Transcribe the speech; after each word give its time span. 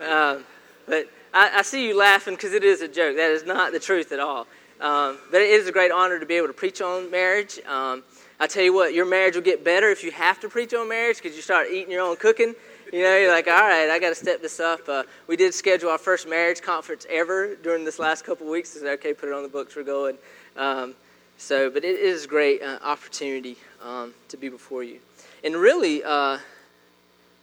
Um, 0.00 0.44
but 0.86 1.10
I, 1.34 1.50
I, 1.56 1.62
see 1.62 1.88
you 1.88 1.98
laughing 1.98 2.34
because 2.34 2.52
it 2.52 2.62
is 2.62 2.82
a 2.82 2.86
joke. 2.86 3.16
That 3.16 3.32
is 3.32 3.44
not 3.44 3.72
the 3.72 3.80
truth 3.80 4.12
at 4.12 4.20
all. 4.20 4.46
Um, 4.80 5.18
but 5.32 5.40
it 5.40 5.50
is 5.50 5.66
a 5.66 5.72
great 5.72 5.90
honor 5.90 6.20
to 6.20 6.26
be 6.26 6.34
able 6.34 6.46
to 6.46 6.52
preach 6.52 6.80
on 6.80 7.10
marriage. 7.10 7.58
Um, 7.66 8.04
I 8.38 8.46
tell 8.46 8.62
you 8.62 8.72
what, 8.72 8.94
your 8.94 9.06
marriage 9.06 9.34
will 9.34 9.42
get 9.42 9.64
better 9.64 9.90
if 9.90 10.04
you 10.04 10.12
have 10.12 10.38
to 10.40 10.48
preach 10.48 10.72
on 10.72 10.88
marriage 10.88 11.16
because 11.20 11.34
you 11.34 11.42
start 11.42 11.66
eating 11.72 11.90
your 11.90 12.02
own 12.02 12.14
cooking 12.14 12.54
you 12.92 13.02
know, 13.02 13.16
you're 13.16 13.32
like, 13.32 13.46
all 13.46 13.52
right, 13.52 13.90
I 13.90 13.98
got 13.98 14.10
to 14.10 14.14
step 14.14 14.40
this 14.40 14.60
up. 14.60 14.88
Uh, 14.88 15.02
we 15.26 15.36
did 15.36 15.52
schedule 15.52 15.90
our 15.90 15.98
first 15.98 16.28
marriage 16.28 16.62
conference 16.62 17.06
ever 17.10 17.54
during 17.56 17.84
this 17.84 17.98
last 17.98 18.24
couple 18.24 18.48
weeks. 18.48 18.76
I 18.76 18.80
said, 18.80 18.88
okay, 18.98 19.12
put 19.12 19.28
it 19.28 19.34
on 19.34 19.42
the 19.42 19.48
books, 19.48 19.76
we're 19.76 19.82
going. 19.82 20.16
Um, 20.56 20.94
so, 21.36 21.70
but 21.70 21.84
it 21.84 21.98
is 21.98 22.24
a 22.24 22.28
great 22.28 22.62
uh, 22.62 22.78
opportunity 22.82 23.56
um, 23.82 24.14
to 24.28 24.36
be 24.36 24.48
before 24.48 24.82
you. 24.82 24.98
And 25.44 25.54
really, 25.54 26.02
uh, 26.02 26.38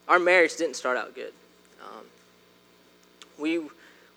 our 0.08 0.20
marriage 0.20 0.56
didn't 0.58 0.76
start 0.76 0.98
out 0.98 1.14
good. 1.16 1.34
Um, 1.82 2.06
we, 3.38 3.62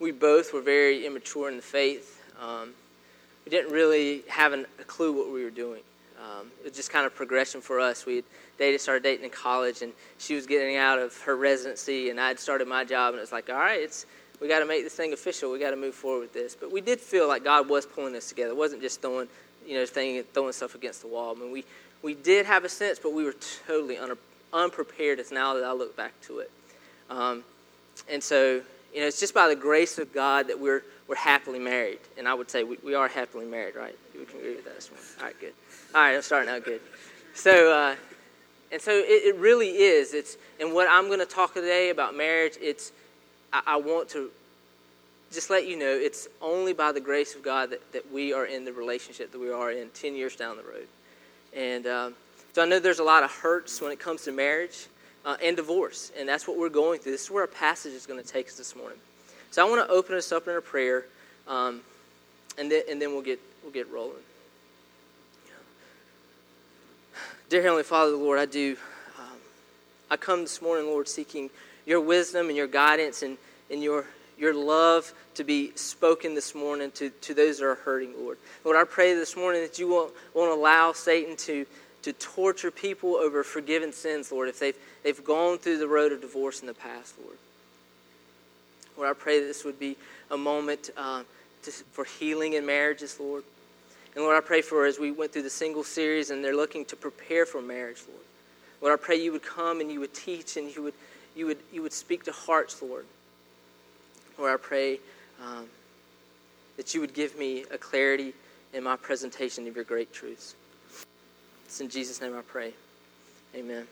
we 0.01 0.11
both 0.11 0.53
were 0.53 0.63
very 0.63 1.07
immature 1.07 1.49
in 1.49 1.57
the 1.57 1.63
faith. 1.63 2.23
Um, 2.41 2.71
we 3.45 3.51
didn't 3.51 3.73
really 3.73 4.23
have 4.29 4.53
an, 4.53 4.67
a 4.81 4.85
clue 4.85 5.13
what 5.13 5.33
we 5.33 5.45
were 5.45 5.51
doing. 5.51 5.81
Um, 6.19 6.51
it 6.61 6.65
was 6.65 6.73
just 6.73 6.91
kind 6.91 7.07
of 7.07 7.15
progression 7.15 7.61
for 7.61 7.79
us. 7.79 8.05
We 8.05 8.25
dated, 8.59 8.81
started 8.81 9.03
dating 9.03 9.25
in 9.25 9.31
college, 9.31 9.83
and 9.83 9.93
she 10.19 10.35
was 10.35 10.47
getting 10.47 10.77
out 10.77 10.99
of 10.99 11.17
her 11.23 11.37
residency, 11.37 12.11
and 12.11 12.21
I 12.21 12.29
had 12.29 12.41
started 12.41 12.67
my 12.67 12.85
job, 12.85 13.15
and 13.15 13.19
it 13.19 13.21
was 13.21 13.33
like, 13.33 13.49
all 13.49 13.57
right, 13.57 13.81
it's 13.81 14.07
we 14.41 14.49
got 14.49 14.61
to 14.61 14.67
make 14.67 14.85
this 14.85 14.95
thing 14.95 15.13
official. 15.13 15.51
We 15.51 15.59
got 15.59 15.71
to 15.71 15.77
move 15.77 15.95
forward 15.95 16.21
with 16.21 16.33
this. 16.33 16.55
But 16.55 16.71
we 16.71 16.81
did 16.81 17.01
feel 17.01 17.27
like 17.27 17.45
God 17.45 17.69
was 17.69 17.87
pulling 17.87 18.15
us 18.15 18.29
together. 18.29 18.51
It 18.51 18.57
wasn't 18.57 18.83
just 18.83 19.01
throwing, 19.01 19.29
you 19.67 19.75
know, 19.75 19.87
thing, 19.87 20.23
throwing 20.33 20.53
stuff 20.53 20.75
against 20.75 21.03
the 21.03 21.09
wall. 21.09 21.35
I 21.37 21.41
mean, 21.41 21.51
we 21.51 21.65
we 22.03 22.15
did 22.15 22.47
have 22.47 22.65
a 22.65 22.69
sense, 22.69 22.99
but 22.99 23.13
we 23.13 23.25
were 23.25 23.35
totally 23.67 23.99
un- 23.99 24.17
unprepared. 24.53 25.19
As 25.19 25.33
now 25.33 25.55
that 25.55 25.65
I 25.65 25.73
look 25.73 25.97
back 25.97 26.13
to 26.23 26.39
it, 26.39 26.51
um, 27.11 27.43
and 28.09 28.23
so 28.23 28.61
you 28.95 29.01
know, 29.01 29.07
it's 29.07 29.21
just 29.21 29.35
by 29.35 29.49
the 29.49 29.57
grace 29.57 29.99
of 29.99 30.13
God 30.13 30.49
that 30.49 30.59
we're 30.59 30.83
we're 31.09 31.17
happily 31.17 31.59
married. 31.59 31.99
And 32.17 32.29
I 32.29 32.35
would 32.35 32.51
say 32.51 32.65
we, 32.65 32.79
we 32.85 32.95
are 32.95 33.09
happily 33.09 33.47
married, 33.47 33.75
right? 33.75 33.97
You 34.15 34.25
can 34.25 34.39
agree 34.39 34.57
with 34.57 34.65
that. 34.65 34.89
All 35.21 35.27
right, 35.27 35.41
good. 35.41 35.53
All 35.95 36.03
right, 36.03 36.15
I'm 36.15 36.23
starting 36.23 36.51
out 36.51 36.65
good. 36.65 36.81
So. 37.35 37.73
Uh, 37.73 37.97
and 38.71 38.81
so 38.81 38.93
it, 38.93 39.35
it, 39.35 39.37
really 39.37 39.71
is. 39.71 40.13
It's 40.13 40.37
and 40.61 40.75
what 40.75 40.89
I'm 40.91 41.07
going 41.07 41.21
to 41.21 41.27
talk 41.27 41.55
today 41.55 41.91
about 41.91 42.15
marriage. 42.15 42.55
It's 42.61 42.93
I, 43.53 43.63
I, 43.67 43.77
want 43.77 44.11
to 44.11 44.31
just 45.33 45.49
let 45.49 45.67
you 45.67 45.79
know 45.79 45.87
it's 45.87 46.29
only 46.43 46.75
by 46.75 46.93
the 46.93 47.01
grace 47.01 47.35
of 47.35 47.43
God 47.43 47.71
that, 47.71 47.93
that 47.93 48.13
we 48.13 48.33
are 48.33 48.45
in 48.45 48.65
the 48.65 48.73
relationship 48.73 49.33
that 49.33 49.41
we 49.41 49.51
are 49.51 49.71
in 49.71 49.89
10 49.91 50.15
years 50.15 50.37
down 50.37 50.57
the 50.57 50.63
road. 50.63 50.87
And 51.57 51.87
um, 51.87 52.15
so 52.53 52.63
I 52.63 52.67
know 52.67 52.79
there's 52.79 52.99
a 52.99 53.05
lot 53.05 53.23
of 53.23 53.31
hurts 53.31 53.81
when 53.81 53.91
it 53.91 53.99
comes 53.99 54.25
to 54.25 54.33
marriage 54.33 54.87
uh, 55.25 55.37
and 55.43 55.57
divorce, 55.57 56.13
and 56.19 56.29
that's 56.29 56.47
what 56.47 56.59
we're 56.59 56.69
going 56.69 57.01
through. 57.01 57.13
This 57.13 57.25
is 57.25 57.31
where 57.31 57.45
our 57.45 57.49
passage 57.49 57.93
is 57.93 58.07
going 58.07 58.23
to 58.23 58.29
take 58.29 58.49
us 58.49 58.55
this 58.55 58.77
morning. 58.77 58.99
So 59.51 59.67
I 59.67 59.71
want 59.71 59.87
to 59.87 59.91
open 59.91 60.15
us 60.15 60.31
up 60.31 60.47
in 60.47 60.55
a 60.55 60.61
prayer, 60.61 61.07
um, 61.47 61.81
and 62.59 62.71
then 62.71 62.83
and 62.91 63.01
then 63.01 63.13
we'll 63.13 63.23
get 63.23 63.41
we'll 63.63 63.73
get 63.73 63.91
rolling. 63.91 64.23
Dear 67.49 67.63
Heavenly 67.63 67.83
Father, 67.83 68.13
Lord, 68.13 68.39
I 68.39 68.45
do. 68.45 68.77
Um, 69.19 69.39
I 70.11 70.19
come 70.19 70.43
this 70.43 70.61
morning, 70.61 70.85
Lord, 70.85 71.09
seeking 71.09 71.49
your 71.87 71.99
wisdom 71.99 72.49
and 72.49 72.57
your 72.57 72.67
guidance 72.67 73.23
and, 73.23 73.39
and 73.71 73.83
your, 73.83 74.05
your 74.37 74.53
love 74.53 75.11
to 75.37 75.45
be 75.45 75.73
spoken 75.75 76.35
this 76.35 76.55
morning 76.55 76.91
to, 76.91 77.09
to 77.09 77.33
those 77.33 77.59
that 77.59 77.65
are 77.65 77.77
hurting, 77.77 78.13
Lord. 78.19 78.37
Lord, 78.67 78.77
I 78.77 78.85
pray 78.85 79.15
this 79.15 79.35
morning 79.35 79.63
that 79.63 79.79
you 79.79 79.89
won't, 79.89 80.13
won't 80.35 80.53
allow 80.53 80.93
Satan 80.93 81.37
to, 81.37 81.65
to 82.03 82.13
torture 82.13 82.71
people 82.71 83.15
over 83.15 83.43
forgiven 83.43 83.95
sins, 83.95 84.31
Lord, 84.31 84.51
if 84.51 84.59
they've, 84.59 84.77
they've 85.03 85.25
gone 85.25 85.57
through 85.57 85.79
the 85.79 85.89
road 85.89 86.13
of 86.13 86.21
divorce 86.21 86.61
in 86.61 86.67
the 86.67 86.75
past, 86.75 87.15
Lord. 87.25 87.39
Lord, 88.99 89.09
I 89.09 89.15
pray 89.15 89.41
that 89.41 89.47
this 89.47 89.65
would 89.65 89.81
be 89.81 89.97
a 90.31 90.37
moment 90.37 90.91
uh, 90.99 91.23
to, 91.63 91.71
for 91.71 92.05
healing 92.05 92.53
in 92.53 92.67
marriages, 92.67 93.19
Lord. 93.19 93.43
And 94.15 94.25
Lord, 94.25 94.37
I 94.37 94.41
pray 94.41 94.63
for 94.63 94.87
as 94.87 94.99
we 94.99 95.11
went 95.11 95.33
through 95.33 95.43
the 95.43 95.51
single 95.51 95.85
series 95.85 96.31
and 96.31 96.45
they're 96.45 96.57
looking 96.57 96.85
to 96.87 96.97
prepare 96.97 97.47
for 97.47 97.61
marriage, 97.61 98.03
Lord. 98.09 98.25
Lord, 98.81 98.99
I 98.99 99.03
pray 99.03 99.17
you 99.17 99.33
would 99.33 99.43
come 99.43 99.81
and 99.81 99.91
you 99.91 100.01
would 100.01 100.15
teach 100.15 100.57
and 100.57 100.75
you 100.75 100.83
would, 100.83 100.95
you 101.37 101.47
would, 101.47 101.59
you 101.73 101.83
would 101.83 101.93
speak 101.93 102.25
to 102.25 102.33
hearts, 102.33 102.81
Lord. 102.81 103.07
Lord, 104.39 104.53
I 104.53 104.57
pray 104.57 105.01
um, 105.45 105.67
that 106.77 106.95
you 106.95 107.01
would 107.01 107.15
give 107.15 107.39
me 107.39 107.65
a 107.71 107.79
clarity 107.79 108.33
in 108.73 108.85
my 108.85 108.97
presentation 108.97 109.67
of 109.67 109.75
your 109.75 109.85
great 109.85 110.13
truths. 110.13 110.55
It's 111.67 111.81
in 111.81 111.89
Jesus' 111.89 112.21
name 112.21 112.37
I 112.37 112.43
pray. 112.43 112.73
Amen. 113.55 113.87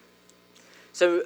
So, 0.93 1.25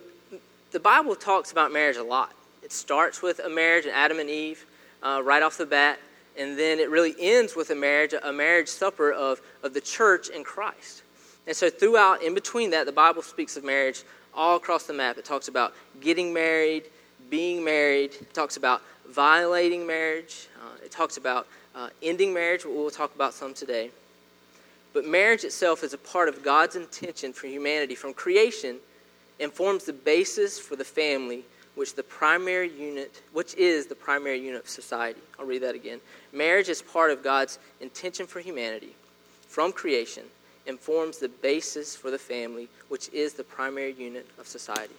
the 0.72 0.80
Bible 0.80 1.16
talks 1.16 1.52
about 1.52 1.72
marriage 1.72 1.96
a 1.96 2.02
lot. 2.02 2.32
It 2.62 2.72
starts 2.72 3.22
with 3.22 3.40
a 3.40 3.48
marriage 3.48 3.86
and 3.86 3.94
Adam 3.94 4.20
and 4.20 4.30
Eve 4.30 4.64
uh, 5.02 5.20
right 5.24 5.42
off 5.42 5.58
the 5.58 5.66
bat 5.66 5.98
and 6.38 6.58
then 6.58 6.78
it 6.78 6.91
really 6.91 7.14
ends 7.18 7.56
with 7.56 7.70
a 7.70 7.74
marriage, 7.74 8.14
a 8.22 8.32
marriage 8.32 8.68
supper 8.68 9.12
of, 9.12 9.41
of 9.62 9.74
the 9.74 9.80
church 9.80 10.28
and 10.34 10.44
Christ. 10.44 11.02
And 11.46 11.56
so 11.56 11.70
throughout, 11.70 12.22
in 12.22 12.34
between 12.34 12.70
that, 12.70 12.86
the 12.86 12.92
Bible 12.92 13.22
speaks 13.22 13.56
of 13.56 13.64
marriage 13.64 14.02
all 14.34 14.56
across 14.56 14.84
the 14.86 14.92
map. 14.92 15.19
It 15.19 15.24
talks 15.24 15.48
about 15.48 15.74
getting 16.00 16.32
married, 16.32 16.84
being 17.28 17.64
married. 17.64 18.12
It 18.20 18.34
talks 18.34 18.56
about 18.56 18.82
violating 19.08 19.86
marriage. 19.86 20.48
Uh, 20.60 20.84
it 20.84 20.90
talks 20.90 21.16
about 21.16 21.46
uh, 21.74 21.88
ending 22.02 22.34
marriage, 22.34 22.64
we'll 22.64 22.90
talk 22.90 23.14
about 23.14 23.34
some 23.34 23.54
today. 23.54 23.90
But 24.92 25.06
marriage 25.06 25.44
itself 25.44 25.84
is 25.84 25.94
a 25.94 25.98
part 25.98 26.28
of 26.28 26.42
God's 26.42 26.76
intention 26.76 27.32
for 27.32 27.46
humanity 27.46 27.94
from 27.94 28.12
creation 28.12 28.78
and 29.38 29.52
forms 29.52 29.84
the 29.84 29.92
basis 29.92 30.58
for 30.58 30.76
the 30.76 30.84
family 30.84 31.44
which 31.80 31.94
the 31.94 32.02
primary 32.02 32.68
unit, 32.68 33.22
which 33.32 33.54
is 33.54 33.87
the 33.87 33.94
primary 33.94 34.38
unit 34.38 34.64
of 34.64 34.69
society. 34.69 35.19
I'll 35.38 35.46
read 35.46 35.62
that 35.62 35.75
again. 35.75 35.99
Marriage 36.31 36.69
is 36.69 36.82
part 36.82 37.10
of 37.10 37.25
God's 37.25 37.58
intention 37.81 38.26
for 38.26 38.38
humanity 38.40 38.94
from 39.49 39.72
creation 39.72 40.25
and 40.66 40.78
forms 40.78 41.16
the 41.16 41.31
basis 41.31 41.96
for 41.96 42.10
the 42.10 42.19
family, 42.19 42.69
which 42.90 43.08
is 43.14 43.32
the 43.32 43.44
primary 43.44 43.94
unit 43.94 44.28
of 44.38 44.46
society. 44.46 44.93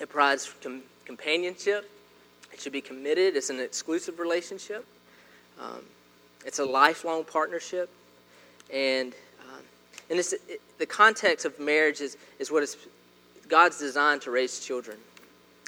It 0.00 0.08
provides 0.08 0.52
com- 0.60 0.82
companionship. 1.04 1.88
It 2.52 2.60
should 2.60 2.72
be 2.72 2.80
committed. 2.80 3.36
It's 3.36 3.48
an 3.48 3.60
exclusive 3.60 4.18
relationship. 4.18 4.84
Um, 5.60 5.84
it's 6.44 6.58
a 6.58 6.64
lifelong 6.64 7.22
partnership. 7.22 7.88
And, 8.74 9.14
um, 9.48 9.62
and 10.10 10.18
it, 10.18 10.60
the 10.78 10.86
context 10.86 11.46
of 11.46 11.60
marriage 11.60 12.00
is, 12.00 12.16
is 12.40 12.50
what 12.50 12.64
is 12.64 12.76
God's 13.48 13.78
design 13.78 14.20
to 14.20 14.30
raise 14.30 14.60
children. 14.60 14.98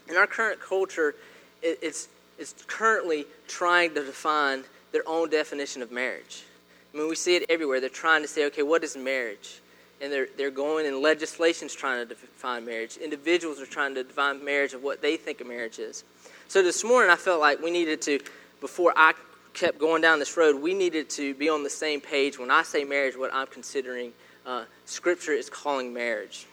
In 0.09 0.17
our 0.17 0.27
current 0.27 0.61
culture, 0.61 1.15
it, 1.63 1.79
it's, 1.83 2.09
it's 2.39 2.55
currently 2.67 3.27
trying 3.49 3.95
to 3.95 4.05
define 4.05 4.65
their 4.93 5.03
own 5.07 5.31
definition 5.31 5.83
of 5.83 5.91
marriage. 5.93 6.45
I 6.93 6.99
mean, 6.99 7.09
we 7.09 7.17
see 7.17 7.37
it 7.37 7.47
everywhere. 7.49 7.81
They're 7.81 7.89
trying 7.89 8.23
to 8.23 8.29
say, 8.29 8.47
okay, 8.47 8.63
what 8.63 8.83
is 8.83 8.97
marriage? 8.97 9.61
and 10.01 10.13
they're, 10.13 10.29
they're 10.37 10.51
going 10.51 10.87
and 10.87 11.01
legislation's 11.01 11.75
trying 11.75 12.07
to 12.07 12.15
define 12.15 12.65
marriage. 12.65 12.97
Individuals 12.97 13.61
are 13.61 13.67
trying 13.67 13.95
to 13.95 14.03
define 14.03 14.45
marriage 14.45 14.73
of 14.73 14.83
what 14.83 15.03
they 15.03 15.17
think 15.17 15.41
a 15.41 15.45
marriage 15.45 15.79
is. 15.79 16.05
So 16.49 16.63
this 16.63 16.83
morning 16.83 17.11
I 17.11 17.17
felt 17.17 17.41
like 17.41 17.61
we 17.63 17.71
needed 17.71 18.01
to, 18.03 18.19
before 18.61 18.93
I 18.97 19.13
kept 19.53 19.79
going 19.79 20.01
down 20.01 20.19
this 20.19 20.37
road, 20.37 20.61
we 20.61 20.75
needed 20.75 21.11
to 21.11 21.35
be 21.35 21.49
on 21.49 21.63
the 21.63 21.71
same 21.71 22.01
page. 22.01 22.39
When 22.39 22.51
I 22.51 22.63
say 22.63 22.85
marriage, 22.85 23.17
what 23.17 23.33
I'm 23.35 23.47
considering 23.47 24.13
uh, 24.47 24.65
Scripture 24.87 25.33
is 25.33 25.51
calling 25.51 25.93
marriage. 25.93 26.47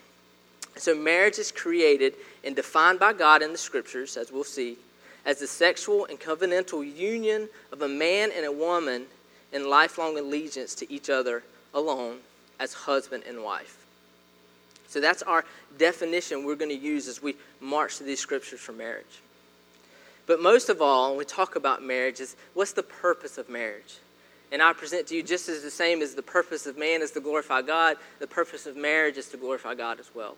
So 0.78 0.96
marriage 0.96 1.40
is 1.40 1.52
created 1.52 2.14
and 2.44 2.56
defined 2.56 3.00
by 3.00 3.14
God 3.14 3.42
in 3.42 3.52
the 3.52 3.58
Scriptures, 3.58 4.18
as 4.18 4.32
we'll 4.32 4.44
see, 4.44 4.78
as 5.26 5.40
the 5.40 5.48
sexual 5.48 6.06
and 6.06 6.20
covenantal 6.20 6.96
union 6.96 7.50
of 7.72 7.82
a 7.82 7.88
man 7.88 8.32
and 8.36 8.46
a 8.46 8.52
woman 8.52 9.06
in 9.52 9.70
lifelong 9.70 10.18
allegiance 10.18 10.76
to 10.76 10.92
each 10.92 11.10
other 11.10 11.44
alone 11.74 12.20
as 12.60 12.74
husband 12.74 13.24
and 13.28 13.44
wife. 13.44 13.86
So 14.88 15.02
that's 15.02 15.22
our 15.24 15.46
definition 15.78 16.46
we're 16.46 16.56
going 16.56 16.72
to 16.72 16.76
use 16.76 17.08
as 17.08 17.22
we 17.22 17.36
march 17.60 17.98
through 17.98 18.08
these 18.08 18.20
scriptures 18.20 18.60
for 18.60 18.72
marriage. 18.72 19.22
But 20.26 20.42
most 20.42 20.70
of 20.70 20.82
all, 20.82 21.10
when 21.10 21.18
we 21.18 21.26
talk 21.26 21.56
about 21.56 21.84
marriage, 21.84 22.20
is 22.20 22.36
what's 22.54 22.74
the 22.74 22.84
purpose 22.84 23.38
of 23.38 23.50
marriage? 23.50 23.98
And 24.52 24.62
I 24.62 24.74
present 24.74 25.08
to 25.08 25.16
you 25.16 25.24
just 25.24 25.50
as 25.50 25.62
the 25.62 25.72
same 25.72 26.02
as 26.02 26.16
the 26.16 26.22
purpose 26.22 26.68
of 26.68 26.78
man 26.78 27.02
is 27.02 27.12
to 27.12 27.20
glorify 27.20 27.62
God, 27.62 27.98
the 28.20 28.28
purpose 28.28 28.66
of 28.66 28.78
marriage 28.78 29.18
is 29.18 29.28
to 29.30 29.38
glorify 29.38 29.76
God 29.76 30.00
as 30.00 30.10
well. 30.14 30.38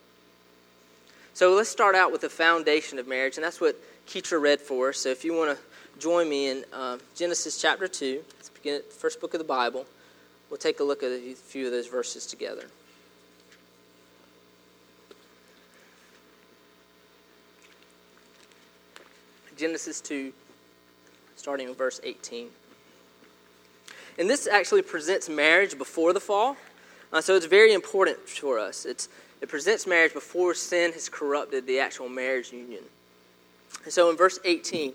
So 1.40 1.54
let's 1.54 1.70
start 1.70 1.96
out 1.96 2.12
with 2.12 2.20
the 2.20 2.30
foundation 2.30 3.00
of 3.00 3.08
marriage, 3.08 3.38
and 3.38 3.46
that's 3.46 3.62
what 3.62 3.78
Keetra 4.06 4.42
read 4.42 4.60
for 4.60 4.90
us. 4.90 4.98
So 4.98 5.08
if 5.08 5.24
you 5.24 5.34
want 5.34 5.58
to 5.58 5.98
join 5.98 6.28
me 6.28 6.50
in 6.50 6.66
uh, 6.74 6.98
Genesis 7.16 7.62
chapter 7.62 7.88
2, 7.88 8.22
let's 8.36 8.50
begin 8.50 8.76
at 8.76 8.90
the 8.90 8.96
first 8.98 9.22
book 9.22 9.34
of 9.34 9.38
the 9.38 9.46
Bible. 9.46 9.86
We'll 10.50 10.58
take 10.58 10.82
a 10.82 10.84
look 10.84 11.02
at 11.02 11.12
a 11.12 11.34
few 11.36 11.66
of 11.66 11.72
those 11.72 11.88
verses 11.88 12.26
together. 12.26 12.66
Genesis 19.56 20.02
2, 20.02 20.34
starting 21.38 21.70
in 21.70 21.74
verse 21.74 22.02
18. 22.04 22.50
And 24.18 24.30
this 24.30 24.46
actually 24.46 24.82
presents 24.82 25.30
marriage 25.30 25.78
before 25.78 26.12
the 26.12 26.20
fall. 26.20 26.58
Uh, 27.14 27.22
so 27.22 27.38
it's 27.38 27.46
very 27.46 27.72
important 27.72 28.20
for 28.28 28.60
us. 28.60 28.86
It's, 28.86 29.08
it 29.42 29.50
presents 29.50 29.88
marriage 29.88 30.14
before 30.14 30.54
sin 30.54 30.92
has 30.94 31.10
corrupted 31.10 31.66
the 31.66 31.80
actual 31.80 32.10
marriage 32.10 32.52
union. 32.52 32.84
And 33.84 33.94
so 33.94 34.10
in 34.10 34.18
verse 34.18 34.40
18, 34.44 34.94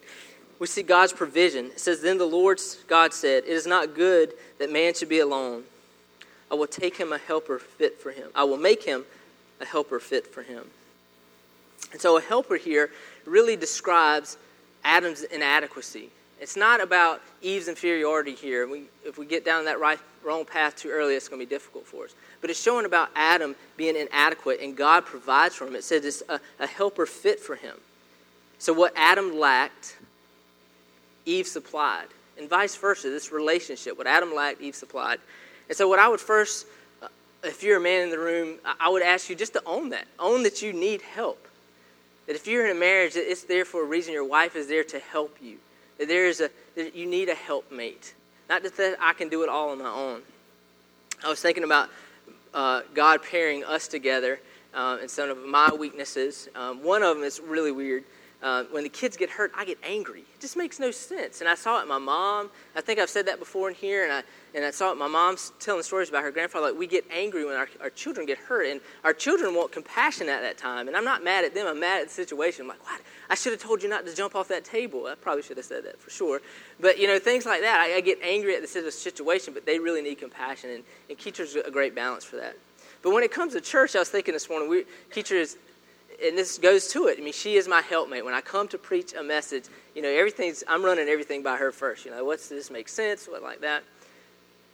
we 0.58 0.66
see 0.66 0.82
God's 0.82 1.12
provision. 1.12 1.66
It 1.66 1.80
says, 1.80 2.00
Then 2.00 2.18
the 2.18 2.26
Lord 2.26 2.60
God 2.86 3.12
said, 3.12 3.44
It 3.44 3.50
is 3.50 3.66
not 3.66 3.94
good 3.94 4.34
that 4.58 4.70
man 4.70 4.94
should 4.94 5.08
be 5.08 5.20
alone. 5.20 5.64
I 6.50 6.54
will 6.54 6.66
take 6.66 6.96
him 6.96 7.12
a 7.12 7.18
helper 7.18 7.58
fit 7.58 8.00
for 8.00 8.12
him. 8.12 8.28
I 8.34 8.44
will 8.44 8.58
make 8.58 8.84
him 8.84 9.04
a 9.60 9.64
helper 9.64 9.98
fit 9.98 10.26
for 10.26 10.42
him. 10.42 10.64
And 11.92 12.00
so 12.00 12.16
a 12.18 12.20
helper 12.20 12.56
here 12.56 12.90
really 13.24 13.56
describes 13.56 14.36
Adam's 14.84 15.22
inadequacy. 15.22 16.10
It's 16.40 16.56
not 16.56 16.82
about 16.82 17.22
Eve's 17.42 17.68
inferiority 17.68 18.34
here. 18.34 18.66
We, 18.68 18.84
if 19.04 19.18
we 19.18 19.26
get 19.26 19.44
down 19.44 19.64
that 19.66 19.80
right, 19.80 19.98
wrong 20.24 20.44
path 20.44 20.76
too 20.76 20.90
early, 20.90 21.14
it's 21.14 21.28
going 21.28 21.40
to 21.40 21.46
be 21.46 21.50
difficult 21.50 21.86
for 21.86 22.04
us. 22.04 22.14
But 22.40 22.50
it's 22.50 22.60
showing 22.60 22.86
about 22.86 23.08
Adam 23.14 23.54
being 23.76 23.96
inadequate, 23.96 24.60
and 24.60 24.76
God 24.76 25.06
provides 25.06 25.54
for 25.54 25.66
him. 25.66 25.74
It 25.74 25.84
says 25.84 26.04
it's 26.04 26.22
a, 26.28 26.40
a 26.58 26.66
helper 26.66 27.06
fit 27.06 27.40
for 27.40 27.56
him. 27.56 27.76
So 28.58 28.72
what 28.72 28.92
Adam 28.96 29.38
lacked, 29.38 29.96
Eve 31.26 31.46
supplied. 31.46 32.06
And 32.36 32.48
vice 32.48 32.76
versa, 32.76 33.10
this 33.10 33.30
relationship. 33.30 33.96
What 33.96 34.06
Adam 34.06 34.34
lacked, 34.34 34.60
Eve 34.60 34.74
supplied. 34.74 35.20
And 35.68 35.76
so, 35.76 35.88
what 35.88 35.98
I 35.98 36.08
would 36.08 36.20
first, 36.20 36.66
uh, 37.02 37.08
if 37.42 37.62
you're 37.62 37.78
a 37.78 37.80
man 37.80 38.02
in 38.02 38.10
the 38.10 38.18
room, 38.18 38.58
I 38.80 38.88
would 38.88 39.02
ask 39.02 39.30
you 39.30 39.36
just 39.36 39.52
to 39.52 39.62
own 39.64 39.90
that. 39.90 40.06
Own 40.18 40.42
that 40.42 40.60
you 40.60 40.72
need 40.72 41.00
help. 41.00 41.46
That 42.26 42.34
if 42.34 42.46
you're 42.46 42.64
in 42.64 42.76
a 42.76 42.78
marriage, 42.78 43.14
that 43.14 43.30
it's 43.30 43.44
there 43.44 43.64
for 43.64 43.82
a 43.82 43.86
reason. 43.86 44.12
Your 44.12 44.26
wife 44.26 44.56
is 44.56 44.66
there 44.66 44.84
to 44.84 44.98
help 44.98 45.36
you. 45.40 45.58
That 45.98 46.08
there 46.08 46.26
is 46.26 46.40
a, 46.40 46.50
that 46.74 46.94
you 46.94 47.06
need 47.06 47.28
a 47.28 47.34
helpmate. 47.34 48.14
Not 48.48 48.62
just 48.62 48.76
that 48.76 48.96
I 49.00 49.12
can 49.12 49.28
do 49.28 49.42
it 49.42 49.48
all 49.48 49.70
on 49.70 49.78
my 49.78 49.90
own. 49.90 50.22
I 51.24 51.28
was 51.28 51.40
thinking 51.40 51.64
about 51.64 51.88
uh, 52.52 52.82
God 52.94 53.22
pairing 53.22 53.64
us 53.64 53.88
together 53.88 54.38
uh, 54.74 54.98
and 55.00 55.10
some 55.10 55.30
of 55.30 55.38
my 55.38 55.70
weaknesses. 55.70 56.48
Um, 56.54 56.82
one 56.82 57.02
of 57.02 57.16
them 57.16 57.24
is 57.24 57.40
really 57.40 57.72
weird 57.72 58.04
uh, 58.44 58.64
when 58.64 58.82
the 58.82 58.90
kids 58.90 59.16
get 59.16 59.30
hurt, 59.30 59.50
I 59.56 59.64
get 59.64 59.78
angry. 59.82 60.20
It 60.20 60.40
just 60.40 60.54
makes 60.54 60.78
no 60.78 60.90
sense. 60.90 61.40
And 61.40 61.48
I 61.48 61.54
saw 61.54 61.80
it 61.80 61.88
my 61.88 61.98
mom. 61.98 62.50
I 62.76 62.82
think 62.82 63.00
I've 63.00 63.08
said 63.08 63.26
that 63.26 63.38
before 63.38 63.70
in 63.70 63.74
here, 63.74 64.04
and 64.04 64.12
I 64.12 64.22
and 64.54 64.66
I 64.66 64.70
saw 64.70 64.92
it. 64.92 64.98
My 64.98 65.08
mom's 65.08 65.52
telling 65.58 65.82
stories 65.82 66.10
about 66.10 66.22
her 66.24 66.30
grandfather. 66.30 66.66
Like 66.66 66.78
we 66.78 66.86
get 66.86 67.06
angry 67.10 67.46
when 67.46 67.56
our, 67.56 67.68
our 67.80 67.88
children 67.88 68.26
get 68.26 68.36
hurt, 68.36 68.66
and 68.66 68.82
our 69.02 69.14
children 69.14 69.54
want 69.54 69.72
compassion 69.72 70.28
at 70.28 70.42
that 70.42 70.58
time. 70.58 70.88
And 70.88 70.96
I'm 70.96 71.06
not 71.06 71.24
mad 71.24 71.46
at 71.46 71.54
them. 71.54 71.66
I'm 71.66 71.80
mad 71.80 72.02
at 72.02 72.08
the 72.08 72.12
situation. 72.12 72.62
I'm 72.62 72.68
like, 72.68 72.84
what? 72.84 73.00
I 73.30 73.34
should 73.34 73.52
have 73.52 73.62
told 73.62 73.82
you 73.82 73.88
not 73.88 74.04
to 74.04 74.14
jump 74.14 74.36
off 74.36 74.48
that 74.48 74.62
table. 74.62 75.06
I 75.06 75.14
probably 75.14 75.42
should 75.42 75.56
have 75.56 75.64
said 75.64 75.86
that 75.86 75.98
for 75.98 76.10
sure. 76.10 76.42
But 76.78 76.98
you 76.98 77.06
know, 77.06 77.18
things 77.18 77.46
like 77.46 77.62
that. 77.62 77.80
I, 77.80 77.96
I 77.96 78.00
get 78.02 78.18
angry 78.22 78.54
at 78.54 78.60
the 78.60 78.68
situation, 78.68 79.54
but 79.54 79.64
they 79.64 79.78
really 79.78 80.02
need 80.02 80.18
compassion, 80.18 80.68
and 80.68 80.84
and 81.08 81.16
Keetra's 81.16 81.56
a 81.56 81.70
great 81.70 81.94
balance 81.94 82.24
for 82.24 82.36
that. 82.36 82.56
But 83.02 83.14
when 83.14 83.22
it 83.22 83.32
comes 83.32 83.54
to 83.54 83.62
church, 83.62 83.96
I 83.96 84.00
was 84.00 84.10
thinking 84.10 84.34
this 84.34 84.50
morning, 84.50 84.68
we, 84.68 84.84
Keetra 85.10 85.36
is 85.36 85.56
and 86.22 86.36
this 86.36 86.58
goes 86.58 86.88
to 86.88 87.06
it. 87.08 87.18
I 87.18 87.22
mean, 87.22 87.32
she 87.32 87.56
is 87.56 87.66
my 87.68 87.80
helpmate. 87.80 88.24
When 88.24 88.34
I 88.34 88.40
come 88.40 88.68
to 88.68 88.78
preach 88.78 89.14
a 89.14 89.22
message, 89.22 89.64
you 89.94 90.02
know, 90.02 90.08
everything's, 90.08 90.62
I'm 90.68 90.84
running 90.84 91.08
everything 91.08 91.42
by 91.42 91.56
her 91.56 91.72
first. 91.72 92.04
You 92.04 92.10
know, 92.10 92.24
what's 92.24 92.48
this 92.48 92.70
make 92.70 92.88
sense? 92.88 93.26
What 93.26 93.42
like 93.42 93.60
that? 93.60 93.82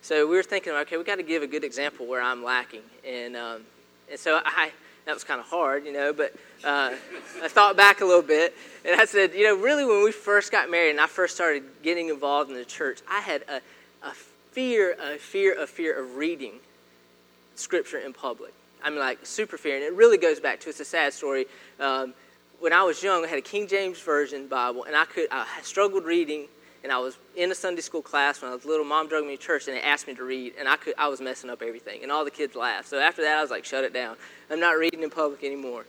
So 0.03 0.27
we 0.27 0.37
were 0.37 0.43
thinking, 0.43 0.73
okay, 0.73 0.97
we 0.97 1.05
got 1.05 1.17
to 1.17 1.23
give 1.23 1.43
a 1.43 1.47
good 1.47 1.65
example 1.65 2.07
where 2.07 2.23
I'm 2.23 2.43
lacking. 2.43 2.83
And, 3.07 3.37
um, 3.37 3.63
and 4.11 4.19
so 4.19 4.41
I, 4.45 4.73
that 5.05 5.15
was 5.15 5.25
kind 5.25 5.41
of 5.41 5.47
hard, 5.47 5.85
you 5.85 5.93
know, 5.93 6.13
but 6.13 6.35
uh, 6.65 6.95
I 7.43 7.49
thought 7.49 7.77
back 7.77 8.01
a 8.01 8.05
little 8.05 8.23
bit 8.23 8.55
and 8.85 9.01
I 9.01 9.05
said, 9.05 9.35
you 9.35 9.45
know, 9.45 9.57
really 9.57 9.85
when 9.85 10.05
we 10.05 10.13
first 10.13 10.53
got 10.53 10.71
married 10.71 10.91
and 10.91 11.01
I 11.01 11.07
first 11.07 11.35
started 11.35 11.65
getting 11.83 12.09
involved 12.09 12.51
in 12.51 12.57
the 12.57 12.65
church, 12.65 13.01
I 13.09 13.21
had 13.21 13.43
a, 13.49 13.61
a 14.07 14.13
fear, 14.53 14.97
a 15.01 15.17
fear, 15.17 15.61
a 15.61 15.67
fear 15.67 15.99
of 15.99 16.17
reading 16.17 16.55
scripture 17.55 17.99
in 17.99 18.13
public. 18.13 18.53
I 18.83 18.91
mean, 18.91 18.99
like 18.99 19.25
super 19.25 19.57
fear. 19.57 19.77
And 19.77 19.85
it 19.85 19.95
really 19.95 20.19
goes 20.19 20.41
back 20.41 20.61
to 20.61 20.69
it's 20.71 20.81
a 20.81 20.85
sad 20.85 21.13
story. 21.13 21.47
Um, 21.79 22.15
when 22.59 22.73
I 22.73 22.83
was 22.83 23.03
young, 23.03 23.25
I 23.25 23.29
had 23.29 23.39
a 23.39 23.43
King 23.43 23.67
James 23.67 23.99
Version 24.01 24.47
Bible, 24.47 24.85
and 24.85 24.95
I 24.95 25.05
could 25.07 25.29
I 25.31 25.47
struggled 25.63 26.05
reading. 26.05 26.47
And 26.83 26.91
I 26.91 26.99
was 26.99 27.19
in 27.37 27.53
a 27.53 27.55
Sunday 27.55 27.83
school 27.83 28.01
class 28.01 28.41
when 28.41 28.51
I 28.51 28.55
was 28.55 28.65
little. 28.65 28.87
Mom 28.87 29.07
drug 29.07 29.27
me 29.27 29.37
to 29.37 29.43
church, 29.43 29.69
and 29.69 29.77
they 29.77 29.83
asked 29.83 30.07
me 30.07 30.15
to 30.15 30.25
read, 30.25 30.55
and 30.59 30.67
I 30.67 30.77
could 30.77 30.95
I 30.97 31.09
was 31.09 31.21
messing 31.21 31.51
up 31.51 31.61
everything, 31.61 32.03
and 32.03 32.11
all 32.11 32.25
the 32.25 32.31
kids 32.31 32.57
laughed. 32.57 32.89
So 32.89 32.99
after 32.99 33.21
that, 33.23 33.37
I 33.39 33.43
was 33.43 33.51
like, 33.51 33.67
shut 33.67 33.85
it 33.85 33.93
down. 33.93 34.17
I'm 34.51 34.61
not 34.61 34.79
reading 34.79 35.03
in 35.03 35.11
public 35.11 35.45
anymore. 35.45 35.85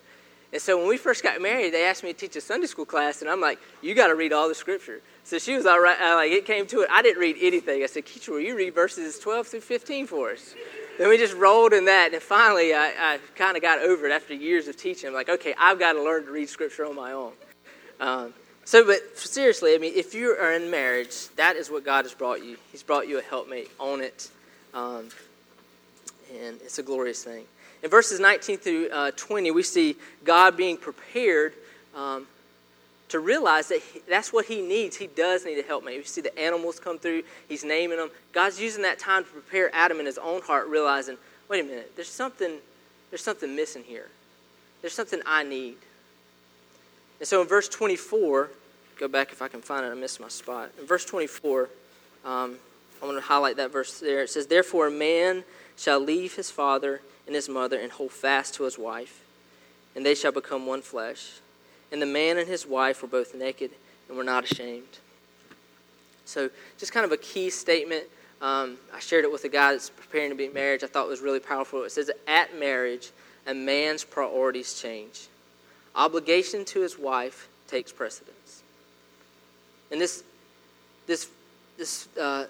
And 0.53 0.61
so 0.61 0.77
when 0.77 0.87
we 0.87 0.97
first 0.97 1.23
got 1.23 1.41
married, 1.41 1.73
they 1.73 1.85
asked 1.85 2.03
me 2.03 2.11
to 2.11 2.19
teach 2.19 2.35
a 2.35 2.41
Sunday 2.41 2.67
school 2.67 2.85
class, 2.85 3.21
and 3.21 3.29
I'm 3.29 3.39
like, 3.39 3.57
you 3.81 3.95
got 3.95 4.07
to 4.07 4.15
read 4.15 4.33
all 4.33 4.49
the 4.49 4.55
scripture. 4.55 5.01
So 5.23 5.37
she 5.39 5.55
was 5.55 5.65
all 5.65 5.79
right. 5.79 5.97
I, 5.99 6.15
like 6.15 6.31
it 6.31 6.45
came 6.45 6.65
to 6.67 6.81
it. 6.81 6.89
I 6.91 7.01
didn't 7.01 7.21
read 7.21 7.37
anything. 7.39 7.83
I 7.83 7.85
said, 7.85 8.05
Keisha, 8.05 8.29
will 8.29 8.41
you 8.41 8.57
read 8.57 8.75
verses 8.75 9.17
12 9.19 9.47
through 9.47 9.61
15 9.61 10.07
for 10.07 10.31
us? 10.31 10.55
Then 11.01 11.09
we 11.09 11.17
just 11.17 11.33
rolled 11.33 11.73
in 11.73 11.85
that. 11.85 12.13
And 12.13 12.21
finally, 12.21 12.75
I, 12.75 12.93
I 12.99 13.19
kind 13.35 13.57
of 13.57 13.63
got 13.63 13.79
over 13.79 14.05
it 14.05 14.11
after 14.11 14.35
years 14.35 14.67
of 14.67 14.77
teaching. 14.77 15.07
I'm 15.07 15.15
like, 15.15 15.29
okay, 15.29 15.55
I've 15.57 15.79
got 15.79 15.93
to 15.93 16.03
learn 16.03 16.25
to 16.25 16.31
read 16.31 16.47
Scripture 16.47 16.85
on 16.85 16.95
my 16.95 17.13
own. 17.13 17.33
Um, 17.99 18.33
so, 18.65 18.85
but 18.85 19.17
seriously, 19.17 19.73
I 19.73 19.79
mean, 19.79 19.93
if 19.95 20.13
you 20.13 20.29
are 20.39 20.53
in 20.53 20.69
marriage, 20.69 21.29
that 21.37 21.55
is 21.55 21.71
what 21.71 21.83
God 21.83 22.05
has 22.05 22.13
brought 22.13 22.45
you. 22.45 22.55
He's 22.71 22.83
brought 22.83 23.07
you 23.07 23.17
a 23.17 23.21
helpmate. 23.23 23.71
Own 23.79 24.01
it. 24.01 24.29
Um, 24.75 25.09
and 26.39 26.61
it's 26.61 26.77
a 26.77 26.83
glorious 26.83 27.23
thing. 27.23 27.45
In 27.81 27.89
verses 27.89 28.19
19 28.19 28.57
through 28.59 28.89
uh, 28.91 29.09
20, 29.15 29.49
we 29.49 29.63
see 29.63 29.95
God 30.23 30.55
being 30.55 30.77
prepared 30.77 31.53
um, 31.95 32.27
to 33.11 33.19
realize 33.19 33.67
that 33.67 33.79
he, 33.81 34.01
that's 34.09 34.31
what 34.31 34.45
he 34.45 34.61
needs. 34.61 34.95
He 34.97 35.07
does 35.07 35.45
need 35.45 35.55
to 35.55 35.63
help 35.63 35.83
me. 35.83 35.95
You 35.95 36.03
see 36.03 36.21
the 36.21 36.37
animals 36.39 36.79
come 36.79 36.97
through, 36.97 37.23
he's 37.47 37.63
naming 37.63 37.97
them. 37.97 38.09
God's 38.33 38.59
using 38.59 38.83
that 38.83 38.99
time 38.99 39.23
to 39.23 39.29
prepare 39.29 39.69
Adam 39.73 39.99
in 39.99 40.05
his 40.05 40.17
own 40.17 40.41
heart, 40.41 40.67
realizing, 40.67 41.17
wait 41.49 41.61
a 41.61 41.67
minute, 41.67 41.91
there's 41.95 42.09
something, 42.09 42.57
there's 43.09 43.23
something 43.23 43.55
missing 43.55 43.83
here. 43.83 44.07
There's 44.81 44.93
something 44.93 45.21
I 45.25 45.43
need. 45.43 45.75
And 47.19 47.27
so 47.27 47.41
in 47.41 47.47
verse 47.47 47.69
24, 47.69 48.49
go 48.97 49.07
back 49.07 49.31
if 49.31 49.41
I 49.41 49.47
can 49.47 49.61
find 49.61 49.85
it, 49.85 49.89
I 49.89 49.93
missed 49.95 50.19
my 50.19 50.27
spot. 50.27 50.71
In 50.79 50.87
verse 50.87 51.05
24, 51.05 51.69
um, 52.25 52.57
I 53.01 53.05
want 53.05 53.17
to 53.17 53.21
highlight 53.21 53.57
that 53.57 53.71
verse 53.71 53.99
there. 53.99 54.23
It 54.23 54.29
says, 54.29 54.47
Therefore 54.47 54.87
a 54.87 54.91
man 54.91 55.43
shall 55.77 55.99
leave 55.99 56.35
his 56.35 56.49
father 56.49 57.01
and 57.27 57.35
his 57.35 57.49
mother 57.49 57.79
and 57.79 57.91
hold 57.91 58.11
fast 58.11 58.55
to 58.55 58.63
his 58.63 58.77
wife, 58.77 59.21
and 59.95 60.05
they 60.05 60.15
shall 60.15 60.31
become 60.31 60.65
one 60.65 60.81
flesh. 60.81 61.41
And 61.91 62.01
the 62.01 62.05
man 62.05 62.37
and 62.37 62.47
his 62.47 62.65
wife 62.65 63.01
were 63.01 63.07
both 63.07 63.35
naked 63.35 63.71
and 64.07 64.17
were 64.17 64.23
not 64.23 64.49
ashamed. 64.49 64.99
So, 66.25 66.49
just 66.77 66.93
kind 66.93 67.05
of 67.05 67.11
a 67.11 67.17
key 67.17 67.49
statement. 67.49 68.05
Um, 68.41 68.77
I 68.93 68.99
shared 68.99 69.25
it 69.25 69.31
with 69.31 69.43
a 69.43 69.49
guy 69.49 69.73
that's 69.73 69.89
preparing 69.89 70.29
to 70.29 70.35
be 70.35 70.49
married. 70.49 70.83
I 70.83 70.87
thought 70.87 71.05
it 71.05 71.09
was 71.09 71.21
really 71.21 71.39
powerful. 71.39 71.83
It 71.83 71.91
says, 71.91 72.09
At 72.27 72.57
marriage, 72.57 73.11
a 73.45 73.53
man's 73.53 74.03
priorities 74.03 74.79
change. 74.79 75.27
Obligation 75.95 76.63
to 76.65 76.81
his 76.81 76.97
wife 76.97 77.49
takes 77.67 77.91
precedence. 77.91 78.63
And 79.91 79.99
this, 79.99 80.23
this, 81.05 81.29
this 81.77 82.07
uh, 82.17 82.45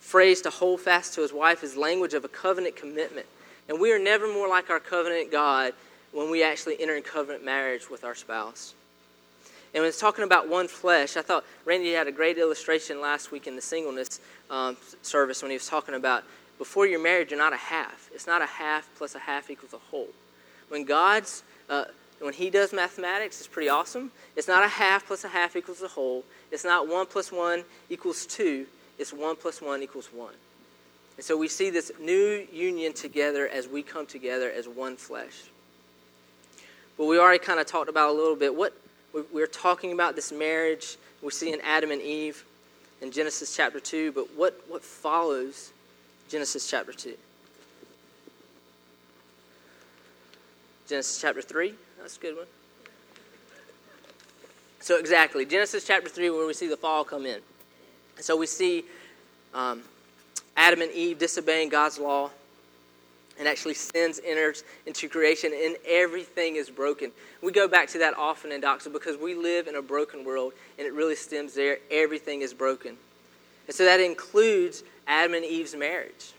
phrase 0.00 0.40
to 0.42 0.50
hold 0.50 0.80
fast 0.80 1.14
to 1.14 1.22
his 1.22 1.32
wife 1.32 1.62
is 1.62 1.76
language 1.76 2.14
of 2.14 2.24
a 2.24 2.28
covenant 2.28 2.76
commitment. 2.76 3.26
And 3.68 3.80
we 3.80 3.92
are 3.92 3.98
never 3.98 4.32
more 4.32 4.48
like 4.48 4.70
our 4.70 4.80
covenant 4.80 5.30
God 5.30 5.72
when 6.16 6.30
we 6.30 6.42
actually 6.42 6.80
enter 6.80 6.96
in 6.96 7.02
covenant 7.02 7.44
marriage 7.44 7.90
with 7.90 8.02
our 8.02 8.14
spouse. 8.14 8.74
And 9.74 9.82
when 9.82 9.88
it's 9.88 10.00
talking 10.00 10.24
about 10.24 10.48
one 10.48 10.66
flesh, 10.66 11.18
I 11.18 11.20
thought 11.20 11.44
Randy 11.66 11.92
had 11.92 12.06
a 12.06 12.12
great 12.12 12.38
illustration 12.38 13.02
last 13.02 13.30
week 13.30 13.46
in 13.46 13.54
the 13.54 13.60
singleness 13.60 14.20
um, 14.48 14.78
service 15.02 15.42
when 15.42 15.50
he 15.50 15.56
was 15.56 15.66
talking 15.66 15.94
about 15.94 16.24
before 16.56 16.86
you're 16.86 17.02
married, 17.02 17.30
you're 17.30 17.38
not 17.38 17.52
a 17.52 17.58
half. 17.58 18.08
It's 18.14 18.26
not 18.26 18.40
a 18.40 18.46
half 18.46 18.88
plus 18.96 19.14
a 19.14 19.18
half 19.18 19.50
equals 19.50 19.74
a 19.74 19.78
whole. 19.90 20.08
When 20.68 20.84
God's 20.84 21.42
uh, 21.68 21.84
when 22.20 22.32
He 22.32 22.48
does 22.48 22.72
mathematics, 22.72 23.38
it's 23.40 23.46
pretty 23.46 23.68
awesome. 23.68 24.10
It's 24.36 24.48
not 24.48 24.64
a 24.64 24.68
half 24.68 25.06
plus 25.06 25.24
a 25.24 25.28
half 25.28 25.54
equals 25.54 25.82
a 25.82 25.88
whole. 25.88 26.24
It's 26.50 26.64
not 26.64 26.88
one 26.88 27.04
plus 27.04 27.30
one 27.30 27.62
equals 27.90 28.24
two. 28.24 28.64
It's 28.98 29.12
one 29.12 29.36
plus 29.36 29.60
one 29.60 29.82
equals 29.82 30.08
one. 30.14 30.32
And 31.18 31.24
so 31.26 31.36
we 31.36 31.48
see 31.48 31.68
this 31.68 31.92
new 32.00 32.46
union 32.50 32.94
together 32.94 33.46
as 33.48 33.68
we 33.68 33.82
come 33.82 34.06
together 34.06 34.50
as 34.50 34.66
one 34.66 34.96
flesh. 34.96 35.50
But 36.96 37.06
we 37.06 37.18
already 37.18 37.38
kind 37.38 37.60
of 37.60 37.66
talked 37.66 37.88
about 37.88 38.10
a 38.10 38.12
little 38.12 38.36
bit 38.36 38.54
what 38.54 38.74
we're 39.32 39.46
talking 39.46 39.92
about 39.92 40.14
this 40.14 40.30
marriage 40.32 40.96
we 41.22 41.30
see 41.30 41.52
in 41.52 41.60
Adam 41.62 41.90
and 41.90 42.00
Eve 42.02 42.44
in 43.00 43.10
Genesis 43.10 43.54
chapter 43.54 43.80
2, 43.80 44.12
but 44.12 44.28
what, 44.36 44.60
what 44.68 44.82
follows 44.82 45.72
Genesis 46.28 46.68
chapter 46.68 46.92
2? 46.92 47.14
Genesis 50.88 51.20
chapter 51.20 51.42
3, 51.42 51.74
that's 51.98 52.16
a 52.16 52.20
good 52.20 52.36
one. 52.36 52.46
So, 54.80 54.98
exactly, 54.98 55.44
Genesis 55.44 55.84
chapter 55.84 56.08
3, 56.08 56.30
where 56.30 56.46
we 56.46 56.54
see 56.54 56.68
the 56.68 56.76
fall 56.76 57.02
come 57.02 57.26
in. 57.26 57.40
So, 58.20 58.36
we 58.36 58.46
see 58.46 58.84
um, 59.52 59.82
Adam 60.56 60.80
and 60.80 60.92
Eve 60.92 61.18
disobeying 61.18 61.70
God's 61.70 61.98
law 61.98 62.30
and 63.38 63.46
actually 63.46 63.74
sins 63.74 64.20
enters 64.24 64.64
into 64.86 65.08
creation 65.08 65.52
and 65.54 65.76
everything 65.86 66.56
is 66.56 66.70
broken. 66.70 67.12
We 67.42 67.52
go 67.52 67.68
back 67.68 67.88
to 67.88 67.98
that 67.98 68.16
often 68.16 68.52
in 68.52 68.60
Doxa 68.60 68.92
because 68.92 69.16
we 69.16 69.34
live 69.34 69.68
in 69.68 69.76
a 69.76 69.82
broken 69.82 70.24
world 70.24 70.52
and 70.78 70.86
it 70.86 70.92
really 70.92 71.16
stems 71.16 71.54
there. 71.54 71.78
Everything 71.90 72.40
is 72.40 72.54
broken. 72.54 72.96
And 73.66 73.74
so 73.74 73.84
that 73.84 74.00
includes 74.00 74.82
Adam 75.06 75.34
and 75.34 75.44
Eve's 75.44 75.74
marriage. 75.74 76.32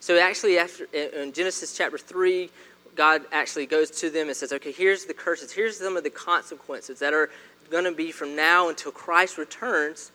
So 0.00 0.18
actually, 0.18 0.58
after 0.58 0.84
in 0.92 1.32
Genesis 1.32 1.76
chapter 1.76 1.96
3, 1.96 2.50
God 2.96 3.22
actually 3.30 3.66
goes 3.66 3.90
to 3.92 4.10
them 4.10 4.28
and 4.28 4.36
says, 4.36 4.52
okay, 4.52 4.72
here's 4.72 5.04
the 5.04 5.14
curses. 5.14 5.52
Here's 5.52 5.78
some 5.78 5.96
of 5.96 6.02
the 6.02 6.10
consequences 6.10 6.98
that 6.98 7.14
are 7.14 7.30
going 7.70 7.84
to 7.84 7.92
be 7.92 8.10
from 8.10 8.34
now 8.34 8.68
until 8.68 8.92
Christ 8.92 9.38
returns 9.38 10.10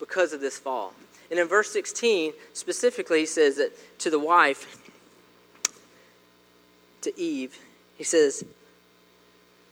because 0.00 0.32
of 0.32 0.40
this 0.40 0.58
fall. 0.58 0.94
And 1.32 1.40
in 1.40 1.48
verse 1.48 1.70
16, 1.70 2.34
specifically, 2.52 3.20
he 3.20 3.26
says 3.26 3.56
that 3.56 3.72
to 4.00 4.10
the 4.10 4.18
wife, 4.18 4.78
to 7.00 7.18
Eve, 7.18 7.58
he 7.96 8.04
says, 8.04 8.44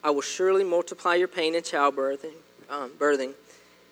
I 0.02 0.08
will 0.08 0.22
surely 0.22 0.64
multiply 0.64 1.16
your 1.16 1.28
pain 1.28 1.54
in 1.54 1.62
childbirthing, 1.62 2.32
um, 2.70 2.92
birthing. 2.98 3.34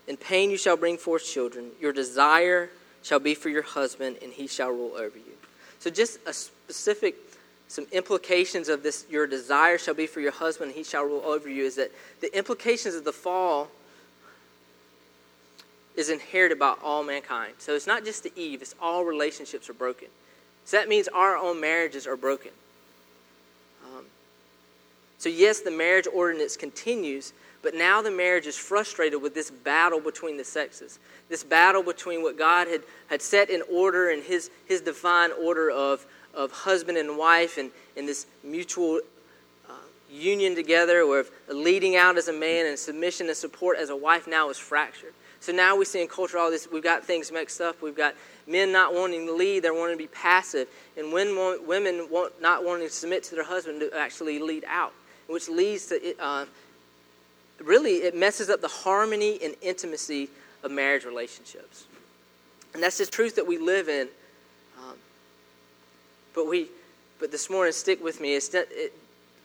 In 0.07 0.17
pain 0.17 0.51
you 0.51 0.57
shall 0.57 0.79
bring 0.79 0.97
forth 0.97 1.27
children. 1.27 1.73
Your 1.79 1.93
desire 1.93 2.71
shall 3.03 3.21
be 3.21 3.35
for 3.35 3.51
your 3.51 3.61
husband, 3.61 4.17
and 4.23 4.33
he 4.33 4.47
shall 4.47 4.71
rule 4.71 4.95
over 4.95 5.19
you. 5.19 5.35
So, 5.79 5.91
just 5.91 6.21
a 6.27 6.33
specific, 6.33 7.17
some 7.69 7.87
implications 7.93 8.71
of 8.71 8.83
this 8.83 9.05
your 9.11 9.27
desire 9.27 9.77
shall 9.77 9.93
be 9.93 10.07
for 10.07 10.21
your 10.21 10.33
husband, 10.33 10.71
and 10.71 10.79
he 10.79 10.85
shall 10.85 11.05
rule 11.05 11.23
over 11.23 11.51
you 11.51 11.65
is 11.65 11.77
that 11.77 11.93
the 12.23 12.35
implications 12.35 12.95
of 12.95 13.05
the 13.05 13.13
fall 13.13 13.69
is 15.99 16.11
inherited 16.11 16.61
by 16.61 16.75
all 16.83 17.02
mankind. 17.02 17.55
So 17.59 17.75
it's 17.75 17.87
not 17.87 18.05
just 18.05 18.23
the 18.23 18.33
Eve, 18.37 18.62
it's 18.62 18.75
all 18.81 19.05
relationships 19.05 19.69
are 19.69 19.75
broken. 19.75 20.07
So 20.64 20.76
that 20.76 20.88
means 20.88 21.09
our 21.09 21.37
own 21.37 21.61
marriages 21.61 22.07
are 22.07 22.17
broken. 22.17 22.52
Um, 23.85 24.05
so, 25.19 25.28
yes, 25.28 25.61
the 25.61 25.73
marriage 25.73 26.07
ordinance 26.07 26.57
continues, 26.57 27.33
but 27.62 27.75
now 27.75 28.00
the 28.00 28.12
marriage 28.12 28.47
is 28.47 28.57
frustrated 28.57 29.21
with 29.21 29.35
this 29.35 29.50
battle 29.50 30.00
between 30.00 30.37
the 30.37 30.45
sexes. 30.45 31.00
This 31.28 31.43
battle 31.43 31.83
between 31.83 32.23
what 32.23 32.38
God 32.38 32.69
had, 32.69 32.83
had 33.09 33.21
set 33.21 33.50
in 33.50 33.62
order 33.69 34.11
and 34.11 34.23
his, 34.23 34.50
his 34.67 34.81
divine 34.81 35.31
order 35.33 35.69
of, 35.69 36.07
of 36.33 36.52
husband 36.52 36.97
and 36.97 37.19
wife 37.19 37.59
and, 37.59 37.73
and 37.97 38.07
this 38.07 38.26
mutual 38.45 39.00
uh, 39.69 39.73
union 40.09 40.55
together, 40.55 41.09
where 41.09 41.25
leading 41.52 41.97
out 41.97 42.17
as 42.17 42.28
a 42.28 42.33
man 42.33 42.67
and 42.67 42.78
submission 42.78 43.26
and 43.26 43.37
support 43.37 43.78
as 43.78 43.90
a 43.90 43.97
wife 43.97 44.28
now 44.28 44.49
is 44.49 44.59
fractured. 44.59 45.12
So 45.40 45.52
now 45.52 45.76
we 45.76 45.85
see 45.85 46.02
in 46.02 46.09
culture 46.09 46.37
all 46.37 46.50
this, 46.50 46.68
we've 46.71 46.83
got 46.83 47.04
things 47.04 47.30
mixed 47.30 47.61
up. 47.61 47.80
We've 47.80 47.97
got 47.97 48.14
men 48.47 48.73
not 48.73 48.95
wanting 48.95 49.26
to 49.26 49.33
lead, 49.35 49.62
they're 49.62 49.75
wanting 49.75 49.97
to 49.97 50.02
be 50.02 50.09
passive. 50.09 50.68
And 50.97 51.12
when 51.12 51.37
women 51.66 52.09
want, 52.11 52.40
not 52.40 52.64
wanting 52.64 52.88
to 52.88 52.92
submit 52.92 53.23
to 53.25 53.35
their 53.35 53.45
husband 53.45 53.80
to 53.80 53.97
actually 53.97 54.38
lead 54.38 54.64
out, 54.66 54.92
which 55.28 55.49
leads 55.49 55.87
to, 55.87 56.14
uh, 56.18 56.47
really, 57.62 57.97
it 57.97 58.16
messes 58.16 58.50
up 58.50 58.61
the 58.61 58.68
harmony 58.68 59.38
and 59.42 59.54
intimacy 59.62 60.28
of 60.62 60.71
marriage 60.71 61.04
relationships. 61.04 61.85
And 62.75 62.83
that's 62.83 62.99
the 62.99 63.07
truth 63.07 63.37
that 63.37 63.47
we 63.47 63.59
live 63.59 63.88
in. 63.88 64.09
Um, 64.78 64.97
but 66.35 66.47
we, 66.47 66.68
but 67.21 67.30
this 67.30 67.49
morning, 67.49 67.73
stick 67.73 68.02
with 68.02 68.21
me. 68.21 68.35
It's, 68.35 68.52
it, 68.54 68.92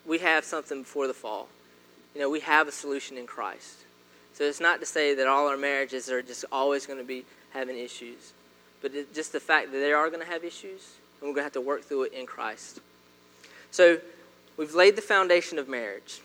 we 0.05 0.19
have 0.19 0.43
something 0.43 0.81
before 0.83 1.07
the 1.07 1.13
fall. 1.13 1.47
You 2.13 2.21
know, 2.21 2.29
we 2.29 2.41
have 2.41 2.67
a 2.67 2.71
solution 2.71 3.17
in 3.17 3.25
Christ. 3.25 3.77
So 4.33 4.43
it's 4.43 4.59
not 4.59 4.79
to 4.79 4.85
say 4.85 5.13
that 5.15 5.27
all 5.27 5.47
our 5.47 5.57
marriages 5.57 6.09
are 6.09 6.21
just 6.21 6.45
always 6.51 6.85
going 6.85 6.99
to 6.99 7.05
be 7.05 7.25
having 7.51 7.77
issues, 7.77 8.33
but 8.81 8.93
it, 8.93 9.13
just 9.13 9.31
the 9.31 9.39
fact 9.39 9.71
that 9.71 9.77
they 9.77 9.93
are 9.93 10.09
going 10.09 10.21
to 10.21 10.31
have 10.31 10.43
issues, 10.43 10.95
and 11.21 11.29
we're 11.29 11.35
going 11.35 11.41
to 11.41 11.43
have 11.43 11.53
to 11.53 11.61
work 11.61 11.83
through 11.83 12.03
it 12.03 12.13
in 12.13 12.25
Christ. 12.25 12.79
So 13.71 13.99
we've 14.57 14.73
laid 14.73 14.95
the 14.95 15.01
foundation 15.01 15.59
of 15.59 15.69
marriage, 15.69 16.21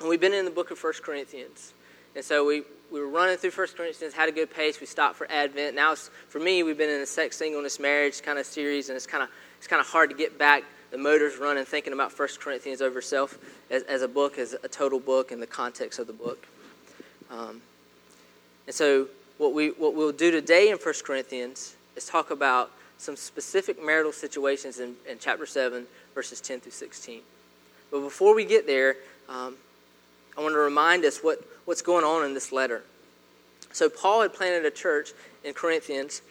and 0.00 0.08
we've 0.08 0.20
been 0.20 0.34
in 0.34 0.44
the 0.44 0.50
book 0.50 0.70
of 0.70 0.82
1 0.82 0.92
Corinthians. 1.02 1.72
And 2.14 2.24
so 2.24 2.46
we, 2.46 2.62
we 2.92 3.00
were 3.00 3.08
running 3.08 3.38
through 3.38 3.52
1 3.52 3.68
Corinthians, 3.76 4.14
had 4.14 4.28
a 4.28 4.32
good 4.32 4.52
pace. 4.52 4.80
We 4.80 4.86
stopped 4.86 5.16
for 5.16 5.26
Advent. 5.30 5.74
Now, 5.74 5.94
for 5.94 6.38
me, 6.38 6.62
we've 6.62 6.78
been 6.78 6.90
in 6.90 7.00
a 7.00 7.06
sex, 7.06 7.38
singleness, 7.38 7.80
marriage 7.80 8.22
kind 8.22 8.38
of 8.38 8.46
series, 8.46 8.88
and 8.90 8.96
it's 8.96 9.06
kind 9.06 9.22
of 9.22 9.30
it's 9.58 9.66
kind 9.66 9.80
of 9.80 9.86
hard 9.86 10.10
to 10.10 10.16
get 10.16 10.38
back 10.38 10.62
the 10.90 10.98
motors 10.98 11.38
running 11.38 11.64
thinking 11.64 11.92
about 11.92 12.16
1 12.16 12.28
Corinthians 12.38 12.80
over 12.80 13.00
self 13.00 13.36
as, 13.68 13.82
as 13.84 14.02
a 14.02 14.08
book, 14.08 14.38
as 14.38 14.54
a 14.62 14.68
total 14.68 15.00
book, 15.00 15.32
and 15.32 15.42
the 15.42 15.46
context 15.46 15.98
of 15.98 16.06
the 16.06 16.12
book. 16.12 16.46
Um, 17.34 17.60
and 18.66 18.74
so, 18.74 19.08
what, 19.38 19.52
we, 19.52 19.68
what 19.70 19.94
we'll 19.94 20.12
do 20.12 20.30
today 20.30 20.70
in 20.70 20.76
1 20.76 20.94
Corinthians 21.04 21.74
is 21.96 22.06
talk 22.06 22.30
about 22.30 22.70
some 22.98 23.16
specific 23.16 23.84
marital 23.84 24.12
situations 24.12 24.78
in, 24.78 24.94
in 25.08 25.18
chapter 25.18 25.44
7, 25.44 25.86
verses 26.14 26.40
10 26.40 26.60
through 26.60 26.72
16. 26.72 27.20
But 27.90 28.00
before 28.00 28.34
we 28.34 28.44
get 28.44 28.66
there, 28.66 28.96
um, 29.28 29.56
I 30.38 30.42
want 30.42 30.54
to 30.54 30.58
remind 30.58 31.04
us 31.04 31.18
what, 31.18 31.40
what's 31.64 31.82
going 31.82 32.04
on 32.04 32.24
in 32.24 32.34
this 32.34 32.52
letter. 32.52 32.82
So, 33.72 33.88
Paul 33.88 34.22
had 34.22 34.32
planted 34.32 34.64
a 34.64 34.70
church 34.70 35.10
in 35.42 35.54
Corinthians, 35.54 36.22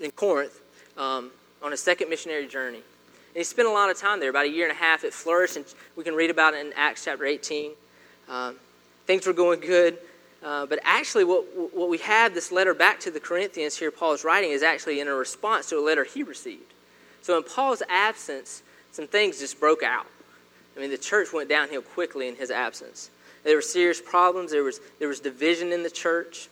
in 0.00 0.10
Corinth, 0.10 0.60
um, 0.98 1.30
on 1.62 1.72
a 1.72 1.76
second 1.76 2.10
missionary 2.10 2.46
journey. 2.46 2.76
And 2.78 3.36
he 3.36 3.44
spent 3.44 3.68
a 3.68 3.72
lot 3.72 3.90
of 3.90 3.96
time 3.96 4.20
there, 4.20 4.30
about 4.30 4.46
a 4.46 4.50
year 4.50 4.68
and 4.68 4.76
a 4.76 4.80
half. 4.80 5.04
It 5.04 5.14
flourished, 5.14 5.56
and 5.56 5.64
we 5.96 6.04
can 6.04 6.14
read 6.14 6.30
about 6.30 6.54
it 6.54 6.66
in 6.66 6.72
Acts 6.74 7.04
chapter 7.04 7.24
18. 7.24 7.72
Um, 8.28 8.56
things 9.06 9.26
were 9.26 9.32
going 9.32 9.60
good. 9.60 9.98
Uh, 10.42 10.64
but 10.66 10.78
actually, 10.84 11.24
what, 11.24 11.44
what 11.74 11.88
we 11.90 11.98
have 11.98 12.34
this 12.34 12.50
letter 12.50 12.72
back 12.72 12.98
to 13.00 13.10
the 13.10 13.20
Corinthians 13.20 13.76
here, 13.76 13.90
Paul 13.90 14.14
is 14.14 14.24
writing, 14.24 14.50
is 14.50 14.62
actually 14.62 15.00
in 15.00 15.08
a 15.08 15.14
response 15.14 15.68
to 15.68 15.78
a 15.78 15.84
letter 15.84 16.04
he 16.04 16.22
received. 16.22 16.72
So, 17.22 17.36
in 17.36 17.42
Paul's 17.42 17.82
absence, 17.88 18.62
some 18.92 19.06
things 19.06 19.38
just 19.38 19.60
broke 19.60 19.82
out. 19.82 20.06
I 20.76 20.80
mean, 20.80 20.90
the 20.90 20.98
church 20.98 21.32
went 21.32 21.48
downhill 21.48 21.82
quickly 21.82 22.28
in 22.28 22.36
his 22.36 22.50
absence. 22.50 23.10
There 23.44 23.56
were 23.56 23.62
serious 23.62 24.00
problems, 24.00 24.50
there 24.50 24.62
was, 24.62 24.80
there 24.98 25.08
was 25.08 25.20
division 25.20 25.72
in 25.72 25.82
the 25.82 25.90
church, 25.90 26.48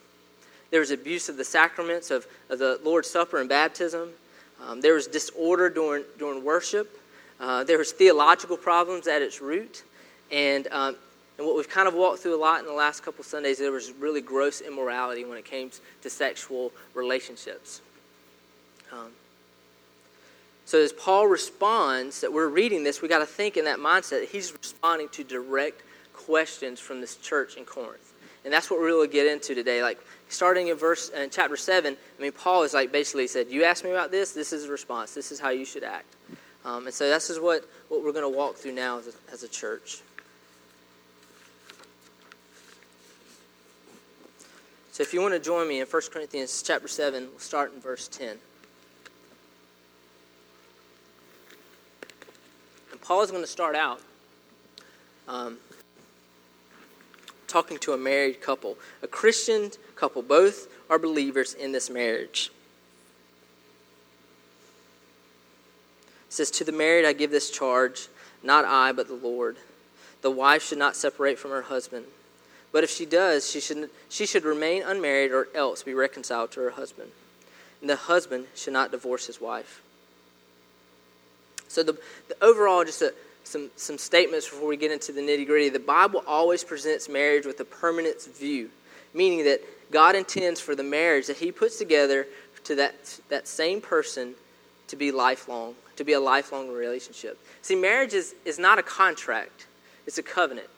there 0.71 0.81
was 0.81 0.91
abuse 0.91 1.29
of 1.29 1.37
the 1.37 1.45
sacraments 1.45 2.11
of, 2.11 2.27
of 2.51 2.59
the 2.59 2.81
Lord's 2.85 3.09
Supper 3.09 3.41
and 3.41 3.49
baptism, 3.49 4.11
um, 4.61 4.81
there 4.81 4.95
was 4.95 5.07
disorder 5.07 5.71
during, 5.71 6.05
during 6.19 6.45
worship, 6.45 6.99
uh, 7.41 7.65
there 7.65 7.79
was 7.79 7.93
theological 7.93 8.57
problems 8.57 9.07
at 9.07 9.23
its 9.23 9.41
root. 9.41 9.85
And 10.31 10.67
um, 10.71 10.97
and 11.39 11.47
what 11.47 11.57
we've 11.57 11.69
kind 11.69 11.87
of 11.87 11.95
walked 11.95 12.19
through 12.19 12.35
a 12.35 12.43
lot 12.43 12.61
in 12.61 12.67
the 12.67 12.73
last 12.73 13.05
couple 13.05 13.23
Sundays, 13.23 13.59
there 13.59 13.71
was 13.71 13.93
really 13.93 14.21
gross 14.21 14.61
immorality 14.61 15.25
when 15.25 15.39
it 15.39 15.45
came 15.45 15.71
to 16.03 16.11
sexual 16.11 16.73
relationships. 16.95 17.81
Um, 18.93 19.13
so 20.65 20.83
as 20.83 20.93
Paul 20.93 21.29
responds, 21.29 22.21
that 22.21 22.33
we're 22.33 22.49
reading 22.49 22.83
this, 22.83 23.01
we 23.01 23.09
got 23.09 23.21
to 23.21 23.27
think 23.27 23.57
in 23.57 23.65
that 23.67 23.79
mindset 23.79 24.21
that 24.21 24.29
he's 24.31 24.53
responding 24.53 25.09
to 25.11 25.23
direct 25.23 25.83
questions 26.13 26.81
from 26.81 27.01
this 27.01 27.17
church 27.17 27.57
in 27.57 27.65
Corinth. 27.65 28.13
And 28.45 28.53
that's 28.53 28.71
what 28.71 28.81
we're 28.81 28.87
really 28.87 29.07
going 29.07 29.11
to 29.11 29.17
get 29.17 29.27
into 29.27 29.55
today. 29.55 29.83
Like 29.83 29.99
starting 30.29 30.69
in 30.69 30.77
verse 30.77 31.09
in 31.11 31.31
chapter 31.31 31.57
seven, 31.57 31.97
I 32.19 32.23
mean 32.23 32.33
Paul 32.33 32.65
is 32.65 32.75
like 32.75 32.93
basically 32.93 33.27
said, 33.27 33.49
"You 33.49 33.65
asked 33.65 33.85
me 33.85 33.91
about 33.91 34.11
this. 34.11 34.33
This 34.33 34.53
is 34.53 34.65
a 34.65 34.71
response. 34.71 35.15
This 35.15 35.33
is 35.33 35.41
how 35.41 35.51
you 35.51 35.65
should 35.65 35.83
act." 35.83 36.17
Um, 36.65 36.87
and 36.87 36.95
so 36.95 37.09
this 37.09 37.31
is 37.31 37.41
what 37.41 37.69
what 37.89 38.03
we're 38.03 38.13
going 38.13 38.31
to 38.31 38.37
walk 38.37 38.57
through 38.57 38.73
now 38.73 38.99
as 38.99 39.09
a, 39.09 39.13
as 39.33 39.43
a 39.43 39.49
church. 39.49 40.03
So 44.99 45.03
if 45.03 45.15
you 45.15 45.21
want 45.21 45.33
to 45.33 45.39
join 45.39 45.69
me 45.69 45.79
in 45.79 45.87
1 45.87 46.03
Corinthians 46.13 46.61
chapter 46.61 46.89
7, 46.89 47.29
we'll 47.31 47.39
start 47.39 47.73
in 47.73 47.81
verse 47.81 48.09
10. 48.09 48.37
And 52.91 53.01
Paul 53.01 53.23
is 53.23 53.31
going 53.31 53.45
to 53.45 53.49
start 53.49 53.77
out 53.77 54.01
um, 55.29 55.59
talking 57.47 57.79
to 57.79 57.93
a 57.93 57.97
married 57.97 58.41
couple, 58.41 58.77
a 59.01 59.07
Christian 59.07 59.71
couple. 59.95 60.21
Both 60.21 60.67
are 60.91 60.99
believers 60.99 61.55
in 61.55 61.71
this 61.71 61.89
marriage. 61.89 62.51
It 66.27 66.33
says, 66.33 66.51
To 66.51 66.65
the 66.65 66.73
married 66.73 67.05
I 67.05 67.13
give 67.13 67.31
this 67.31 67.53
charge, 67.53 68.09
not 68.43 68.65
I, 68.65 68.91
but 68.91 69.07
the 69.07 69.15
Lord. 69.15 69.59
The 70.23 70.31
wife 70.33 70.65
should 70.65 70.79
not 70.79 70.97
separate 70.97 71.39
from 71.39 71.53
her 71.53 71.63
husband. 71.63 72.07
But 72.73 72.85
if 72.85 72.91
she 72.91 73.07
does, 73.07 73.51
she 73.51 73.61
should, 73.61 73.91
she 74.09 74.27
should 74.27 74.45
remain 74.45 74.83
unmarried 74.83 75.33
or 75.33 75.49
else 75.55 75.83
be 75.83 75.95
reconciled 75.95 76.53
to 76.53 76.61
her 76.61 76.71
husband. 76.71 77.11
And 77.81 77.89
the 77.89 77.97
husband 77.97 78.47
should 78.55 78.73
not 78.73 78.91
divorce 78.91 79.27
his 79.27 79.41
wife. 79.41 79.81
So, 81.69 81.83
the, 81.83 81.99
the 82.29 82.37
overall, 82.43 82.85
just 82.85 83.03
a, 83.03 83.13
some, 83.49 83.71
some 83.77 83.99
statements 83.99 84.49
before 84.49 84.69
we 84.69 84.77
get 84.77 84.93
into 84.93 85.13
the 85.13 85.21
nitty 85.21 85.47
gritty. 85.47 85.69
The 85.71 85.79
Bible 85.79 86.23
always 86.27 86.65
presents 86.65 87.09
marriage 87.09 87.47
with 87.47 87.59
a 87.61 87.65
permanence 87.65 88.27
view, 88.27 88.71
meaning 89.15 89.45
that 89.45 89.61
God 89.91 90.15
intends 90.15 90.61
for 90.61 90.75
the 90.75 90.83
marriage 90.83 91.27
that 91.27 91.37
He 91.37 91.51
puts 91.51 91.79
together 91.79 92.27
to 92.65 92.75
that, 92.77 93.19
that 93.31 93.49
same 93.49 93.81
person 93.81 94.35
to 94.89 94.97
be 94.97 95.11
lifelong, 95.11 95.75
to 95.97 96.05
be 96.05 96.13
a 96.13 96.21
lifelong 96.21 96.69
relationship. 96.69 97.39
See, 97.63 97.75
marriage 97.75 98.13
is, 98.13 98.35
is 98.45 98.59
not 98.59 98.79
a 98.79 98.83
contract, 98.83 99.67
it's 100.07 100.19
a 100.19 100.23
covenant. 100.23 100.69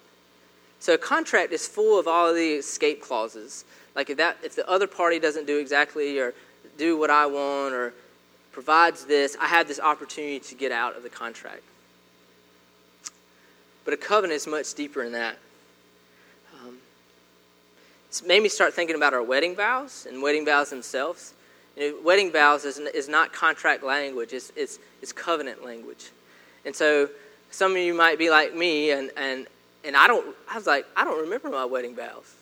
So 0.80 0.94
a 0.94 0.98
contract 0.98 1.52
is 1.52 1.68
full 1.68 1.98
of 1.98 2.08
all 2.08 2.28
of 2.28 2.34
the 2.34 2.54
escape 2.54 3.02
clauses. 3.02 3.64
Like 3.94 4.08
if 4.10 4.16
that 4.16 4.38
if 4.42 4.56
the 4.56 4.68
other 4.68 4.86
party 4.86 5.18
doesn't 5.18 5.46
do 5.46 5.58
exactly 5.58 6.18
or 6.18 6.34
do 6.78 6.96
what 6.96 7.10
I 7.10 7.26
want 7.26 7.74
or 7.74 7.92
provides 8.50 9.04
this, 9.04 9.36
I 9.40 9.46
have 9.46 9.68
this 9.68 9.78
opportunity 9.78 10.40
to 10.40 10.54
get 10.54 10.72
out 10.72 10.96
of 10.96 11.02
the 11.02 11.10
contract. 11.10 11.62
But 13.84 13.94
a 13.94 13.96
covenant 13.98 14.36
is 14.36 14.46
much 14.46 14.74
deeper 14.74 15.04
than 15.04 15.12
that. 15.12 15.36
Um, 16.60 16.78
it's 18.08 18.22
made 18.22 18.42
me 18.42 18.48
start 18.48 18.72
thinking 18.72 18.96
about 18.96 19.12
our 19.12 19.22
wedding 19.22 19.54
vows 19.54 20.06
and 20.08 20.22
wedding 20.22 20.44
vows 20.44 20.70
themselves. 20.70 21.34
You 21.76 21.92
know, 21.92 21.98
wedding 22.02 22.32
vows 22.32 22.64
is, 22.64 22.78
is 22.78 23.08
not 23.08 23.32
contract 23.32 23.82
language, 23.82 24.32
it's, 24.32 24.50
it's, 24.56 24.78
it's 25.02 25.12
covenant 25.12 25.64
language. 25.64 26.10
And 26.64 26.74
so 26.74 27.08
some 27.50 27.72
of 27.72 27.78
you 27.78 27.94
might 27.94 28.18
be 28.18 28.30
like 28.30 28.54
me, 28.54 28.90
and, 28.90 29.10
and, 29.16 29.46
and 29.84 29.96
I 29.96 30.06
don't, 30.06 30.34
I 30.50 30.56
was 30.56 30.66
like, 30.66 30.86
I 30.96 31.04
don't 31.04 31.20
remember 31.20 31.48
my 31.50 31.64
wedding 31.64 31.94
vows. 31.94 32.34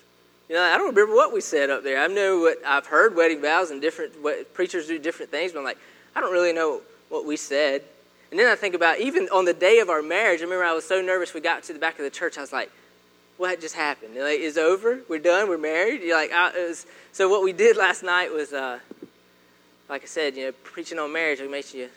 You 0.48 0.54
know, 0.54 0.62
I 0.62 0.78
don't 0.78 0.88
remember 0.88 1.14
what 1.14 1.32
we 1.32 1.40
said 1.40 1.68
up 1.70 1.82
there. 1.82 2.02
I 2.02 2.06
know 2.06 2.40
what 2.40 2.58
I've 2.66 2.86
heard 2.86 3.14
wedding 3.14 3.42
vows 3.42 3.70
and 3.70 3.80
different 3.80 4.20
what, 4.22 4.54
preachers 4.54 4.86
do 4.86 4.98
different 4.98 5.30
things, 5.30 5.52
but 5.52 5.58
I'm 5.58 5.64
like, 5.64 5.78
I 6.16 6.20
don't 6.20 6.32
really 6.32 6.52
know 6.52 6.80
what 7.10 7.26
we 7.26 7.36
said. 7.36 7.82
And 8.30 8.38
then 8.38 8.46
I 8.50 8.54
think 8.54 8.74
about 8.74 8.98
even 8.98 9.28
on 9.32 9.44
the 9.44 9.54
day 9.54 9.78
of 9.78 9.88
our 9.88 10.02
marriage. 10.02 10.40
I 10.40 10.44
remember 10.44 10.64
I 10.64 10.72
was 10.72 10.86
so 10.86 11.00
nervous. 11.00 11.32
We 11.32 11.40
got 11.40 11.62
to 11.64 11.72
the 11.72 11.78
back 11.78 11.98
of 11.98 12.04
the 12.04 12.10
church. 12.10 12.36
I 12.36 12.40
was 12.40 12.52
like, 12.52 12.70
"What 13.38 13.60
just 13.60 13.74
happened? 13.74 14.14
Like, 14.16 14.40
it's 14.40 14.58
over. 14.58 15.00
We're 15.08 15.18
done. 15.18 15.48
We're 15.48 15.58
married." 15.58 16.02
You're 16.02 16.16
like, 16.16 16.32
I, 16.32 16.50
was, 16.50 16.86
so 17.12 17.28
what 17.28 17.42
we 17.42 17.52
did 17.52 17.76
last 17.76 18.02
night 18.02 18.30
was, 18.32 18.52
uh, 18.52 18.80
like 19.88 20.02
I 20.02 20.06
said, 20.06 20.36
you 20.36 20.46
know, 20.46 20.52
preaching 20.64 20.98
on 20.98 21.10
marriage. 21.12 21.40
It 21.40 21.50
makes 21.50 21.72
you, 21.72 21.88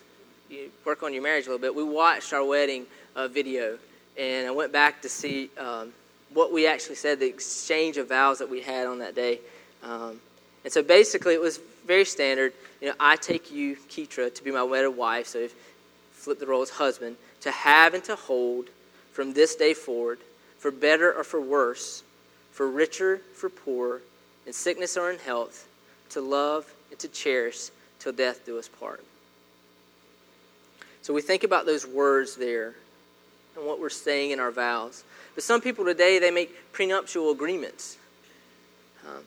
you 0.49 0.71
work 0.85 1.03
on 1.03 1.13
your 1.13 1.23
marriage 1.23 1.47
a 1.47 1.49
little 1.49 1.61
bit. 1.61 1.75
We 1.75 1.83
watched 1.83 2.31
our 2.31 2.45
wedding 2.45 2.85
uh, 3.15 3.27
video, 3.27 3.77
and 4.21 4.47
I 4.47 4.51
went 4.51 4.71
back 4.71 5.01
to 5.01 5.09
see 5.09 5.49
um, 5.57 5.91
what 6.31 6.53
we 6.53 6.67
actually 6.67 6.95
said, 6.95 7.19
the 7.19 7.27
exchange 7.27 7.97
of 7.97 8.09
vows 8.09 8.37
that 8.37 8.49
we 8.49 8.61
had 8.61 8.85
on 8.85 8.99
that 8.99 9.15
day. 9.15 9.39
Um, 9.81 10.19
and 10.63 10.71
so 10.71 10.83
basically, 10.83 11.33
it 11.33 11.41
was 11.41 11.59
very 11.87 12.05
standard. 12.05 12.53
You 12.81 12.89
know, 12.89 12.93
I 12.99 13.15
take 13.15 13.51
you, 13.51 13.75
Keitra, 13.89 14.33
to 14.33 14.43
be 14.43 14.51
my 14.51 14.61
wedded 14.61 14.91
wife. 14.91 15.25
So 15.25 15.47
flip 16.13 16.39
the 16.39 16.45
role 16.45 16.61
as 16.61 16.69
husband, 16.69 17.15
to 17.41 17.49
have 17.49 17.95
and 17.95 18.03
to 18.03 18.15
hold 18.15 18.67
from 19.11 19.33
this 19.33 19.55
day 19.55 19.73
forward, 19.73 20.19
for 20.59 20.69
better 20.69 21.11
or 21.11 21.23
for 21.23 21.41
worse, 21.41 22.03
for 22.51 22.69
richer, 22.69 23.21
for 23.33 23.49
poor, 23.49 24.01
in 24.45 24.53
sickness 24.53 24.97
or 24.97 25.09
in 25.11 25.17
health, 25.17 25.67
to 26.11 26.21
love 26.21 26.71
and 26.91 26.99
to 26.99 27.07
cherish 27.07 27.69
till 27.97 28.11
death 28.11 28.45
do 28.45 28.59
us 28.59 28.67
part. 28.67 29.03
So 31.01 31.11
we 31.11 31.23
think 31.23 31.43
about 31.43 31.65
those 31.65 31.87
words 31.87 32.35
there 32.35 32.75
and 33.55 33.65
what 33.65 33.79
we're 33.79 33.89
saying 33.89 34.31
in 34.31 34.39
our 34.39 34.51
vows. 34.51 35.03
But 35.35 35.43
some 35.43 35.61
people 35.61 35.85
today, 35.85 36.19
they 36.19 36.31
make 36.31 36.71
prenuptial 36.71 37.31
agreements. 37.31 37.97
Um, 39.07 39.23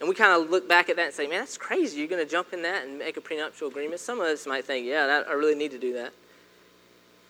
and 0.00 0.08
we 0.08 0.14
kind 0.14 0.32
of 0.32 0.50
look 0.50 0.68
back 0.68 0.88
at 0.88 0.96
that 0.96 1.06
and 1.06 1.14
say, 1.14 1.26
man, 1.26 1.40
that's 1.40 1.56
crazy. 1.56 1.98
You're 1.98 2.08
going 2.08 2.24
to 2.24 2.30
jump 2.30 2.52
in 2.52 2.62
that 2.62 2.84
and 2.84 2.98
make 2.98 3.16
a 3.16 3.20
prenuptial 3.20 3.68
agreement? 3.68 4.00
Some 4.00 4.20
of 4.20 4.26
us 4.26 4.46
might 4.46 4.64
think, 4.64 4.86
yeah, 4.86 5.06
that, 5.06 5.28
I 5.28 5.32
really 5.32 5.54
need 5.54 5.70
to 5.70 5.78
do 5.78 5.94
that. 5.94 6.12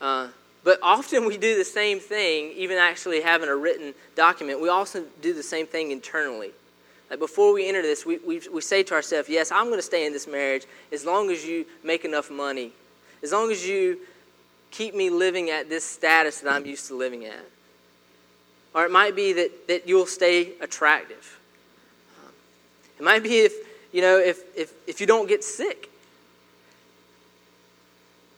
Uh, 0.01 0.29
but 0.65 0.79
often 0.83 1.27
we 1.27 1.37
do 1.37 1.57
the 1.57 1.65
same 1.65 2.01
thing, 2.01 2.53
even 2.57 2.79
actually 2.79 3.21
having 3.21 3.49
a 3.49 3.55
written 3.55 3.95
document. 4.17 4.61
We 4.61 4.71
also 4.71 5.05
do 5.21 5.35
the 5.35 5.43
same 5.43 5.67
thing 5.67 5.91
internally. 5.91 6.51
Like 7.11 7.19
before 7.19 7.53
we 7.53 7.69
enter 7.69 7.83
this, 7.83 8.07
we, 8.07 8.17
we, 8.19 8.41
we 8.53 8.61
say 8.63 8.83
to 8.83 8.95
ourselves, 8.95 9.29
yes, 9.29 9.53
I'm 9.53 9.67
going 9.67 9.79
to 9.79 9.83
stay 9.83 10.07
in 10.07 10.13
this 10.13 10.27
marriage 10.27 10.65
as 10.91 11.05
long 11.05 11.31
as 11.31 11.45
you 11.45 11.67
make 11.85 12.05
enough 12.07 12.31
money, 12.31 12.73
as 13.23 13.31
long 13.31 13.53
as 13.53 13.67
you 13.67 13.99
keep 14.75 14.95
me 14.95 15.09
living 15.09 15.51
at 15.51 15.69
this 15.69 15.85
status 15.85 16.41
that 16.41 16.53
I'm 16.53 16.67
used 16.67 16.89
to 16.89 16.97
living 16.97 17.25
at. 17.25 17.45
Or 18.75 18.85
it 18.85 18.91
might 18.91 19.15
be 19.15 19.33
that, 19.35 19.69
that 19.69 19.89
you'll 19.89 20.07
stay 20.07 20.53
attractive. 20.61 21.39
It 22.99 23.05
might 23.05 23.23
be 23.23 23.39
if, 23.39 23.53
you 23.93 24.03
know, 24.03 24.19
if, 24.19 24.43
if, 24.57 24.73
if 24.87 25.01
you 25.01 25.07
don't 25.07 25.29
get 25.29 25.45
sick. 25.45 25.89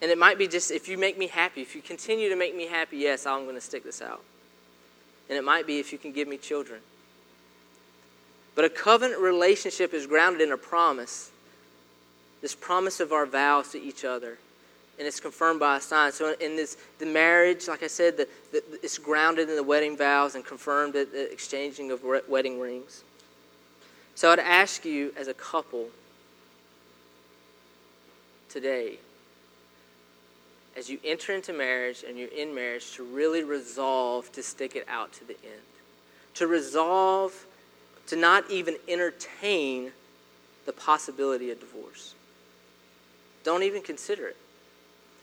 And 0.03 0.11
it 0.11 0.19
might 0.19 0.37
be 0.37 0.47
just 0.47 0.71
if 0.71 0.89
you 0.89 0.99
make 0.99 1.17
me 1.17 1.27
happy, 1.27 1.63
if 1.63 1.75
you 1.75 1.81
continue 1.81 2.29
to 2.29 2.37
make 2.37 2.55
me 2.55 2.67
happy, 2.67 2.99
yes, 2.99 3.25
I'm 3.25 3.45
going 3.45 3.55
to 3.55 3.61
stick 3.61 3.83
this 3.83 4.03
out. 4.03 4.23
And 5.31 5.39
it 5.39 5.43
might 5.43 5.67
be 5.67 5.79
if 5.79 5.91
you 5.91 5.99
can 5.99 6.13
give 6.13 6.29
me 6.29 6.37
children. 6.37 6.81
But 8.55 8.67
a 8.67 8.71
covenant 8.71 9.21
relationship 9.21 9.95
is 9.95 10.07
grounded 10.07 10.43
in 10.43 10.53
a 10.53 10.59
promise 10.59 11.31
this 12.43 12.55
promise 12.55 13.01
of 13.01 13.13
our 13.13 13.27
vows 13.27 13.71
to 13.71 13.83
each 13.83 14.05
other 14.05 14.39
and 14.99 15.07
it's 15.07 15.21
confirmed 15.21 15.61
by 15.61 15.77
a 15.77 15.81
sign. 15.81 16.13
So 16.13 16.35
in 16.41 16.57
this, 16.57 16.77
the 16.99 17.07
marriage, 17.07 17.69
like 17.69 17.83
I 17.83 17.87
said, 17.87 18.17
the, 18.17 18.29
the, 18.53 18.63
it's 18.83 18.99
grounded 18.99 19.49
in 19.51 19.57
the 19.57 19.63
wedding 19.63 19.97
vows 19.97 20.35
and 20.35 20.45
confirmed 20.45 20.97
at 20.97 21.13
the 21.13 21.31
exchanging 21.31 21.91
of 21.91 22.03
wedding 22.29 22.59
rings. 22.59 23.03
So 24.15 24.31
I'd 24.31 24.39
ask 24.39 24.85
you 24.85 25.13
as 25.17 25.29
a 25.29 25.35
couple 25.35 25.89
today, 28.49 28.97
as 30.77 30.89
you 30.89 30.99
enter 31.05 31.35
into 31.35 31.53
marriage 31.53 32.03
and 32.07 32.19
you're 32.19 32.29
in 32.29 32.55
marriage, 32.55 32.93
to 32.93 33.05
really 33.05 33.45
resolve 33.45 34.33
to 34.33 34.43
stick 34.43 34.77
it 34.77 34.87
out 34.89 35.13
to 35.15 35.27
the 35.27 35.35
end. 35.45 35.63
To 36.35 36.47
resolve 36.47 37.47
to 38.07 38.17
not 38.17 38.51
even 38.51 38.77
entertain 38.89 39.93
the 40.65 40.73
possibility 40.73 41.51
of 41.51 41.61
divorce. 41.61 42.15
Don't 43.45 43.63
even 43.63 43.83
consider 43.83 44.29
it 44.29 44.37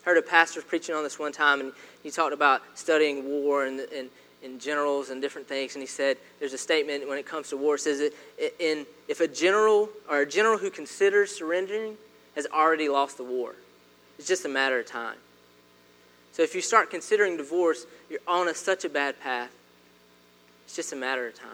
heard 0.04 0.18
a 0.18 0.22
pastor 0.22 0.62
preaching 0.62 0.96
on 0.96 1.04
this 1.04 1.18
one 1.18 1.32
time, 1.32 1.60
and 1.60 1.72
he 2.02 2.12
talked 2.12 2.34
about 2.34 2.62
studying 2.76 3.26
war 3.26 3.66
and, 3.66 3.80
and, 3.80 4.10
and 4.44 4.60
generals 4.60 5.10
and 5.10 5.22
different 5.22 5.48
things. 5.48 5.76
And 5.76 5.82
he 5.82 5.88
said 5.88 6.18
there's 6.40 6.54
a 6.54 6.58
statement 6.58 7.08
when 7.08 7.18
it 7.18 7.26
comes 7.26 7.50
to 7.50 7.58
war. 7.58 7.76
It 7.76 7.82
says 7.82 8.00
that 8.00 8.14
in, 8.60 8.86
if 9.08 9.22
a 9.22 9.28
general 9.28 9.90
or 10.10 10.22
a 10.22 10.26
general 10.26 10.58
who 10.58 10.70
considers 10.70 11.36
surrendering 11.36 11.98
has 12.36 12.48
already 12.54 12.90
lost 12.90 13.18
the 13.18 13.24
war, 13.24 13.56
it's 14.20 14.28
just 14.28 14.46
a 14.46 14.50
matter 14.50 14.80
of 14.80 14.86
time. 14.86 15.18
So 16.34 16.42
if 16.42 16.56
you 16.56 16.62
start 16.62 16.90
considering 16.90 17.38
divorce, 17.38 17.86
you're 18.10 18.20
on 18.28 18.48
a, 18.48 18.56
such 18.56 18.86
a 18.86 18.90
bad 18.90 19.20
path. 19.20 19.52
It's 20.66 20.76
just 20.76 20.92
a 20.92 20.96
matter 20.96 21.28
of 21.28 21.36
time. 21.36 21.50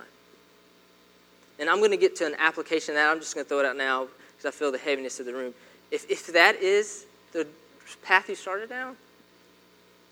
And 1.59 1.69
I'm 1.69 1.79
going 1.79 1.91
to 1.91 1.97
get 1.97 2.15
to 2.17 2.25
an 2.25 2.35
application 2.39 2.91
of 2.91 2.95
that. 2.95 3.09
I'm 3.09 3.19
just 3.19 3.35
going 3.35 3.45
to 3.45 3.49
throw 3.49 3.59
it 3.59 3.65
out 3.65 3.75
now 3.75 4.07
because 4.37 4.45
I 4.45 4.57
feel 4.57 4.71
the 4.71 4.77
heaviness 4.77 5.19
of 5.19 5.25
the 5.25 5.33
room. 5.33 5.53
If, 5.91 6.09
if 6.09 6.27
that 6.27 6.55
is 6.55 7.05
the 7.33 7.45
path 7.97 8.29
you 8.29 8.35
started 8.35 8.69
down, 8.69 8.95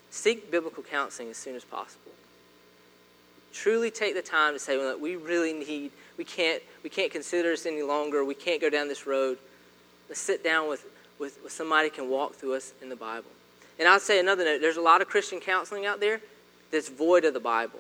seek 0.10 0.52
biblical 0.52 0.84
counseling 0.84 1.30
as 1.30 1.38
soon 1.38 1.56
as 1.56 1.64
possible. 1.64 2.12
Truly 3.54 3.90
take 3.92 4.14
the 4.14 4.22
time 4.22 4.54
to 4.54 4.60
say, 4.60 4.78
well, 4.78 5.00
we 5.00 5.16
really 5.16 5.54
need, 5.54 5.92
we 6.18 6.24
can't, 6.24 6.62
we 6.84 6.90
can't 6.90 7.12
consider 7.12 7.50
this 7.50 7.66
any 7.66 7.82
longer, 7.82 8.24
we 8.24 8.36
can't 8.36 8.62
go 8.62 8.70
down 8.70 8.88
this 8.88 9.08
road. 9.08 9.38
Let's 10.10 10.22
sit 10.22 10.44
down 10.44 10.70
with, 10.70 10.86
with, 11.20 11.40
with 11.44 11.52
somebody 11.52 11.90
can 11.90 12.10
walk 12.10 12.36
through 12.36 12.56
us 12.56 12.74
in 12.82 12.90
the 12.90 12.96
Bible. 12.96 13.30
And 13.80 13.88
I'll 13.88 14.00
say 14.00 14.20
another 14.20 14.44
note 14.44 14.62
there's 14.62 14.78
a 14.78 14.82
lot 14.82 15.02
of 15.02 15.08
Christian 15.08 15.40
counseling 15.40 15.86
out 15.86 16.00
there 16.00 16.22
that's 16.72 16.90
void 16.90 17.26
of 17.26 17.34
the 17.34 17.40
Bible. 17.40 17.80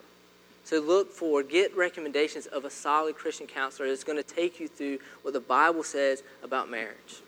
So 0.64 0.80
look 0.80 1.12
for, 1.12 1.44
get 1.44 1.76
recommendations 1.78 2.46
of 2.46 2.66
a 2.66 2.70
solid 2.70 3.16
Christian 3.16 3.48
counselor 3.48 3.88
that's 3.88 4.04
going 4.04 4.22
to 4.22 4.36
take 4.36 4.60
you 4.60 4.68
through 4.68 5.00
what 5.22 5.34
the 5.34 5.40
Bible 5.40 5.84
says 5.84 6.24
about 6.44 6.70
marriage. 6.70 7.22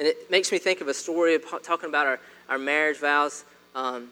And 0.00 0.08
it 0.08 0.30
makes 0.30 0.50
me 0.50 0.56
think 0.56 0.80
of 0.80 0.88
a 0.88 0.94
story 0.94 1.38
talking 1.62 1.90
about 1.90 2.06
our, 2.06 2.20
our 2.48 2.56
marriage 2.56 2.96
vows. 2.96 3.44
Um, 3.74 4.08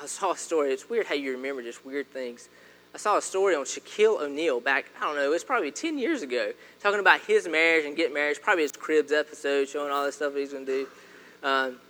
I 0.00 0.06
saw 0.06 0.30
a 0.30 0.36
story. 0.36 0.70
It's 0.70 0.88
weird 0.88 1.06
how 1.06 1.16
you 1.16 1.32
remember 1.32 1.60
just 1.60 1.84
weird 1.84 2.06
things. 2.06 2.48
I 2.94 2.98
saw 2.98 3.16
a 3.16 3.22
story 3.22 3.56
on 3.56 3.64
Shaquille 3.64 4.20
O'Neal 4.20 4.60
back, 4.60 4.84
I 4.96 5.06
don't 5.06 5.16
know, 5.16 5.32
it's 5.32 5.42
probably 5.42 5.72
10 5.72 5.98
years 5.98 6.22
ago, 6.22 6.52
talking 6.80 7.00
about 7.00 7.18
his 7.22 7.48
marriage 7.48 7.84
and 7.84 7.96
getting 7.96 8.14
married. 8.14 8.40
Probably 8.40 8.62
his 8.62 8.70
Cribs 8.70 9.10
episode 9.10 9.68
showing 9.68 9.90
all 9.90 10.06
the 10.06 10.12
stuff 10.12 10.36
he's 10.36 10.52
going 10.52 10.66
to 10.66 10.84
do. 10.84 10.88
Um, 11.42 11.80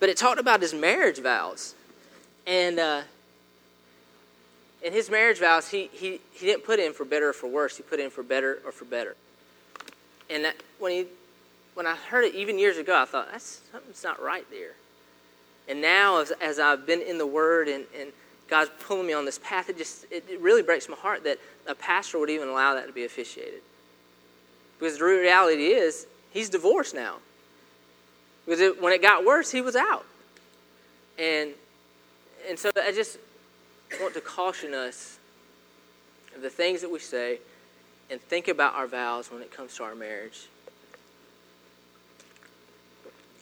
but 0.00 0.08
it 0.08 0.16
talked 0.16 0.40
about 0.40 0.60
his 0.60 0.74
marriage 0.74 1.20
vows. 1.20 1.76
And 2.48 2.80
uh, 2.80 3.02
in 4.82 4.92
his 4.92 5.08
marriage 5.08 5.38
vows, 5.38 5.68
he, 5.68 5.88
he, 5.92 6.18
he 6.32 6.46
didn't 6.46 6.64
put 6.64 6.80
in 6.80 6.92
for 6.92 7.04
better 7.04 7.28
or 7.28 7.32
for 7.32 7.46
worse. 7.46 7.76
He 7.76 7.84
put 7.84 8.00
in 8.00 8.10
for 8.10 8.24
better 8.24 8.58
or 8.66 8.72
for 8.72 8.86
better. 8.86 9.14
And 10.28 10.44
that, 10.44 10.56
when, 10.80 10.90
he, 10.90 11.06
when 11.76 11.86
I 11.86 11.94
heard 11.94 12.24
it 12.24 12.34
even 12.34 12.58
years 12.58 12.78
ago, 12.78 12.98
I 12.98 13.04
thought, 13.04 13.28
that's, 13.30 13.60
something's 13.70 14.02
not 14.02 14.20
right 14.20 14.46
there. 14.50 14.72
And 15.68 15.82
now, 15.82 16.22
as, 16.22 16.32
as 16.40 16.58
I've 16.58 16.86
been 16.86 17.02
in 17.02 17.18
the 17.18 17.26
Word 17.26 17.68
and, 17.68 17.84
and 17.94 18.12
God's 18.48 18.70
pulling 18.80 19.06
me 19.06 19.12
on 19.12 19.26
this 19.26 19.38
path, 19.38 19.68
it 19.68 19.76
just 19.76 20.06
it, 20.10 20.24
it 20.26 20.40
really 20.40 20.62
breaks 20.62 20.88
my 20.88 20.96
heart 20.96 21.22
that 21.24 21.38
a 21.66 21.74
pastor 21.74 22.18
would 22.18 22.30
even 22.30 22.48
allow 22.48 22.72
that 22.74 22.86
to 22.86 22.94
be 22.94 23.04
officiated. 23.04 23.60
Because 24.78 24.98
the 24.98 25.04
reality 25.04 25.66
is, 25.66 26.06
he's 26.30 26.48
divorced 26.48 26.94
now. 26.94 27.16
Because 28.46 28.60
it, 28.60 28.80
when 28.80 28.94
it 28.94 29.02
got 29.02 29.26
worse, 29.26 29.50
he 29.50 29.60
was 29.60 29.76
out. 29.76 30.06
And, 31.18 31.50
and 32.48 32.58
so 32.58 32.70
I 32.82 32.90
just 32.90 33.18
want 34.00 34.14
to 34.14 34.22
caution 34.22 34.72
us 34.72 35.18
of 36.34 36.40
the 36.40 36.48
things 36.50 36.80
that 36.80 36.90
we 36.90 37.00
say 37.00 37.38
and 38.10 38.18
think 38.18 38.48
about 38.48 38.74
our 38.76 38.86
vows 38.86 39.30
when 39.30 39.42
it 39.42 39.52
comes 39.52 39.76
to 39.76 39.82
our 39.82 39.94
marriage. 39.94 40.46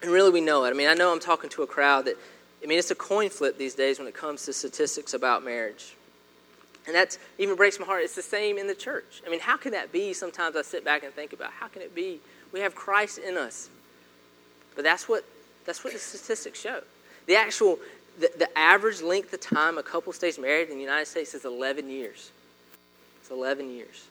And 0.04 0.12
really, 0.12 0.30
we 0.30 0.42
know 0.42 0.66
it. 0.66 0.68
I 0.68 0.74
mean, 0.74 0.86
I 0.86 0.92
know 0.92 1.10
I'm 1.10 1.18
talking 1.18 1.48
to 1.48 1.62
a 1.62 1.66
crowd 1.66 2.04
that, 2.04 2.16
I 2.62 2.66
mean, 2.66 2.78
it's 2.78 2.90
a 2.90 2.94
coin 2.94 3.30
flip 3.30 3.56
these 3.56 3.74
days 3.74 3.98
when 3.98 4.06
it 4.06 4.12
comes 4.12 4.44
to 4.44 4.52
statistics 4.52 5.14
about 5.14 5.42
marriage. 5.42 5.94
And 6.86 6.94
that 6.94 7.16
even 7.38 7.56
breaks 7.56 7.80
my 7.80 7.86
heart. 7.86 8.02
It's 8.02 8.14
the 8.14 8.20
same 8.20 8.58
in 8.58 8.66
the 8.66 8.74
church. 8.74 9.22
I 9.26 9.30
mean, 9.30 9.40
how 9.40 9.56
can 9.56 9.72
that 9.72 9.92
be? 9.92 10.12
Sometimes 10.12 10.56
I 10.56 10.60
sit 10.62 10.84
back 10.84 11.04
and 11.04 11.14
think 11.14 11.32
about 11.32 11.52
how 11.52 11.68
can 11.68 11.80
it 11.80 11.94
be? 11.94 12.20
We 12.52 12.60
have 12.60 12.74
Christ 12.74 13.16
in 13.16 13.38
us. 13.38 13.70
But 14.74 14.84
that's 14.84 15.08
what, 15.08 15.24
that's 15.64 15.82
what 15.82 15.94
the 15.94 15.98
statistics 15.98 16.60
show. 16.60 16.82
The 17.24 17.36
actual, 17.36 17.78
the, 18.20 18.30
the 18.36 18.58
average 18.58 19.00
length 19.00 19.32
of 19.32 19.40
time 19.40 19.78
a 19.78 19.82
couple 19.82 20.12
stays 20.12 20.38
married 20.38 20.68
in 20.68 20.74
the 20.74 20.82
United 20.82 21.06
States 21.06 21.32
is 21.32 21.46
11 21.46 21.88
years. 21.88 22.30
It's 23.22 23.30
11 23.30 23.70
years. 23.70 24.04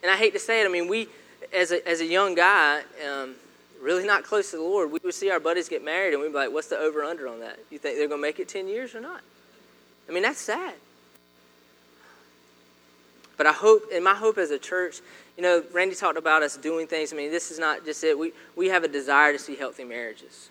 And 0.00 0.12
I 0.12 0.16
hate 0.16 0.32
to 0.34 0.38
say 0.38 0.60
it, 0.60 0.64
I 0.64 0.70
mean, 0.70 0.86
we, 0.86 1.08
as 1.52 1.72
a, 1.72 1.88
as 1.88 2.00
a 2.00 2.06
young 2.06 2.36
guy, 2.36 2.82
um, 3.04 3.34
really 3.80 4.06
not 4.06 4.24
close 4.24 4.50
to 4.50 4.56
the 4.56 4.62
Lord, 4.62 4.90
we 4.90 4.98
would 5.04 5.14
see 5.14 5.30
our 5.30 5.40
buddies 5.40 5.68
get 5.68 5.84
married 5.84 6.14
and 6.14 6.22
we'd 6.22 6.28
be 6.28 6.34
like, 6.34 6.52
what's 6.52 6.68
the 6.68 6.78
over 6.78 7.04
under 7.04 7.28
on 7.28 7.40
that? 7.40 7.58
You 7.70 7.78
think 7.78 7.96
they're 7.96 8.08
going 8.08 8.20
to 8.20 8.26
make 8.26 8.38
it 8.38 8.48
10 8.48 8.68
years 8.68 8.94
or 8.94 9.00
not? 9.00 9.20
I 10.08 10.12
mean, 10.12 10.22
that's 10.22 10.40
sad. 10.40 10.74
But 13.36 13.46
I 13.46 13.52
hope, 13.52 13.84
and 13.92 14.04
my 14.04 14.14
hope 14.14 14.38
as 14.38 14.50
a 14.50 14.58
church, 14.58 15.00
you 15.36 15.42
know, 15.42 15.64
Randy 15.72 15.94
talked 15.94 16.18
about 16.18 16.42
us 16.42 16.56
doing 16.56 16.86
things. 16.86 17.12
I 17.12 17.16
mean, 17.16 17.30
this 17.30 17.50
is 17.50 17.58
not 17.58 17.84
just 17.84 18.04
it. 18.04 18.18
We, 18.18 18.32
we 18.54 18.68
have 18.68 18.84
a 18.84 18.88
desire 18.88 19.32
to 19.32 19.38
see 19.38 19.56
healthy 19.56 19.84
marriages. 19.84 20.50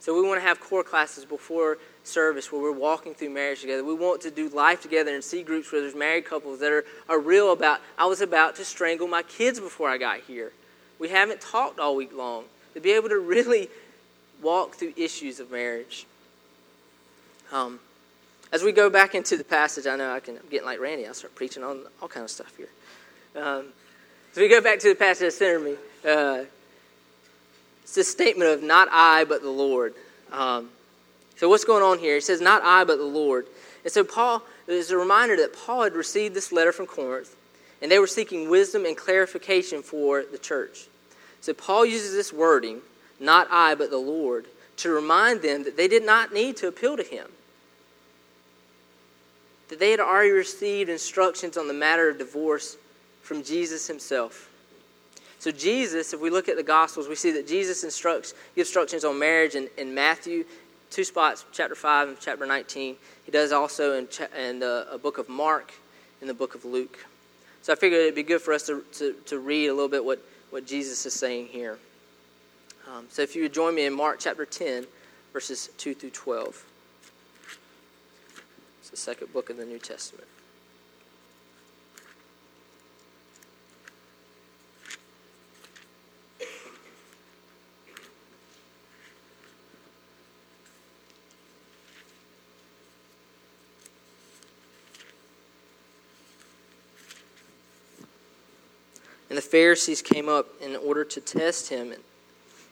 So 0.00 0.14
we 0.14 0.26
want 0.26 0.40
to 0.40 0.46
have 0.46 0.60
core 0.60 0.84
classes 0.84 1.24
before 1.24 1.78
service 2.04 2.50
where 2.50 2.60
we're 2.60 2.72
walking 2.72 3.14
through 3.14 3.30
marriage 3.30 3.60
together. 3.60 3.84
We 3.84 3.94
want 3.94 4.20
to 4.22 4.30
do 4.30 4.48
life 4.48 4.80
together 4.80 5.14
and 5.14 5.22
see 5.22 5.42
groups 5.42 5.70
where 5.70 5.80
there's 5.80 5.94
married 5.94 6.24
couples 6.24 6.60
that 6.60 6.72
are, 6.72 6.84
are 7.08 7.18
real 7.18 7.52
about, 7.52 7.80
I 7.96 8.06
was 8.06 8.20
about 8.20 8.56
to 8.56 8.64
strangle 8.64 9.06
my 9.06 9.22
kids 9.22 9.60
before 9.60 9.88
I 9.88 9.98
got 9.98 10.20
here. 10.20 10.52
We 10.98 11.08
haven't 11.08 11.40
talked 11.40 11.78
all 11.78 11.96
week 11.96 12.14
long. 12.14 12.44
To 12.74 12.80
be 12.80 12.92
able 12.92 13.08
to 13.08 13.18
really 13.18 13.68
walk 14.42 14.74
through 14.76 14.94
issues 14.96 15.40
of 15.40 15.50
marriage. 15.50 16.06
Um, 17.52 17.80
as 18.52 18.62
we 18.62 18.72
go 18.72 18.88
back 18.88 19.14
into 19.14 19.36
the 19.36 19.44
passage, 19.44 19.86
I 19.86 19.96
know 19.96 20.12
I 20.12 20.20
can, 20.20 20.36
I'm 20.36 20.48
getting 20.50 20.66
like 20.66 20.80
Randy. 20.80 21.06
I'll 21.06 21.14
start 21.14 21.34
preaching 21.34 21.62
on 21.62 21.80
all 22.00 22.08
kind 22.08 22.24
of 22.24 22.30
stuff 22.30 22.52
here. 22.56 22.68
Um, 23.36 23.66
as 24.32 24.38
we 24.38 24.48
go 24.48 24.60
back 24.60 24.78
to 24.80 24.88
the 24.88 24.94
passage 24.94 25.26
that 25.26 25.32
centered 25.32 25.60
me, 25.60 25.72
uh, 26.08 26.44
it's 27.82 27.94
this 27.94 28.10
statement 28.10 28.50
of 28.50 28.62
not 28.62 28.88
I, 28.90 29.24
but 29.24 29.42
the 29.42 29.50
Lord. 29.50 29.94
Um, 30.30 30.68
so 31.36 31.48
what's 31.48 31.64
going 31.64 31.82
on 31.82 31.98
here? 31.98 32.16
He 32.16 32.20
says, 32.20 32.40
not 32.40 32.62
I, 32.62 32.84
but 32.84 32.98
the 32.98 33.04
Lord. 33.04 33.46
And 33.84 33.92
so 33.92 34.04
Paul, 34.04 34.42
is 34.66 34.90
a 34.90 34.96
reminder 34.96 35.36
that 35.36 35.54
Paul 35.54 35.84
had 35.84 35.94
received 35.94 36.34
this 36.34 36.52
letter 36.52 36.72
from 36.72 36.86
Corinth, 36.86 37.34
and 37.80 37.90
they 37.90 37.98
were 37.98 38.06
seeking 38.06 38.50
wisdom 38.50 38.84
and 38.84 38.96
clarification 38.96 39.82
for 39.82 40.24
the 40.24 40.38
church. 40.38 40.87
So 41.40 41.54
Paul 41.54 41.86
uses 41.86 42.12
this 42.12 42.32
wording, 42.32 42.80
not 43.20 43.48
I, 43.50 43.74
but 43.74 43.90
the 43.90 43.98
Lord, 43.98 44.46
to 44.78 44.90
remind 44.90 45.42
them 45.42 45.64
that 45.64 45.76
they 45.76 45.88
did 45.88 46.04
not 46.04 46.32
need 46.32 46.56
to 46.58 46.68
appeal 46.68 46.96
to 46.96 47.02
him 47.02 47.28
that 49.68 49.78
they 49.78 49.90
had 49.90 50.00
already 50.00 50.30
received 50.30 50.90
instructions 50.90 51.56
on 51.56 51.68
the 51.68 51.74
matter 51.74 52.08
of 52.08 52.18
divorce 52.18 52.76
from 53.22 53.42
Jesus 53.42 53.86
himself. 53.86 54.50
So, 55.38 55.52
Jesus, 55.52 56.12
if 56.12 56.20
we 56.20 56.30
look 56.30 56.48
at 56.48 56.56
the 56.56 56.62
Gospels, 56.62 57.06
we 57.06 57.14
see 57.14 57.30
that 57.32 57.46
Jesus 57.46 57.84
instructs, 57.84 58.34
gives 58.56 58.68
instructions 58.68 59.04
on 59.04 59.18
marriage 59.18 59.54
in, 59.54 59.68
in 59.76 59.94
Matthew, 59.94 60.44
two 60.90 61.04
spots, 61.04 61.44
chapter 61.52 61.76
5 61.76 62.08
and 62.08 62.16
chapter 62.20 62.44
19. 62.44 62.96
He 63.24 63.30
does 63.30 63.52
also 63.52 63.98
in, 63.98 64.08
in 64.36 64.58
the 64.58 64.86
a 64.90 64.98
book 64.98 65.18
of 65.18 65.28
Mark 65.28 65.72
and 66.20 66.28
the 66.28 66.34
book 66.34 66.54
of 66.56 66.64
Luke. 66.64 66.98
So, 67.62 67.72
I 67.72 67.76
figured 67.76 68.00
it'd 68.00 68.14
be 68.16 68.24
good 68.24 68.40
for 68.40 68.52
us 68.52 68.66
to, 68.66 68.82
to, 68.94 69.14
to 69.26 69.38
read 69.38 69.68
a 69.68 69.74
little 69.74 69.88
bit 69.88 70.04
what, 70.04 70.18
what 70.50 70.66
Jesus 70.66 71.04
is 71.06 71.12
saying 71.12 71.46
here. 71.46 71.78
Um, 72.90 73.06
so, 73.10 73.22
if 73.22 73.36
you 73.36 73.42
would 73.42 73.52
join 73.52 73.74
me 73.74 73.84
in 73.84 73.92
Mark 73.92 74.18
chapter 74.18 74.46
10, 74.46 74.86
verses 75.32 75.70
2 75.78 75.94
through 75.94 76.10
12. 76.10 76.64
It's 78.80 78.90
the 78.90 78.96
second 78.96 79.32
book 79.32 79.50
of 79.50 79.56
the 79.56 79.64
New 79.64 79.78
Testament. 79.78 80.26
Pharisees 99.50 100.02
came 100.02 100.28
up 100.28 100.46
in 100.60 100.76
order 100.76 101.04
to 101.04 101.20
test 101.20 101.68
him 101.70 101.92
and 101.92 102.02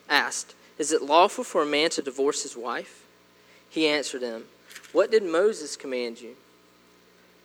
asked, 0.09 0.55
Is 0.79 0.93
it 0.93 1.03
lawful 1.03 1.45
for 1.45 1.63
a 1.63 1.67
man 1.67 1.91
to 1.91 2.03
divorce 2.03 2.43
his 2.43 2.57
wife? 2.57 3.05
He 3.71 3.87
answered 3.87 4.23
them, 4.23 4.45
what 4.97 5.11
did 5.11 5.23
Moses 5.23 5.77
command 5.77 6.23
you? 6.23 6.37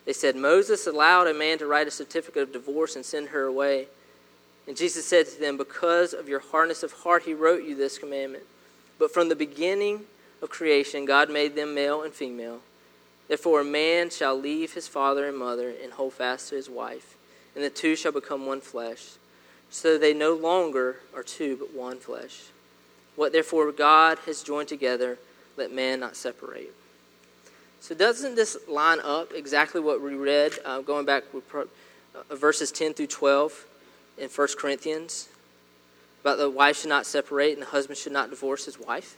They 0.06 0.14
said, 0.14 0.38
Moses 0.38 0.88
allowed 0.88 1.28
a 1.28 1.34
man 1.34 1.58
to 1.58 1.68
write 1.68 1.88
a 1.88 1.92
certificate 1.92 2.44
of 2.44 2.54
divorce 2.54 2.96
and 2.96 3.06
send 3.06 3.28
her 3.28 3.44
away. 3.44 3.88
And 4.68 4.78
Jesus 4.78 5.06
said 5.06 5.28
to 5.28 5.40
them, 5.40 5.58
Because 5.58 6.14
of 6.14 6.30
your 6.30 6.40
hardness 6.40 6.82
of 6.82 6.94
heart, 6.94 7.24
he 7.24 7.34
wrote 7.34 7.64
you 7.64 7.76
this 7.76 7.98
commandment. 7.98 8.46
But 8.98 9.14
from 9.14 9.28
the 9.30 9.36
beginning 9.36 10.02
of 10.42 10.50
creation, 10.50 11.06
God 11.06 11.30
made 11.30 11.56
them 11.56 11.76
male 11.76 12.04
and 12.04 12.14
female. 12.14 12.62
Therefore, 13.28 13.62
a 13.62 13.66
man 13.66 14.10
shall 14.10 14.40
leave 14.40 14.74
his 14.74 14.88
father 14.88 15.28
and 15.28 15.38
mother 15.38 15.74
and 15.84 15.92
hold 15.92 16.14
fast 16.14 16.50
to 16.50 16.56
his 16.56 16.70
wife, 16.70 17.16
and 17.54 17.64
the 17.64 17.70
two 17.70 17.96
shall 17.96 18.12
become 18.12 18.46
one 18.46 18.62
flesh. 18.62 19.12
So 19.72 19.98
they 19.98 20.14
no 20.14 20.34
longer 20.34 20.98
are 21.16 21.24
two, 21.24 21.56
but 21.56 21.74
one 21.74 21.98
flesh. 21.98 22.44
What 23.16 23.32
therefore 23.32 23.72
God 23.72 24.20
has 24.26 24.44
joined 24.44 24.68
together, 24.68 25.18
let 25.58 25.72
man 25.72 26.00
not 26.00 26.16
separate. 26.16 26.74
So, 27.80 27.96
doesn't 27.96 28.36
this 28.36 28.58
line 28.68 29.00
up 29.04 29.32
exactly 29.34 29.82
what 29.82 30.02
we 30.02 30.14
read, 30.14 30.54
uh, 30.64 30.82
going 30.82 31.06
back 31.06 31.24
uh, 31.34 32.36
verses 32.36 32.72
10 32.72 32.94
through 32.94 33.08
12 33.08 33.66
in 34.20 34.30
1 34.30 34.48
Corinthians, 34.60 35.30
about 36.22 36.38
the 36.38 36.50
wife 36.50 36.82
should 36.82 36.90
not 36.90 37.08
separate 37.08 37.54
and 37.54 37.62
the 37.62 37.68
husband 37.72 37.98
should 37.98 38.12
not 38.12 38.30
divorce 38.30 38.66
his 38.66 38.80
wife? 38.80 39.18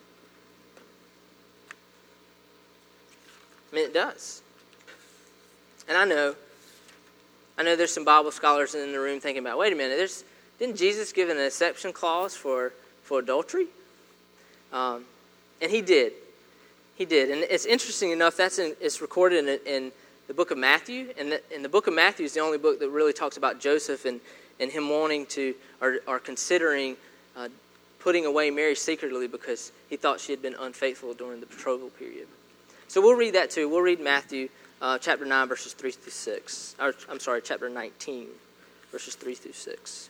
I 3.71 3.75
mean, 3.75 3.85
it 3.85 3.93
does. 3.93 4.43
And 5.89 5.97
I 5.97 6.05
know, 6.05 6.35
I 7.57 7.63
know 7.63 7.75
there's 7.75 7.93
some 7.93 8.05
Bible 8.05 8.31
scholars 8.31 8.75
in 8.75 8.91
the 8.91 8.99
room 8.99 9.19
thinking 9.19 9.43
about, 9.43 9.57
wait 9.57 9.73
a 9.73 9.75
minute, 9.75 9.97
there's, 9.97 10.23
didn't 10.63 10.77
Jesus 10.77 11.11
give 11.11 11.27
an 11.27 11.37
exception 11.37 11.91
clause 11.91 12.37
for, 12.37 12.71
for 13.01 13.19
adultery? 13.19 13.67
Um, 14.71 15.03
and 15.61 15.69
he 15.69 15.81
did. 15.81 16.13
He 16.95 17.03
did. 17.03 17.31
And 17.31 17.41
it's 17.49 17.65
interesting 17.65 18.11
enough, 18.11 18.37
that's 18.37 18.59
in, 18.59 18.73
it's 18.79 19.01
recorded 19.01 19.45
in, 19.45 19.59
in 19.65 19.91
the 20.27 20.33
book 20.33 20.51
of 20.51 20.57
Matthew. 20.57 21.13
And 21.19 21.33
the, 21.33 21.41
and 21.53 21.65
the 21.65 21.69
book 21.69 21.87
of 21.87 21.93
Matthew 21.93 22.25
is 22.25 22.33
the 22.33 22.39
only 22.39 22.57
book 22.57 22.79
that 22.79 22.87
really 22.91 23.11
talks 23.11 23.35
about 23.35 23.59
Joseph 23.59 24.05
and, 24.05 24.21
and 24.57 24.71
him 24.71 24.89
wanting 24.89 25.25
to, 25.25 25.53
or, 25.81 25.97
or 26.07 26.17
considering 26.17 26.95
uh, 27.35 27.49
putting 27.99 28.25
away 28.25 28.49
Mary 28.49 28.75
secretly 28.75 29.27
because 29.27 29.73
he 29.89 29.97
thought 29.97 30.21
she 30.21 30.31
had 30.31 30.41
been 30.41 30.55
unfaithful 30.61 31.13
during 31.13 31.41
the 31.41 31.45
betrothal 31.45 31.89
period. 31.89 32.27
So 32.87 33.01
we'll 33.01 33.17
read 33.17 33.35
that 33.35 33.51
too. 33.51 33.67
We'll 33.67 33.81
read 33.81 33.99
Matthew 33.99 34.47
uh, 34.81 34.97
chapter 34.97 35.25
9, 35.25 35.45
verses 35.49 35.73
3 35.73 35.91
through 35.91 36.11
6. 36.13 36.75
Or, 36.79 36.93
I'm 37.09 37.19
sorry, 37.19 37.41
chapter 37.43 37.67
19, 37.67 38.27
verses 38.93 39.15
3 39.15 39.35
through 39.35 39.51
6. 39.51 40.09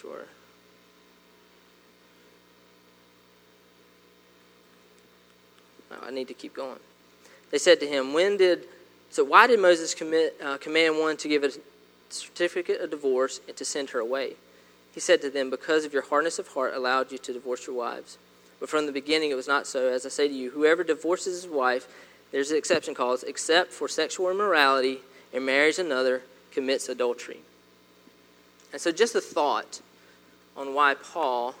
sure. 0.00 0.26
I 6.02 6.10
need 6.10 6.28
to 6.28 6.34
keep 6.34 6.54
going. 6.54 6.78
They 7.50 7.58
said 7.58 7.80
to 7.80 7.86
him, 7.86 8.12
When 8.12 8.36
did, 8.36 8.64
so 9.10 9.24
why 9.24 9.46
did 9.46 9.60
Moses 9.60 9.94
commit, 9.94 10.36
uh, 10.42 10.56
command 10.58 10.98
one 10.98 11.16
to 11.18 11.28
give 11.28 11.44
a 11.44 11.50
certificate 12.10 12.80
of 12.80 12.90
divorce 12.90 13.40
and 13.48 13.56
to 13.56 13.64
send 13.64 13.90
her 13.90 14.00
away? 14.00 14.34
He 14.94 15.00
said 15.00 15.20
to 15.22 15.30
them, 15.30 15.50
Because 15.50 15.84
of 15.84 15.92
your 15.92 16.02
hardness 16.02 16.38
of 16.38 16.48
heart 16.48 16.74
allowed 16.74 17.12
you 17.12 17.18
to 17.18 17.32
divorce 17.32 17.66
your 17.66 17.76
wives. 17.76 18.18
But 18.58 18.68
from 18.68 18.86
the 18.86 18.92
beginning 18.92 19.30
it 19.30 19.36
was 19.36 19.48
not 19.48 19.66
so. 19.66 19.88
As 19.88 20.06
I 20.06 20.08
say 20.08 20.28
to 20.28 20.34
you, 20.34 20.50
whoever 20.50 20.82
divorces 20.82 21.42
his 21.42 21.50
wife, 21.50 21.86
there's 22.32 22.50
an 22.50 22.56
exception 22.56 22.94
clause, 22.94 23.22
except 23.22 23.72
for 23.72 23.88
sexual 23.88 24.30
immorality 24.30 25.00
and 25.32 25.44
marries 25.44 25.78
another, 25.78 26.22
commits 26.52 26.88
adultery. 26.88 27.40
And 28.72 28.80
so 28.80 28.92
just 28.92 29.14
a 29.14 29.20
thought 29.20 29.80
on 30.56 30.74
why 30.74 30.94
Paul 30.94 31.54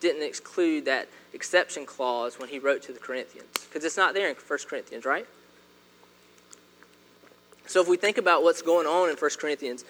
didn't 0.00 0.22
exclude 0.22 0.86
that 0.86 1.08
exception 1.32 1.86
clause 1.86 2.38
when 2.38 2.48
he 2.48 2.58
wrote 2.58 2.82
to 2.84 2.92
the 2.92 2.98
Corinthians. 2.98 3.48
Because 3.68 3.84
it's 3.84 3.96
not 3.96 4.14
there 4.14 4.28
in 4.28 4.34
1 4.34 4.58
Corinthians, 4.68 5.04
right? 5.04 5.26
So 7.66 7.80
if 7.80 7.88
we 7.88 7.96
think 7.96 8.18
about 8.18 8.42
what's 8.42 8.62
going 8.62 8.86
on 8.86 9.10
in 9.10 9.16
1 9.16 9.30
Corinthians, 9.38 9.84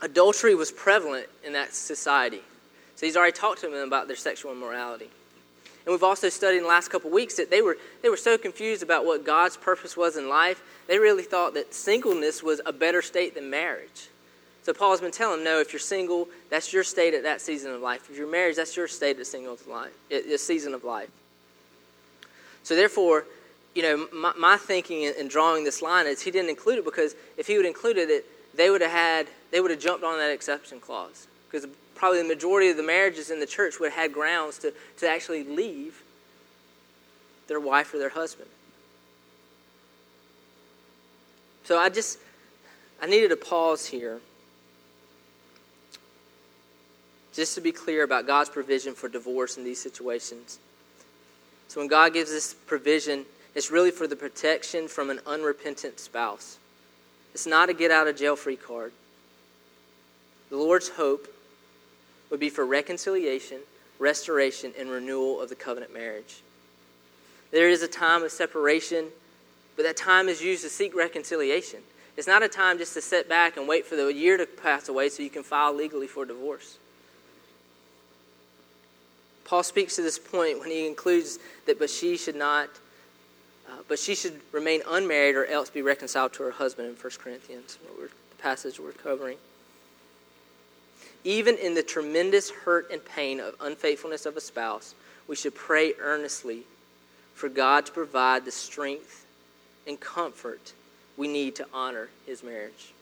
adultery 0.00 0.54
was 0.54 0.70
prevalent 0.70 1.26
in 1.44 1.54
that 1.54 1.74
society. 1.74 2.42
So 2.96 3.06
he's 3.06 3.16
already 3.16 3.32
talked 3.32 3.62
to 3.62 3.68
them 3.68 3.86
about 3.86 4.06
their 4.06 4.16
sexual 4.16 4.52
immorality. 4.52 5.10
And 5.84 5.92
we've 5.92 6.04
also 6.04 6.28
studied 6.28 6.58
in 6.58 6.62
the 6.62 6.68
last 6.68 6.90
couple 6.90 7.10
weeks 7.10 7.34
that 7.34 7.50
they 7.50 7.62
were, 7.62 7.76
they 8.02 8.08
were 8.08 8.16
so 8.16 8.38
confused 8.38 8.82
about 8.82 9.04
what 9.04 9.24
God's 9.24 9.56
purpose 9.56 9.96
was 9.96 10.16
in 10.16 10.28
life, 10.28 10.62
they 10.86 10.98
really 10.98 11.24
thought 11.24 11.54
that 11.54 11.74
singleness 11.74 12.42
was 12.42 12.60
a 12.64 12.72
better 12.72 13.02
state 13.02 13.34
than 13.34 13.50
marriage. 13.50 14.08
So 14.64 14.72
Paul's 14.72 15.02
been 15.02 15.10
telling 15.10 15.38
them, 15.38 15.44
no, 15.44 15.60
if 15.60 15.74
you're 15.74 15.80
single, 15.80 16.26
that's 16.48 16.72
your 16.72 16.84
state 16.84 17.12
at 17.12 17.22
that 17.24 17.42
season 17.42 17.72
of 17.72 17.82
life. 17.82 18.08
If 18.10 18.16
you're 18.16 18.30
married, 18.30 18.56
that's 18.56 18.74
your 18.76 18.88
state 18.88 19.20
at 19.20 19.26
single 19.26 19.58
life, 19.68 19.92
a 20.10 20.38
season 20.38 20.72
of 20.72 20.84
life. 20.84 21.10
So 22.62 22.74
therefore, 22.74 23.26
you 23.74 23.82
know, 23.82 24.08
my, 24.10 24.32
my 24.38 24.56
thinking 24.56 25.02
in, 25.02 25.12
in, 25.18 25.28
drawing 25.28 25.64
this 25.64 25.82
line 25.82 26.06
is 26.06 26.22
he 26.22 26.30
didn't 26.30 26.48
include 26.48 26.78
it 26.78 26.84
because 26.84 27.14
if 27.36 27.46
he 27.46 27.58
would 27.58 27.66
included 27.66 28.08
it, 28.08 28.24
they 28.56 28.70
would 28.70 28.80
have 28.80 28.90
had, 28.90 29.26
they 29.50 29.60
would 29.60 29.70
have 29.70 29.80
jumped 29.80 30.02
on 30.02 30.16
that 30.16 30.30
exception 30.30 30.80
clause. 30.80 31.26
Because 31.50 31.68
probably 31.94 32.22
the 32.22 32.28
majority 32.28 32.70
of 32.70 32.78
the 32.78 32.82
marriages 32.82 33.30
in 33.30 33.40
the 33.40 33.46
church 33.46 33.78
would 33.80 33.90
have 33.90 34.00
had 34.00 34.14
grounds 34.14 34.58
to, 34.60 34.72
to 34.98 35.06
actually 35.06 35.44
leave 35.44 36.02
their 37.48 37.60
wife 37.60 37.92
or 37.92 37.98
their 37.98 38.08
husband. 38.08 38.48
So 41.64 41.78
I 41.78 41.90
just, 41.90 42.18
I 43.02 43.06
needed 43.06 43.28
to 43.28 43.36
pause 43.36 43.84
here 43.84 44.20
just 47.34 47.54
to 47.56 47.60
be 47.60 47.72
clear 47.72 48.04
about 48.04 48.26
God's 48.26 48.48
provision 48.48 48.94
for 48.94 49.08
divorce 49.08 49.56
in 49.56 49.64
these 49.64 49.80
situations. 49.80 50.58
So 51.68 51.80
when 51.80 51.88
God 51.88 52.12
gives 52.12 52.30
this 52.30 52.54
provision, 52.54 53.24
it's 53.54 53.70
really 53.70 53.90
for 53.90 54.06
the 54.06 54.16
protection 54.16 54.88
from 54.88 55.10
an 55.10 55.20
unrepentant 55.26 55.98
spouse. 55.98 56.58
It's 57.32 57.46
not 57.46 57.68
a 57.68 57.74
get 57.74 57.90
out 57.90 58.06
of 58.06 58.16
jail 58.16 58.36
free 58.36 58.56
card. 58.56 58.92
The 60.50 60.56
Lord's 60.56 60.88
hope 60.88 61.26
would 62.30 62.38
be 62.38 62.50
for 62.50 62.64
reconciliation, 62.64 63.58
restoration, 63.98 64.72
and 64.78 64.88
renewal 64.88 65.40
of 65.40 65.48
the 65.48 65.54
covenant 65.56 65.92
marriage. 65.92 66.42
There 67.50 67.68
is 67.68 67.82
a 67.82 67.88
time 67.88 68.22
of 68.22 68.30
separation, 68.30 69.06
but 69.76 69.82
that 69.84 69.96
time 69.96 70.28
is 70.28 70.40
used 70.40 70.62
to 70.62 70.68
seek 70.68 70.94
reconciliation. 70.94 71.80
It's 72.16 72.28
not 72.28 72.44
a 72.44 72.48
time 72.48 72.78
just 72.78 72.94
to 72.94 73.00
sit 73.00 73.28
back 73.28 73.56
and 73.56 73.66
wait 73.66 73.86
for 73.86 73.96
the 73.96 74.06
year 74.12 74.36
to 74.36 74.46
pass 74.46 74.88
away 74.88 75.08
so 75.08 75.22
you 75.22 75.30
can 75.30 75.42
file 75.42 75.74
legally 75.74 76.06
for 76.06 76.24
divorce. 76.24 76.78
Paul 79.44 79.62
speaks 79.62 79.96
to 79.96 80.02
this 80.02 80.18
point 80.18 80.58
when 80.58 80.70
he 80.70 80.86
includes 80.86 81.38
that, 81.66 81.78
but 81.78 81.90
she 81.90 82.16
should 82.16 82.36
not, 82.36 82.68
uh, 83.68 83.82
but 83.88 83.98
she 83.98 84.14
should 84.14 84.40
remain 84.52 84.80
unmarried 84.88 85.36
or 85.36 85.44
else 85.46 85.70
be 85.70 85.82
reconciled 85.82 86.32
to 86.34 86.42
her 86.42 86.50
husband 86.50 86.88
in 86.88 86.94
1 86.94 87.12
Corinthians, 87.18 87.78
the 87.98 88.42
passage 88.42 88.80
we're 88.80 88.92
covering. 88.92 89.36
Even 91.24 91.56
in 91.56 91.74
the 91.74 91.82
tremendous 91.82 92.50
hurt 92.50 92.90
and 92.90 93.04
pain 93.04 93.40
of 93.40 93.54
unfaithfulness 93.60 94.26
of 94.26 94.36
a 94.36 94.40
spouse, 94.40 94.94
we 95.26 95.36
should 95.36 95.54
pray 95.54 95.94
earnestly 96.00 96.62
for 97.34 97.48
God 97.48 97.86
to 97.86 97.92
provide 97.92 98.44
the 98.44 98.50
strength 98.50 99.26
and 99.86 99.98
comfort 99.98 100.72
we 101.16 101.28
need 101.28 101.56
to 101.56 101.66
honor 101.72 102.08
his 102.26 102.42
marriage. 102.42 102.92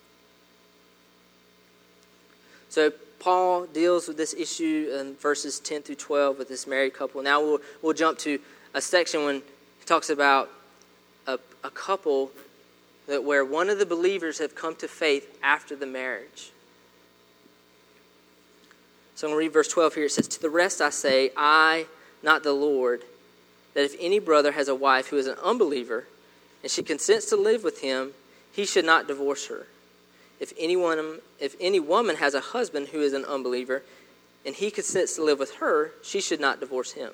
So, 2.72 2.90
Paul 3.18 3.66
deals 3.66 4.08
with 4.08 4.16
this 4.16 4.32
issue 4.32 4.96
in 4.98 5.14
verses 5.16 5.60
10 5.60 5.82
through 5.82 5.96
12 5.96 6.38
with 6.38 6.48
this 6.48 6.66
married 6.66 6.94
couple. 6.94 7.22
Now 7.22 7.42
we'll, 7.42 7.58
we'll 7.82 7.92
jump 7.92 8.18
to 8.20 8.38
a 8.72 8.80
section 8.80 9.26
when 9.26 9.34
he 9.36 9.84
talks 9.84 10.08
about 10.08 10.48
a, 11.26 11.38
a 11.62 11.68
couple 11.68 12.30
that 13.08 13.24
where 13.24 13.44
one 13.44 13.68
of 13.68 13.78
the 13.78 13.84
believers 13.84 14.38
have 14.38 14.54
come 14.54 14.74
to 14.76 14.88
faith 14.88 15.38
after 15.42 15.76
the 15.76 15.84
marriage. 15.84 16.50
So 19.16 19.26
I'm 19.26 19.32
going 19.32 19.42
to 19.42 19.48
read 19.48 19.52
verse 19.52 19.68
12 19.68 19.94
here. 19.94 20.04
It 20.06 20.12
says, 20.12 20.26
To 20.28 20.40
the 20.40 20.48
rest 20.48 20.80
I 20.80 20.88
say, 20.88 21.30
I, 21.36 21.84
not 22.22 22.42
the 22.42 22.54
Lord, 22.54 23.02
that 23.74 23.84
if 23.84 23.94
any 24.00 24.18
brother 24.18 24.52
has 24.52 24.68
a 24.68 24.74
wife 24.74 25.08
who 25.08 25.18
is 25.18 25.26
an 25.26 25.36
unbeliever, 25.44 26.06
and 26.62 26.72
she 26.72 26.82
consents 26.82 27.26
to 27.26 27.36
live 27.36 27.64
with 27.64 27.82
him, 27.82 28.12
he 28.50 28.64
should 28.64 28.86
not 28.86 29.06
divorce 29.06 29.48
her. 29.48 29.66
If 30.42 30.52
anyone, 30.58 31.20
if 31.38 31.54
any 31.60 31.78
woman 31.78 32.16
has 32.16 32.34
a 32.34 32.40
husband 32.40 32.88
who 32.88 33.00
is 33.00 33.12
an 33.12 33.24
unbeliever, 33.24 33.84
and 34.44 34.56
he 34.56 34.72
consents 34.72 35.14
to 35.14 35.22
live 35.22 35.38
with 35.38 35.54
her, 35.54 35.92
she 36.02 36.20
should 36.20 36.40
not 36.40 36.58
divorce 36.58 36.90
him. 36.90 37.12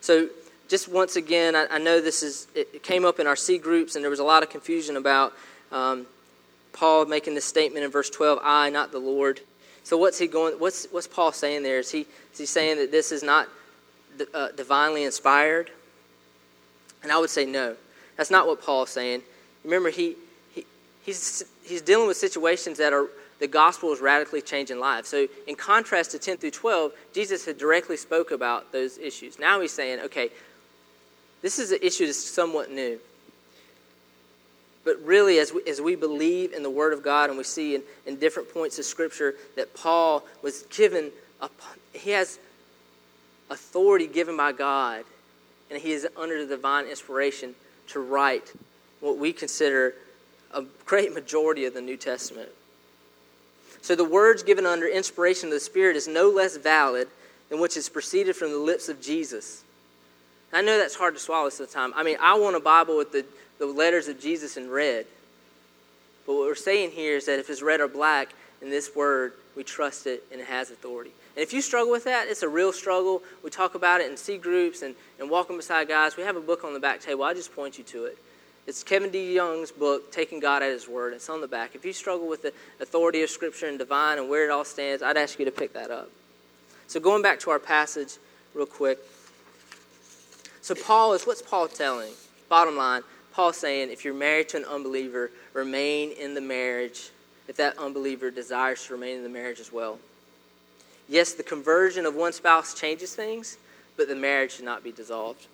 So, 0.00 0.28
just 0.68 0.86
once 0.86 1.16
again, 1.16 1.56
I, 1.56 1.66
I 1.68 1.78
know 1.78 2.00
this 2.00 2.22
is 2.22 2.46
it 2.54 2.84
came 2.84 3.04
up 3.04 3.18
in 3.18 3.26
our 3.26 3.34
C 3.34 3.58
groups, 3.58 3.96
and 3.96 4.04
there 4.04 4.10
was 4.10 4.20
a 4.20 4.24
lot 4.24 4.44
of 4.44 4.50
confusion 4.50 4.96
about 4.96 5.32
um, 5.72 6.06
Paul 6.72 7.06
making 7.06 7.34
this 7.34 7.46
statement 7.46 7.84
in 7.84 7.90
verse 7.90 8.10
12, 8.10 8.38
"I, 8.44 8.70
not 8.70 8.92
the 8.92 9.00
Lord." 9.00 9.40
So, 9.82 9.98
what's 9.98 10.20
he 10.20 10.28
going? 10.28 10.54
What's 10.54 10.86
what's 10.92 11.08
Paul 11.08 11.32
saying 11.32 11.64
there? 11.64 11.80
Is 11.80 11.90
he 11.90 12.06
is 12.32 12.38
he 12.38 12.46
saying 12.46 12.78
that 12.78 12.92
this 12.92 13.10
is 13.10 13.24
not 13.24 13.48
uh, 14.32 14.52
divinely 14.52 15.02
inspired? 15.02 15.72
And 17.02 17.10
I 17.10 17.18
would 17.18 17.30
say 17.30 17.44
no. 17.44 17.74
That's 18.16 18.30
not 18.30 18.46
what 18.46 18.62
Paul's 18.62 18.90
saying. 18.90 19.22
Remember, 19.64 19.90
he 19.90 20.14
he's, 21.10 21.42
he's 21.64 21.82
dealing 21.82 22.06
with 22.06 22.16
situations 22.16 22.78
that 22.78 22.92
are 22.92 23.08
the 23.40 23.48
gospel 23.48 23.92
is 23.92 24.00
radically 24.00 24.42
changing 24.42 24.78
lives. 24.78 25.08
So, 25.08 25.26
in 25.46 25.54
contrast 25.54 26.10
to 26.10 26.18
10 26.18 26.36
through 26.36 26.50
12, 26.50 26.92
Jesus 27.14 27.46
had 27.46 27.56
directly 27.56 27.96
spoke 27.96 28.32
about 28.32 28.70
those 28.70 28.98
issues. 28.98 29.38
Now 29.38 29.60
he's 29.60 29.72
saying, 29.72 30.00
okay, 30.00 30.28
this 31.40 31.58
is 31.58 31.72
an 31.72 31.78
issue 31.82 32.04
that's 32.04 32.22
somewhat 32.22 32.70
new. 32.70 32.98
But 34.84 35.02
really, 35.02 35.38
as 35.38 35.54
we, 35.54 35.62
as 35.66 35.80
we 35.80 35.96
believe 35.96 36.52
in 36.52 36.62
the 36.62 36.70
Word 36.70 36.92
of 36.92 37.02
God 37.02 37.30
and 37.30 37.38
we 37.38 37.44
see 37.44 37.74
in, 37.74 37.82
in 38.06 38.16
different 38.16 38.52
points 38.52 38.78
of 38.78 38.84
Scripture 38.84 39.34
that 39.56 39.74
Paul 39.74 40.22
was 40.42 40.62
given, 40.64 41.10
a, 41.40 41.48
he 41.94 42.10
has 42.10 42.38
authority 43.48 44.06
given 44.06 44.36
by 44.36 44.52
God, 44.52 45.04
and 45.70 45.80
he 45.80 45.92
is 45.92 46.06
under 46.14 46.44
the 46.44 46.56
divine 46.56 46.86
inspiration 46.86 47.54
to 47.88 48.00
write 48.00 48.52
what 49.00 49.16
we 49.16 49.32
consider 49.32 49.94
a 50.52 50.64
great 50.84 51.14
majority 51.14 51.64
of 51.64 51.74
the 51.74 51.80
New 51.80 51.96
Testament. 51.96 52.48
So 53.82 53.94
the 53.94 54.04
words 54.04 54.42
given 54.42 54.66
under 54.66 54.86
inspiration 54.86 55.48
of 55.48 55.54
the 55.54 55.60
Spirit 55.60 55.96
is 55.96 56.06
no 56.06 56.28
less 56.28 56.56
valid 56.56 57.08
than 57.48 57.60
which 57.60 57.76
is 57.76 57.88
proceeded 57.88 58.36
from 58.36 58.50
the 58.50 58.58
lips 58.58 58.88
of 58.88 59.00
Jesus. 59.00 59.64
I 60.52 60.62
know 60.62 60.78
that's 60.78 60.96
hard 60.96 61.14
to 61.14 61.20
swallow 61.20 61.48
sometimes. 61.48 61.94
I 61.96 62.02
mean, 62.02 62.16
I 62.20 62.38
want 62.38 62.56
a 62.56 62.60
Bible 62.60 62.96
with 62.96 63.12
the, 63.12 63.24
the 63.58 63.66
letters 63.66 64.08
of 64.08 64.20
Jesus 64.20 64.56
in 64.56 64.68
red. 64.68 65.06
But 66.26 66.34
what 66.34 66.46
we're 66.46 66.54
saying 66.54 66.90
here 66.90 67.16
is 67.16 67.26
that 67.26 67.38
if 67.38 67.48
it's 67.48 67.62
red 67.62 67.80
or 67.80 67.88
black 67.88 68.34
in 68.60 68.70
this 68.70 68.94
word, 68.94 69.32
we 69.56 69.64
trust 69.64 70.06
it 70.06 70.24
and 70.30 70.40
it 70.40 70.46
has 70.46 70.70
authority. 70.70 71.10
And 71.36 71.42
if 71.42 71.52
you 71.52 71.62
struggle 71.62 71.92
with 71.92 72.04
that, 72.04 72.28
it's 72.28 72.42
a 72.42 72.48
real 72.48 72.72
struggle. 72.72 73.22
We 73.42 73.50
talk 73.50 73.74
about 73.74 74.00
it 74.00 74.10
in 74.10 74.16
C 74.16 74.36
groups 74.36 74.82
and, 74.82 74.94
and 75.18 75.30
walking 75.30 75.56
beside 75.56 75.88
guys. 75.88 76.16
We 76.16 76.24
have 76.24 76.36
a 76.36 76.40
book 76.40 76.64
on 76.64 76.74
the 76.74 76.80
back 76.80 77.00
table. 77.00 77.22
I 77.24 77.34
just 77.34 77.54
point 77.54 77.78
you 77.78 77.84
to 77.84 78.06
it. 78.06 78.18
It's 78.70 78.84
Kevin 78.84 79.10
DeYoung's 79.10 79.72
book, 79.72 80.12
Taking 80.12 80.38
God 80.38 80.62
at 80.62 80.70
His 80.70 80.86
Word. 80.86 81.12
It's 81.12 81.28
on 81.28 81.40
the 81.40 81.48
back. 81.48 81.74
If 81.74 81.84
you 81.84 81.92
struggle 81.92 82.28
with 82.28 82.42
the 82.42 82.52
authority 82.78 83.20
of 83.24 83.28
Scripture 83.28 83.66
and 83.66 83.76
divine 83.76 84.16
and 84.16 84.30
where 84.30 84.44
it 84.44 84.50
all 84.52 84.64
stands, 84.64 85.02
I'd 85.02 85.16
ask 85.16 85.40
you 85.40 85.44
to 85.44 85.50
pick 85.50 85.72
that 85.72 85.90
up. 85.90 86.08
So, 86.86 87.00
going 87.00 87.20
back 87.20 87.40
to 87.40 87.50
our 87.50 87.58
passage 87.58 88.18
real 88.54 88.66
quick. 88.66 89.00
So, 90.62 90.76
Paul 90.76 91.14
is 91.14 91.26
what's 91.26 91.42
Paul 91.42 91.66
telling? 91.66 92.12
Bottom 92.48 92.76
line, 92.76 93.02
Paul 93.32 93.52
saying 93.52 93.90
if 93.90 94.04
you're 94.04 94.14
married 94.14 94.50
to 94.50 94.58
an 94.58 94.64
unbeliever, 94.66 95.32
remain 95.52 96.12
in 96.12 96.34
the 96.34 96.40
marriage 96.40 97.10
if 97.48 97.56
that 97.56 97.76
unbeliever 97.76 98.30
desires 98.30 98.86
to 98.86 98.92
remain 98.92 99.16
in 99.16 99.24
the 99.24 99.28
marriage 99.28 99.58
as 99.58 99.72
well. 99.72 99.98
Yes, 101.08 101.32
the 101.32 101.42
conversion 101.42 102.06
of 102.06 102.14
one 102.14 102.32
spouse 102.32 102.72
changes 102.72 103.16
things, 103.16 103.58
but 103.96 104.06
the 104.06 104.14
marriage 104.14 104.52
should 104.52 104.64
not 104.64 104.84
be 104.84 104.92
dissolved. 104.92 105.48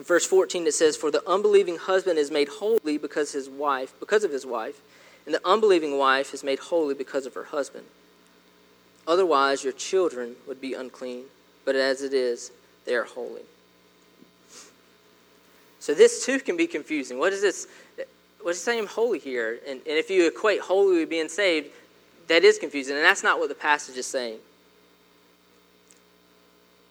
In 0.00 0.04
verse 0.04 0.24
14 0.24 0.66
it 0.66 0.72
says, 0.72 0.96
For 0.96 1.10
the 1.10 1.22
unbelieving 1.28 1.76
husband 1.76 2.18
is 2.18 2.30
made 2.30 2.48
holy 2.48 2.96
because 2.96 3.32
his 3.32 3.50
wife, 3.50 3.92
because 4.00 4.24
of 4.24 4.32
his 4.32 4.46
wife, 4.46 4.80
and 5.26 5.34
the 5.34 5.42
unbelieving 5.44 5.98
wife 5.98 6.32
is 6.32 6.42
made 6.42 6.58
holy 6.58 6.94
because 6.94 7.26
of 7.26 7.34
her 7.34 7.44
husband. 7.44 7.84
Otherwise 9.06 9.62
your 9.62 9.74
children 9.74 10.36
would 10.48 10.58
be 10.58 10.72
unclean, 10.72 11.24
but 11.66 11.76
as 11.76 12.00
it 12.00 12.14
is, 12.14 12.50
they 12.86 12.94
are 12.94 13.04
holy. 13.04 13.42
So 15.80 15.92
this 15.92 16.24
too 16.24 16.40
can 16.40 16.56
be 16.56 16.66
confusing. 16.66 17.18
What 17.18 17.34
is 17.34 17.42
this? 17.42 17.66
What's 18.40 18.58
he 18.58 18.64
saying 18.64 18.86
holy 18.86 19.18
here? 19.18 19.58
And, 19.68 19.80
and 19.80 19.98
if 19.98 20.08
you 20.08 20.26
equate 20.26 20.60
holy 20.60 21.00
with 21.00 21.10
being 21.10 21.28
saved, 21.28 21.68
that 22.28 22.42
is 22.42 22.58
confusing, 22.58 22.96
and 22.96 23.04
that's 23.04 23.22
not 23.22 23.38
what 23.38 23.50
the 23.50 23.54
passage 23.54 23.98
is 23.98 24.06
saying. 24.06 24.38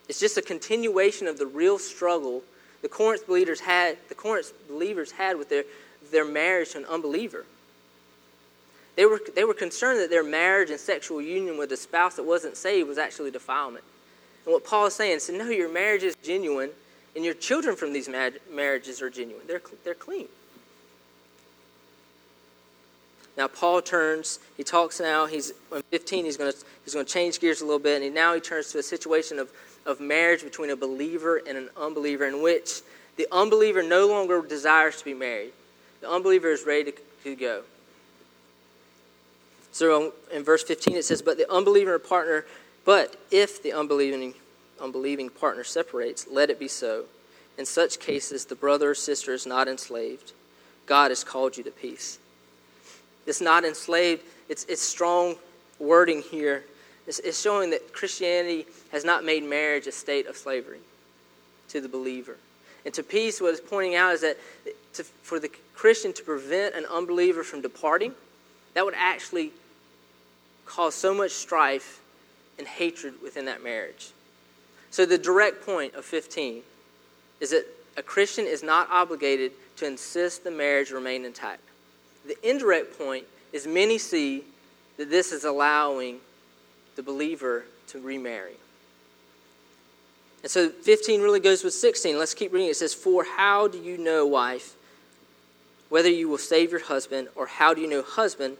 It's 0.07 0.19
just 0.19 0.37
a 0.37 0.43
continuation 0.43 1.25
of 1.25 1.39
the 1.39 1.47
real 1.47 1.79
struggle 1.79 2.43
the 2.81 2.89
Corinth 2.89 3.27
believers 3.27 3.59
had, 3.59 3.97
the 4.07 4.15
Corinth 4.15 4.53
believers 4.67 5.11
had 5.11 5.37
with 5.37 5.49
their, 5.49 5.63
their 6.11 6.25
marriage 6.25 6.71
to 6.71 6.79
an 6.79 6.85
unbeliever. 6.85 7.45
They 8.95 9.05
were, 9.05 9.21
they 9.35 9.43
were 9.43 9.53
concerned 9.53 9.99
that 9.99 10.09
their 10.09 10.23
marriage 10.23 10.69
and 10.69 10.79
sexual 10.79 11.21
union 11.21 11.57
with 11.57 11.71
a 11.71 11.77
spouse 11.77 12.15
that 12.15 12.23
wasn't 12.23 12.57
saved 12.57 12.87
was 12.87 12.97
actually 12.97 13.31
defilement. 13.31 13.83
And 14.45 14.53
what 14.53 14.65
Paul 14.65 14.87
is 14.87 14.93
saying 14.93 15.17
is, 15.17 15.29
no, 15.29 15.49
your 15.49 15.71
marriage 15.71 16.03
is 16.03 16.15
genuine, 16.23 16.71
and 17.15 17.23
your 17.23 17.33
children 17.33 17.75
from 17.75 17.93
these 17.93 18.09
marriages 18.51 19.01
are 19.01 19.09
genuine. 19.09 19.45
They're, 19.47 19.61
they're 19.83 19.93
clean. 19.93 20.27
Now 23.37 23.47
Paul 23.47 23.81
turns, 23.81 24.39
he 24.57 24.65
talks 24.65 24.99
now, 24.99 25.25
he's 25.25 25.53
in 25.73 25.81
15, 25.91 26.25
he's 26.25 26.35
going 26.35 26.51
to 26.51 26.57
he's 26.83 26.93
to 26.93 27.05
change 27.05 27.39
gears 27.39 27.61
a 27.61 27.63
little 27.63 27.79
bit, 27.79 27.95
and 27.95 28.03
he, 28.03 28.09
now 28.09 28.33
he 28.33 28.41
turns 28.41 28.69
to 28.73 28.79
a 28.79 28.83
situation 28.83 29.39
of, 29.39 29.49
of 29.85 29.99
marriage 29.99 30.43
between 30.43 30.69
a 30.69 30.75
believer 30.75 31.41
and 31.47 31.57
an 31.57 31.69
unbeliever 31.77 32.25
in 32.25 32.41
which 32.41 32.81
the 33.17 33.27
unbeliever 33.31 33.83
no 33.83 34.07
longer 34.07 34.41
desires 34.41 34.97
to 34.97 35.05
be 35.05 35.13
married. 35.13 35.51
The 36.01 36.09
unbeliever 36.09 36.51
is 36.51 36.65
ready 36.65 36.91
to, 36.91 36.97
to 37.23 37.35
go. 37.35 37.63
So 39.71 40.07
um, 40.07 40.11
in 40.31 40.43
verse 40.43 40.63
15 40.63 40.95
it 40.95 41.05
says, 41.05 41.21
But 41.21 41.37
the 41.37 41.51
unbeliever 41.51 41.99
partner, 41.99 42.45
but 42.85 43.15
if 43.31 43.61
the 43.61 43.73
unbelieving, 43.73 44.33
unbelieving 44.81 45.29
partner 45.29 45.63
separates, 45.63 46.27
let 46.31 46.49
it 46.49 46.59
be 46.59 46.67
so. 46.67 47.05
In 47.57 47.65
such 47.65 47.99
cases, 47.99 48.45
the 48.45 48.55
brother 48.55 48.91
or 48.91 48.95
sister 48.95 49.33
is 49.33 49.45
not 49.45 49.67
enslaved. 49.67 50.31
God 50.85 51.11
has 51.11 51.23
called 51.23 51.57
you 51.57 51.63
to 51.65 51.71
peace. 51.71 52.19
It's 53.25 53.41
not 53.41 53.65
enslaved, 53.65 54.23
it's, 54.47 54.65
it's 54.65 54.81
strong 54.81 55.35
wording 55.77 56.21
here. 56.21 56.63
It's 57.17 57.41
showing 57.41 57.71
that 57.71 57.91
Christianity 57.91 58.67
has 58.91 59.03
not 59.03 59.23
made 59.23 59.43
marriage 59.43 59.87
a 59.87 59.91
state 59.91 60.27
of 60.27 60.37
slavery 60.37 60.79
to 61.69 61.81
the 61.81 61.89
believer. 61.89 62.37
And 62.85 62.93
to 62.93 63.03
peace, 63.03 63.41
what 63.41 63.51
it's 63.51 63.67
pointing 63.67 63.95
out 63.95 64.13
is 64.13 64.21
that 64.21 64.37
to, 64.93 65.03
for 65.03 65.39
the 65.39 65.49
Christian 65.73 66.13
to 66.13 66.23
prevent 66.23 66.75
an 66.75 66.85
unbeliever 66.85 67.43
from 67.43 67.61
departing, 67.61 68.13
that 68.73 68.85
would 68.85 68.93
actually 68.95 69.51
cause 70.65 70.93
so 70.93 71.13
much 71.13 71.31
strife 71.31 71.99
and 72.57 72.67
hatred 72.67 73.15
within 73.23 73.45
that 73.45 73.63
marriage. 73.63 74.11
So, 74.91 75.05
the 75.05 75.17
direct 75.17 75.65
point 75.65 75.95
of 75.95 76.05
15 76.05 76.61
is 77.39 77.51
that 77.51 77.65
a 77.97 78.03
Christian 78.03 78.45
is 78.45 78.63
not 78.63 78.89
obligated 78.89 79.51
to 79.77 79.87
insist 79.87 80.43
the 80.43 80.51
marriage 80.51 80.91
remain 80.91 81.25
intact. 81.25 81.61
The 82.27 82.37
indirect 82.47 82.97
point 82.97 83.25
is 83.51 83.65
many 83.65 83.97
see 83.97 84.43
that 84.97 85.09
this 85.09 85.31
is 85.31 85.43
allowing 85.43 86.19
the 86.99 87.03
believer 87.03 87.63
to 87.87 87.97
remarry. 88.01 88.57
And 90.43 90.51
so 90.51 90.67
15 90.67 91.21
really 91.21 91.39
goes 91.39 91.63
with 91.63 91.73
16. 91.73 92.19
Let's 92.19 92.33
keep 92.33 92.51
reading. 92.51 92.67
It 92.67 92.75
says, 92.75 92.93
For 92.93 93.23
how 93.23 93.69
do 93.69 93.77
you 93.77 93.97
know, 93.97 94.25
wife, 94.25 94.73
whether 95.87 96.09
you 96.09 96.27
will 96.27 96.37
save 96.37 96.71
your 96.71 96.83
husband, 96.83 97.29
or 97.35 97.47
how 97.47 97.73
do 97.73 97.79
you 97.79 97.87
know, 97.87 98.01
husband, 98.01 98.57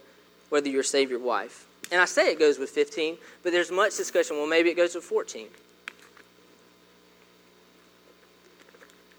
whether 0.48 0.70
you'll 0.70 0.82
save 0.82 1.10
your 1.10 1.18
wife? 1.18 1.66
And 1.92 2.00
I 2.00 2.06
say 2.06 2.32
it 2.32 2.38
goes 2.38 2.58
with 2.58 2.70
15, 2.70 3.18
but 3.42 3.52
there's 3.52 3.70
much 3.70 3.94
discussion. 3.98 4.38
Well, 4.38 4.46
maybe 4.46 4.70
it 4.70 4.74
goes 4.74 4.94
with 4.94 5.04
14. 5.04 5.46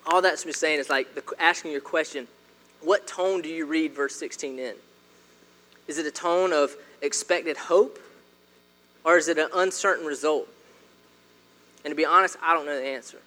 All 0.08 0.24
that's 0.24 0.46
been 0.46 0.54
saying 0.54 0.80
is 0.80 0.90
like 0.90 1.14
the, 1.14 1.24
asking 1.40 1.74
your 1.74 1.82
question 1.82 2.28
what 2.82 3.06
tone 3.06 3.44
do 3.44 3.50
you 3.50 3.68
read 3.68 3.94
verse 3.94 4.16
16 4.16 4.58
in? 4.58 4.74
Is 5.88 6.00
it 6.00 6.08
a 6.08 6.12
tone 6.12 6.54
of 6.54 6.76
expected 7.04 7.56
hope, 7.56 8.00
or 9.04 9.18
is 9.18 9.28
it 9.28 9.38
an 9.38 9.50
uncertain 9.54 10.06
result? 10.06 10.48
And 11.84 11.92
to 11.92 11.96
be 11.96 12.06
honest, 12.06 12.38
I 12.42 12.54
don't 12.54 12.66
know 12.66 12.78
the 12.78 12.86
answer. 12.88 13.18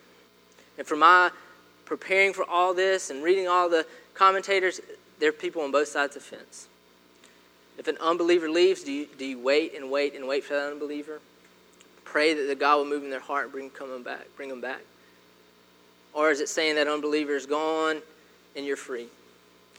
And 0.78 0.87
for 0.87 0.96
my 0.96 1.30
preparing 1.84 2.32
for 2.32 2.48
all 2.48 2.74
this 2.74 3.10
and 3.10 3.22
reading 3.22 3.48
all 3.48 3.68
the 3.68 3.87
commentators, 4.14 4.80
there 5.18 5.28
are 5.28 5.32
people 5.32 5.62
on 5.62 5.70
both 5.70 5.88
sides 5.88 6.16
of 6.16 6.22
the 6.22 6.37
fence. 6.37 6.68
If 7.78 7.88
an 7.88 7.96
unbeliever 8.00 8.48
leaves, 8.48 8.84
do 8.84 8.92
you, 8.92 9.08
do 9.18 9.24
you 9.24 9.38
wait 9.38 9.74
and 9.74 9.90
wait 9.90 10.14
and 10.14 10.28
wait 10.28 10.44
for 10.44 10.54
that 10.54 10.72
unbeliever? 10.72 11.20
Pray 12.04 12.34
that 12.34 12.44
the 12.44 12.54
God 12.54 12.76
will 12.78 12.84
move 12.84 13.02
in 13.02 13.10
their 13.10 13.20
heart 13.20 13.44
and 13.44 13.52
bring, 13.52 13.70
them 13.70 14.02
back, 14.02 14.26
bring 14.37 14.48
them 14.48 14.60
back? 14.60 14.80
Or 16.12 16.30
is 16.30 16.40
it 16.40 16.48
saying 16.48 16.76
that 16.76 16.87
unbeliever 16.87 17.34
is 17.34 17.46
gone 17.46 18.00
and 18.54 18.64
you're 18.64 18.76
free? 18.76 19.08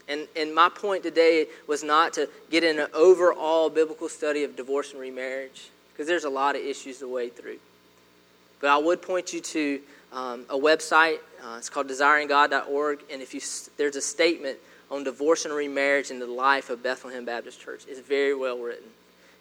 And, 0.08 0.28
and 0.36 0.54
my 0.54 0.68
point 0.68 1.02
today 1.02 1.46
was 1.66 1.82
not 1.82 2.12
to 2.14 2.28
get 2.50 2.62
in 2.62 2.78
an 2.78 2.88
overall 2.92 3.70
biblical 3.70 4.08
study 4.08 4.44
of 4.44 4.54
divorce 4.54 4.92
and 4.92 5.00
remarriage, 5.00 5.70
because 5.96 6.06
there's 6.06 6.24
a 6.24 6.30
lot 6.30 6.56
of 6.56 6.62
issues 6.62 6.98
to 6.98 7.08
wade 7.08 7.34
through. 7.34 7.56
But 8.60 8.68
I 8.68 8.76
would 8.76 9.00
point 9.00 9.32
you 9.32 9.40
to 9.40 9.80
um, 10.12 10.44
a 10.50 10.58
website. 10.58 11.20
Uh, 11.42 11.56
it's 11.56 11.70
called 11.70 11.88
desiringgod.org. 11.88 13.00
And 13.10 13.22
if 13.22 13.32
you, 13.32 13.40
there's 13.78 13.96
a 13.96 14.02
statement 14.02 14.58
on 14.90 15.04
divorce 15.04 15.46
and 15.46 15.54
remarriage 15.54 16.10
in 16.10 16.18
the 16.18 16.26
life 16.26 16.68
of 16.68 16.82
Bethlehem 16.82 17.24
Baptist 17.24 17.62
Church. 17.62 17.84
It's 17.88 18.00
very 18.00 18.34
well 18.34 18.58
written. 18.58 18.84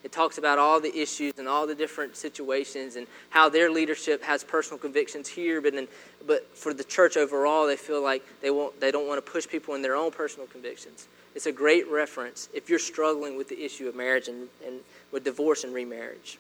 It 0.06 0.12
talks 0.12 0.38
about 0.38 0.60
all 0.60 0.80
the 0.80 0.96
issues 0.96 1.34
and 1.40 1.48
all 1.48 1.66
the 1.66 1.74
different 1.74 2.16
situations 2.16 2.96
and 2.96 3.08
how 3.32 3.50
their 3.50 3.72
leadership 3.72 4.22
has 4.22 4.44
personal 4.44 4.78
convictions 4.78 5.28
here, 5.28 5.62
but 5.62 5.74
in, 5.74 5.88
but 6.28 6.56
for 6.56 6.76
the 6.76 6.84
church 6.84 7.18
overall, 7.18 7.66
they 7.66 7.76
feel 7.76 8.04
like 8.04 8.24
they 8.40 8.52
won't 8.52 8.80
they 8.80 8.92
don't 8.92 9.08
want 9.08 9.26
to 9.26 9.32
push 9.32 9.48
people 9.48 9.74
in 9.74 9.82
their 9.82 9.96
own 9.96 10.12
personal 10.12 10.46
convictions. 10.46 11.08
It's 11.34 11.48
a 11.48 11.52
great 11.52 11.90
reference 11.90 12.50
if 12.54 12.70
you're 12.70 12.78
struggling 12.78 13.36
with 13.36 13.50
the 13.50 13.60
issue 13.66 13.88
of 13.88 13.96
marriage 13.96 14.28
and, 14.28 14.48
and 14.64 14.82
with 15.12 15.24
divorce 15.24 15.64
and 15.64 15.74
remarriage. 15.74 16.38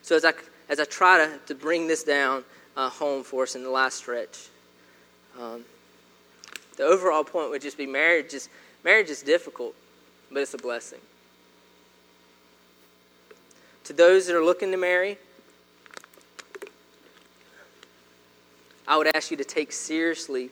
So 0.00 0.16
as 0.16 0.24
I 0.24 0.32
as 0.70 0.80
I 0.80 0.84
try 0.86 1.18
to, 1.18 1.38
to 1.48 1.54
bring 1.54 1.86
this 1.86 2.02
down 2.02 2.44
uh, 2.78 2.88
home 2.88 3.24
for 3.24 3.42
us 3.42 3.56
in 3.56 3.62
the 3.62 3.68
last 3.70 3.98
stretch. 3.98 4.48
Um, 5.38 5.66
the 6.78 6.84
overall 6.84 7.24
point 7.24 7.50
would 7.50 7.60
just 7.60 7.76
be 7.76 7.84
marriage 7.84 8.32
is 8.32 8.48
marriage 8.82 9.10
is 9.10 9.20
difficult, 9.20 9.74
but 10.32 10.40
it's 10.40 10.54
a 10.54 10.58
blessing. 10.58 11.00
To 13.86 13.92
those 13.92 14.26
that 14.26 14.34
are 14.34 14.44
looking 14.44 14.72
to 14.72 14.76
marry, 14.76 15.16
I 18.88 18.96
would 18.96 19.06
ask 19.14 19.30
you 19.30 19.36
to 19.36 19.44
take 19.44 19.70
seriously, 19.70 20.50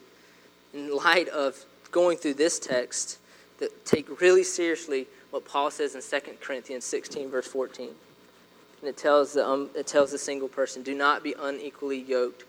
in 0.72 0.94
light 0.94 1.28
of 1.30 1.64
going 1.90 2.16
through 2.16 2.34
this 2.34 2.60
text, 2.60 3.18
that 3.58 3.84
take 3.84 4.20
really 4.20 4.44
seriously 4.44 5.08
what 5.30 5.44
Paul 5.44 5.72
says 5.72 5.96
in 5.96 6.00
2 6.00 6.36
Corinthians 6.40 6.84
16, 6.84 7.28
verse 7.28 7.48
14. 7.48 7.88
And 7.88 8.88
it 8.88 8.96
tells 8.96 9.32
the, 9.32 9.44
um, 9.44 9.68
it 9.74 9.88
tells 9.88 10.12
the 10.12 10.18
single 10.18 10.46
person, 10.46 10.84
do 10.84 10.94
not 10.94 11.24
be 11.24 11.34
unequally 11.36 11.98
yoked 11.98 12.44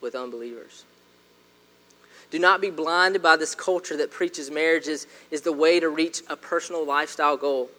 with 0.00 0.16
unbelievers. 0.16 0.84
Do 2.32 2.40
not 2.40 2.60
be 2.60 2.70
blinded 2.70 3.22
by 3.22 3.36
this 3.36 3.54
culture 3.54 3.96
that 3.98 4.10
preaches 4.10 4.50
marriages 4.50 5.06
is 5.30 5.42
the 5.42 5.52
way 5.52 5.78
to 5.78 5.88
reach 5.88 6.22
a 6.28 6.34
personal 6.34 6.84
lifestyle 6.84 7.36
goal. 7.36 7.70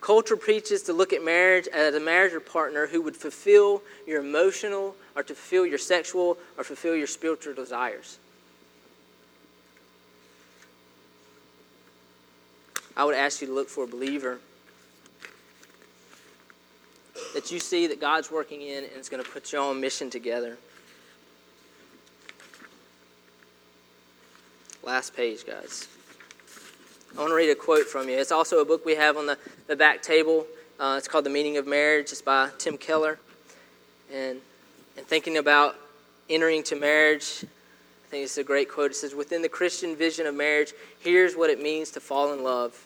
Culture 0.00 0.36
preaches 0.36 0.82
to 0.84 0.92
look 0.92 1.12
at 1.12 1.24
marriage 1.24 1.66
as 1.68 1.94
a 1.94 2.00
marriage 2.00 2.32
or 2.32 2.40
partner 2.40 2.86
who 2.86 3.02
would 3.02 3.16
fulfill 3.16 3.82
your 4.06 4.20
emotional 4.20 4.94
or 5.16 5.22
to 5.22 5.34
fulfill 5.34 5.66
your 5.66 5.78
sexual 5.78 6.38
or 6.56 6.64
fulfill 6.64 6.94
your 6.94 7.06
spiritual 7.06 7.54
desires. 7.54 8.18
I 12.96 13.04
would 13.04 13.14
ask 13.14 13.40
you 13.40 13.46
to 13.48 13.52
look 13.52 13.68
for 13.68 13.84
a 13.84 13.86
believer 13.86 14.40
that 17.34 17.50
you 17.50 17.60
see 17.60 17.86
that 17.88 18.00
God's 18.00 18.30
working 18.30 18.62
in 18.62 18.84
and 18.84 18.96
is 18.96 19.08
going 19.08 19.22
to 19.22 19.28
put 19.28 19.52
you 19.52 19.58
on 19.58 19.80
mission 19.80 20.10
together. 20.10 20.58
Last 24.82 25.14
page, 25.14 25.44
guys. 25.46 25.86
I 27.16 27.20
want 27.20 27.30
to 27.30 27.34
read 27.34 27.50
a 27.50 27.54
quote 27.54 27.86
from 27.86 28.08
you. 28.08 28.18
It's 28.18 28.30
also 28.30 28.60
a 28.60 28.64
book 28.64 28.84
we 28.84 28.94
have 28.94 29.16
on 29.16 29.26
the, 29.26 29.38
the 29.66 29.76
back 29.76 30.02
table. 30.02 30.46
Uh, 30.78 30.96
it's 30.98 31.08
called 31.08 31.24
The 31.24 31.30
Meaning 31.30 31.56
of 31.56 31.66
Marriage. 31.66 32.12
It's 32.12 32.22
by 32.22 32.50
Tim 32.58 32.76
Keller. 32.76 33.18
And, 34.12 34.40
and 34.96 35.06
thinking 35.06 35.38
about 35.38 35.76
entering 36.30 36.62
to 36.64 36.76
marriage, 36.76 37.44
I 37.44 38.10
think 38.10 38.24
it's 38.24 38.38
a 38.38 38.44
great 38.44 38.70
quote. 38.70 38.92
It 38.92 38.94
says, 38.94 39.14
Within 39.14 39.42
the 39.42 39.48
Christian 39.48 39.96
vision 39.96 40.26
of 40.26 40.34
marriage, 40.34 40.72
here's 41.00 41.34
what 41.34 41.50
it 41.50 41.60
means 41.60 41.90
to 41.92 42.00
fall 42.00 42.32
in 42.32 42.44
love. 42.44 42.78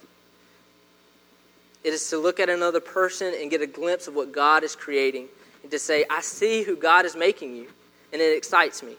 It 1.84 1.92
is 1.92 2.08
to 2.10 2.18
look 2.18 2.40
at 2.40 2.48
another 2.48 2.80
person 2.80 3.34
and 3.38 3.50
get 3.50 3.60
a 3.60 3.66
glimpse 3.66 4.06
of 4.06 4.14
what 4.14 4.32
God 4.32 4.62
is 4.62 4.76
creating 4.76 5.26
and 5.62 5.70
to 5.72 5.78
say, 5.78 6.04
I 6.08 6.20
see 6.20 6.62
who 6.62 6.76
God 6.76 7.04
is 7.04 7.16
making 7.16 7.56
you, 7.56 7.68
and 8.12 8.22
it 8.22 8.36
excites 8.36 8.82
me. 8.82 8.94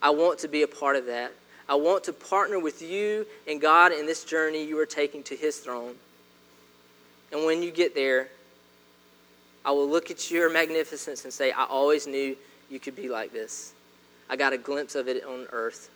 I 0.00 0.10
want 0.10 0.38
to 0.40 0.48
be 0.48 0.62
a 0.62 0.68
part 0.68 0.96
of 0.96 1.06
that. 1.06 1.32
I 1.68 1.74
want 1.74 2.04
to 2.04 2.12
partner 2.12 2.58
with 2.58 2.80
you 2.80 3.26
and 3.46 3.60
God 3.60 3.92
in 3.92 4.06
this 4.06 4.24
journey 4.24 4.64
you 4.64 4.78
are 4.78 4.86
taking 4.86 5.22
to 5.24 5.36
His 5.36 5.58
throne. 5.58 5.94
And 7.30 7.44
when 7.44 7.62
you 7.62 7.70
get 7.70 7.94
there, 7.94 8.28
I 9.64 9.72
will 9.72 9.88
look 9.88 10.10
at 10.10 10.30
your 10.30 10.50
magnificence 10.50 11.24
and 11.24 11.32
say, 11.32 11.52
I 11.52 11.64
always 11.64 12.06
knew 12.06 12.36
you 12.70 12.80
could 12.80 12.96
be 12.96 13.08
like 13.08 13.32
this. 13.32 13.72
I 14.30 14.36
got 14.36 14.52
a 14.52 14.58
glimpse 14.58 14.94
of 14.94 15.08
it 15.08 15.24
on 15.24 15.46
earth, 15.52 15.90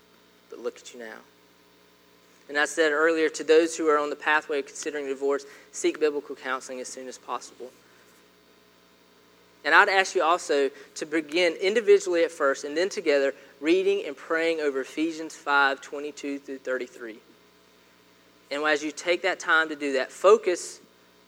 but 0.51 0.59
look 0.59 0.77
at 0.77 0.93
you 0.93 1.01
now. 1.01 1.17
And 2.49 2.59
I 2.59 2.67
said 2.67 2.93
earlier 2.93 3.29
to 3.31 3.45
those 3.45 3.77
who 3.77 3.89
are 3.89 3.99
on 3.99 4.11
the 4.11 4.17
pathway 4.17 4.59
of 4.59 4.67
considering 4.67 5.07
divorce, 5.07 5.47
seek 5.71 6.01
biblical 6.01 6.35
counseling 6.35 6.81
as 6.81 6.89
soon 6.89 7.09
as 7.09 7.17
possible. 7.17 7.71
And 9.65 9.75
I'd 9.75 9.89
ask 9.89 10.15
you 10.15 10.23
also 10.23 10.71
to 10.97 11.07
begin 11.07 11.55
individually 11.55 12.25
at 12.25 12.31
first 12.31 12.65
and 12.65 12.77
then 12.77 12.89
together 12.89 13.33
reading 13.63 14.05
and 14.07 14.17
praying 14.17 14.61
over 14.61 14.81
Ephesians 14.81 15.35
5 15.35 15.81
22 15.81 16.41
through 16.41 16.59
33. 16.59 17.17
And 18.51 18.63
as 18.65 18.83
you 18.85 18.93
take 18.93 19.23
that 19.23 19.41
time 19.41 19.71
to 19.71 19.77
do 19.77 19.95
that, 19.95 20.13
focus, 20.13 20.81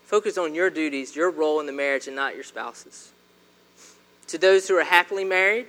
focus 0.05 0.37
on 0.37 0.55
your 0.55 0.69
duties, 0.69 1.17
your 1.17 1.31
role 1.31 1.61
in 1.61 1.67
the 1.67 1.73
marriage, 1.73 2.07
and 2.07 2.15
not 2.15 2.35
your 2.35 2.45
spouse's. 2.45 3.13
To 4.27 4.39
those 4.39 4.69
who 4.69 4.77
are 4.77 4.85
happily 4.85 5.25
married, 5.25 5.67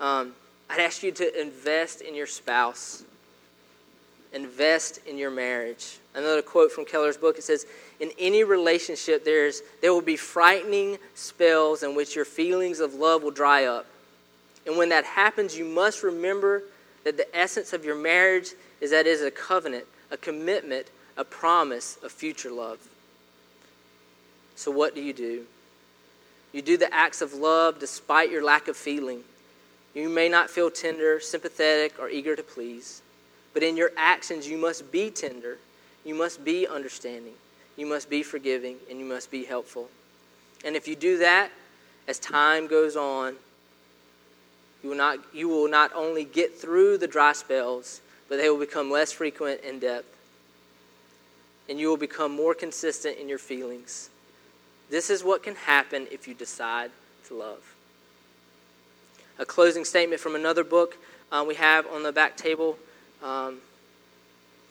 um, 0.00 0.32
I'd 0.68 0.80
ask 0.80 1.02
you 1.02 1.12
to 1.12 1.40
invest 1.40 2.00
in 2.00 2.14
your 2.14 2.26
spouse, 2.26 3.04
invest 4.32 4.98
in 5.06 5.18
your 5.18 5.30
marriage. 5.30 5.98
Another 6.14 6.42
quote 6.42 6.72
from 6.72 6.84
Keller's 6.84 7.16
book 7.16 7.38
it 7.38 7.44
says, 7.44 7.66
In 8.00 8.10
any 8.18 8.42
relationship, 8.42 9.24
there's, 9.24 9.62
there 9.82 9.92
will 9.92 10.00
be 10.00 10.16
frightening 10.16 10.98
spells 11.14 11.82
in 11.82 11.94
which 11.94 12.16
your 12.16 12.24
feelings 12.24 12.80
of 12.80 12.94
love 12.94 13.22
will 13.22 13.30
dry 13.30 13.66
up. 13.66 13.86
And 14.66 14.76
when 14.76 14.90
that 14.90 15.04
happens, 15.04 15.56
you 15.56 15.64
must 15.64 16.02
remember 16.02 16.62
that 17.04 17.16
the 17.16 17.36
essence 17.36 17.72
of 17.72 17.84
your 17.84 17.96
marriage 17.96 18.52
is 18.80 18.90
that 18.90 19.06
it 19.06 19.10
is 19.10 19.22
a 19.22 19.30
covenant, 19.30 19.86
a 20.10 20.16
commitment, 20.16 20.88
a 21.16 21.24
promise 21.24 21.98
of 22.02 22.12
future 22.12 22.50
love. 22.50 22.78
So, 24.54 24.70
what 24.70 24.94
do 24.94 25.02
you 25.02 25.12
do? 25.12 25.44
You 26.52 26.62
do 26.62 26.76
the 26.76 26.92
acts 26.92 27.22
of 27.22 27.34
love 27.34 27.78
despite 27.78 28.30
your 28.30 28.44
lack 28.44 28.68
of 28.68 28.76
feeling. 28.76 29.22
You 29.94 30.08
may 30.08 30.28
not 30.28 30.50
feel 30.50 30.70
tender, 30.70 31.20
sympathetic, 31.20 31.98
or 31.98 32.08
eager 32.08 32.36
to 32.36 32.42
please, 32.42 33.02
but 33.54 33.62
in 33.62 33.76
your 33.76 33.90
actions, 33.96 34.48
you 34.48 34.56
must 34.56 34.90
be 34.92 35.10
tender, 35.10 35.58
you 36.04 36.14
must 36.14 36.44
be 36.44 36.66
understanding, 36.66 37.34
you 37.76 37.86
must 37.86 38.08
be 38.08 38.22
forgiving, 38.22 38.76
and 38.88 38.98
you 38.98 39.04
must 39.04 39.30
be 39.30 39.44
helpful. 39.44 39.88
And 40.64 40.76
if 40.76 40.86
you 40.86 40.96
do 40.96 41.18
that, 41.18 41.50
as 42.08 42.18
time 42.18 42.66
goes 42.66 42.96
on, 42.96 43.36
you 44.82 44.90
will 44.90 44.96
not, 44.96 45.18
you 45.32 45.48
will 45.48 45.68
not 45.68 45.92
only 45.94 46.24
get 46.24 46.58
through 46.58 46.98
the 46.98 47.06
dry 47.06 47.32
spells, 47.32 48.00
but 48.28 48.38
they 48.38 48.48
will 48.50 48.58
become 48.58 48.90
less 48.90 49.12
frequent 49.12 49.60
in 49.62 49.78
depth. 49.78 50.08
And 51.68 51.78
you 51.78 51.88
will 51.88 51.96
become 51.96 52.32
more 52.32 52.54
consistent 52.54 53.18
in 53.18 53.28
your 53.28 53.38
feelings. 53.38 54.10
This 54.90 55.10
is 55.10 55.22
what 55.22 55.42
can 55.42 55.54
happen 55.54 56.06
if 56.10 56.26
you 56.26 56.34
decide 56.34 56.90
to 57.28 57.34
love 57.34 57.72
a 59.38 59.44
closing 59.44 59.84
statement 59.84 60.20
from 60.20 60.34
another 60.34 60.64
book 60.64 60.96
uh, 61.32 61.44
we 61.46 61.54
have 61.54 61.86
on 61.88 62.02
the 62.02 62.12
back 62.12 62.36
table 62.36 62.78
um, 63.22 63.58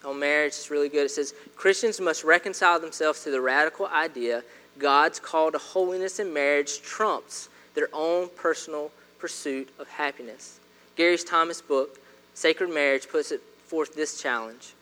on 0.04 0.18
marriage. 0.18 0.52
It's 0.52 0.70
really 0.70 0.88
good. 0.88 1.06
It 1.06 1.10
says 1.10 1.34
Christians 1.56 2.00
must 2.00 2.24
reconcile 2.24 2.80
themselves 2.80 3.22
to 3.24 3.30
the 3.30 3.40
radical 3.40 3.86
idea 3.86 4.42
God's 4.78 5.20
call 5.20 5.52
to 5.52 5.58
holiness 5.58 6.18
in 6.18 6.32
marriage 6.32 6.80
trumps 6.80 7.48
their 7.74 7.88
own 7.92 8.30
personal 8.36 8.90
pursuit 9.22 9.68
of 9.78 9.88
happiness. 9.88 10.58
Gary's 10.96 11.22
Thomas 11.22 11.62
book, 11.62 12.00
Sacred 12.34 12.70
Marriage, 12.70 13.08
puts 13.08 13.30
it 13.30 13.40
forth 13.66 13.94
this 13.94 14.20
challenge. 14.20 14.74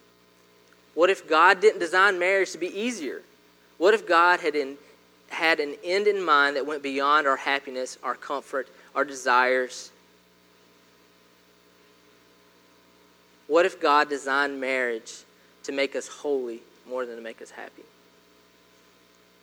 What 0.95 1.11
if 1.11 1.29
God 1.29 1.61
didn't 1.61 1.79
design 1.79 2.19
marriage 2.19 2.53
to 2.53 2.59
be 2.59 2.69
easier? 2.69 3.21
What 3.77 3.93
if 3.93 4.09
God 4.09 4.41
had, 4.41 4.57
in, 4.57 4.79
had 5.29 5.61
an 5.61 5.77
end 5.85 6.07
in 6.07 6.25
mind 6.25 6.57
that 6.57 6.65
went 6.65 6.83
beyond 6.83 7.27
our 7.27 7.37
happiness, 7.37 7.99
our 8.03 8.15
comfort, 8.15 8.67
our 8.95 9.05
desires? 9.05 9.91
What 13.47 13.67
if 13.67 13.79
God 13.79 14.09
designed 14.09 14.59
marriage 14.59 15.13
to 15.65 15.73
make 15.73 15.95
us 15.95 16.09
holy 16.09 16.61
more 16.89 17.05
than 17.05 17.17
to 17.17 17.23
make 17.23 17.43
us 17.43 17.51
happy? 17.51 17.83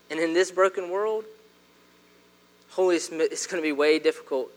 And 0.09 0.19
in 0.19 0.33
this 0.33 0.49
broken 0.49 0.89
world, 0.89 1.23
holiness 2.71 3.09
is 3.09 3.45
going 3.45 3.61
to 3.61 3.67
be 3.67 3.73
way 3.73 3.99
difficult. 3.99 4.49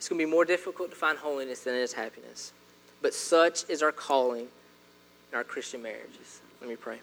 It's 0.00 0.08
going 0.08 0.18
to 0.18 0.24
be 0.24 0.30
more 0.30 0.46
difficult 0.46 0.88
to 0.88 0.96
find 0.96 1.18
holiness 1.18 1.64
than 1.64 1.74
it 1.74 1.80
is 1.80 1.92
happiness. 1.92 2.54
But 3.02 3.12
such 3.12 3.68
is 3.68 3.82
our 3.82 3.92
calling 3.92 4.48
in 5.30 5.36
our 5.36 5.44
Christian 5.44 5.82
marriages. 5.82 6.40
Let 6.58 6.70
me 6.70 6.76
pray. 6.76 7.00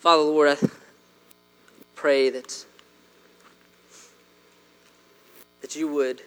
Father, 0.00 0.22
Lord, 0.22 0.50
I 0.50 0.68
pray 1.96 2.28
that 2.28 2.66
that 5.62 5.76
you 5.76 5.88
would 5.88 6.20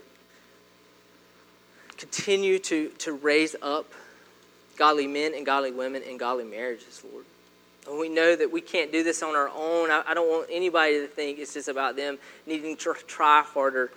continue 1.97 2.57
to, 2.57 2.89
to 2.97 3.13
raise 3.13 3.55
up 3.61 3.85
godly 4.77 5.05
men 5.05 5.35
and 5.35 5.45
godly 5.45 5.71
women 5.71 6.01
in 6.01 6.17
godly 6.17 6.43
marriages, 6.43 7.03
Lord. 7.13 7.25
And 7.87 7.99
we 7.99 8.09
know 8.09 8.35
that 8.35 8.51
we 8.51 8.61
can't 8.61 8.91
do 8.91 9.03
this 9.03 9.21
on 9.21 9.35
our 9.35 9.49
own. 9.49 9.91
I, 9.91 10.01
I 10.07 10.15
don't 10.15 10.27
want 10.27 10.47
anybody 10.51 11.01
to 11.01 11.07
think 11.07 11.37
it's 11.37 11.53
just 11.53 11.67
about 11.67 11.95
them 11.95 12.17
needing 12.47 12.75
to 12.77 12.95
try 13.05 13.43
harder. 13.43 13.91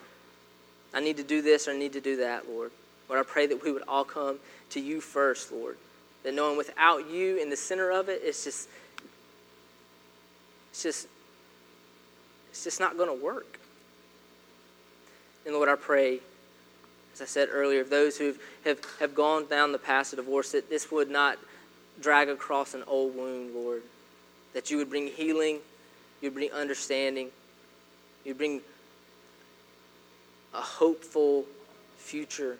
I 0.94 1.00
need 1.00 1.16
to 1.16 1.24
do 1.24 1.42
this 1.42 1.66
or 1.66 1.72
I 1.72 1.78
need 1.78 1.92
to 1.94 2.00
do 2.00 2.16
that, 2.18 2.48
Lord. 2.48 2.70
Lord, 3.08 3.20
I 3.20 3.24
pray 3.28 3.46
that 3.46 3.62
we 3.62 3.72
would 3.72 3.82
all 3.86 4.04
come 4.04 4.38
to 4.70 4.80
you 4.80 5.00
first, 5.00 5.52
Lord. 5.52 5.76
That 6.22 6.34
knowing 6.34 6.56
without 6.56 7.10
you 7.10 7.36
in 7.36 7.50
the 7.50 7.56
center 7.56 7.90
of 7.90 8.08
it, 8.08 8.22
it's 8.24 8.44
just, 8.44 8.68
it's 10.70 10.82
just, 10.82 11.08
it's 12.50 12.64
just 12.64 12.80
not 12.80 12.96
going 12.96 13.08
to 13.08 13.24
work. 13.24 13.58
And 15.44 15.54
Lord, 15.54 15.68
I 15.68 15.74
pray, 15.74 16.20
as 17.12 17.20
I 17.20 17.26
said 17.26 17.48
earlier, 17.52 17.82
of 17.82 17.90
those 17.90 18.16
who 18.16 18.34
have, 18.64 18.78
have 19.00 19.14
gone 19.14 19.46
down 19.46 19.72
the 19.72 19.78
path 19.78 20.12
of 20.12 20.18
divorce, 20.18 20.52
that 20.52 20.70
this 20.70 20.90
would 20.90 21.10
not 21.10 21.38
drag 22.00 22.28
across 22.28 22.72
an 22.74 22.82
old 22.86 23.14
wound, 23.16 23.54
Lord. 23.54 23.82
That 24.54 24.70
you 24.70 24.78
would 24.78 24.88
bring 24.88 25.08
healing, 25.08 25.58
you 26.20 26.28
would 26.28 26.34
bring 26.34 26.52
understanding, 26.52 27.28
you 28.24 28.30
would 28.30 28.38
bring 28.38 28.62
a 30.54 30.60
hopeful 30.60 31.44
future 31.98 32.56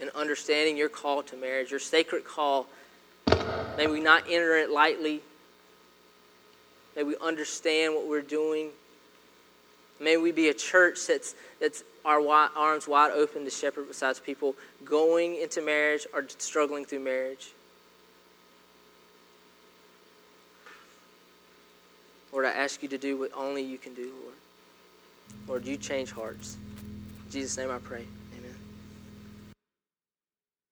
and 0.00 0.10
understanding 0.10 0.76
your 0.76 0.88
call 0.88 1.22
to 1.22 1.36
marriage, 1.36 1.70
your 1.70 1.80
sacred 1.80 2.24
call. 2.24 2.66
May 3.76 3.86
we 3.86 4.00
not 4.00 4.24
enter 4.28 4.56
it 4.56 4.70
lightly. 4.70 5.20
May 6.96 7.04
we 7.04 7.16
understand 7.20 7.94
what 7.94 8.08
we're 8.08 8.22
doing. 8.22 8.70
May 10.00 10.16
we 10.16 10.32
be 10.32 10.48
a 10.48 10.54
church 10.54 11.06
that's, 11.06 11.34
that's 11.60 11.84
our 12.04 12.26
arms 12.26 12.88
wide 12.88 13.12
open 13.12 13.44
to 13.44 13.50
shepherd 13.50 13.88
besides 13.88 14.18
people 14.18 14.54
going 14.84 15.40
into 15.40 15.60
marriage 15.60 16.06
or 16.14 16.24
struggling 16.38 16.84
through 16.84 17.00
marriage. 17.00 17.52
Lord, 22.32 22.46
I 22.46 22.50
ask 22.50 22.82
you 22.82 22.88
to 22.88 22.98
do 22.98 23.18
what 23.18 23.32
only 23.36 23.62
you 23.62 23.76
can 23.76 23.92
do, 23.92 24.12
Lord. 24.22 24.39
Lord, 25.46 25.66
you 25.66 25.76
change 25.76 26.12
hearts. 26.12 26.56
In 27.26 27.32
Jesus' 27.32 27.56
name 27.56 27.70
I 27.70 27.78
pray. 27.78 28.04
Amen. 28.38 28.54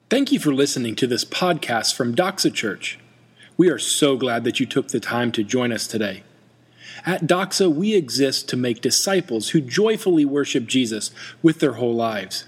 Thank 0.08 0.32
you 0.32 0.38
for 0.38 0.54
listening 0.54 0.94
to 0.96 1.06
this 1.06 1.24
podcast 1.24 1.94
from 1.94 2.14
Doxa 2.14 2.52
Church. 2.52 2.98
We 3.56 3.68
are 3.70 3.78
so 3.78 4.16
glad 4.16 4.44
that 4.44 4.60
you 4.60 4.66
took 4.66 4.88
the 4.88 5.00
time 5.00 5.32
to 5.32 5.42
join 5.42 5.72
us 5.72 5.86
today. 5.86 6.22
At 7.04 7.26
Doxa, 7.26 7.72
we 7.72 7.94
exist 7.94 8.48
to 8.48 8.56
make 8.56 8.80
disciples 8.80 9.50
who 9.50 9.60
joyfully 9.60 10.24
worship 10.24 10.66
Jesus 10.66 11.10
with 11.42 11.60
their 11.60 11.74
whole 11.74 11.94
lives. 11.94 12.44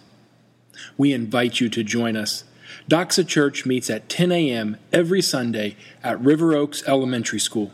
We 0.97 1.13
invite 1.13 1.61
you 1.61 1.69
to 1.69 1.85
join 1.85 2.17
us. 2.17 2.45
Doxa 2.89 3.27
Church 3.27 3.67
meets 3.67 3.91
at 3.91 4.09
10 4.09 4.33
a.m. 4.33 4.77
every 4.93 5.23
Sunday 5.23 5.77
at 6.03 6.21
River 6.21 6.55
Oaks 6.55 6.83
Elementary 6.87 7.41
School. 7.41 7.73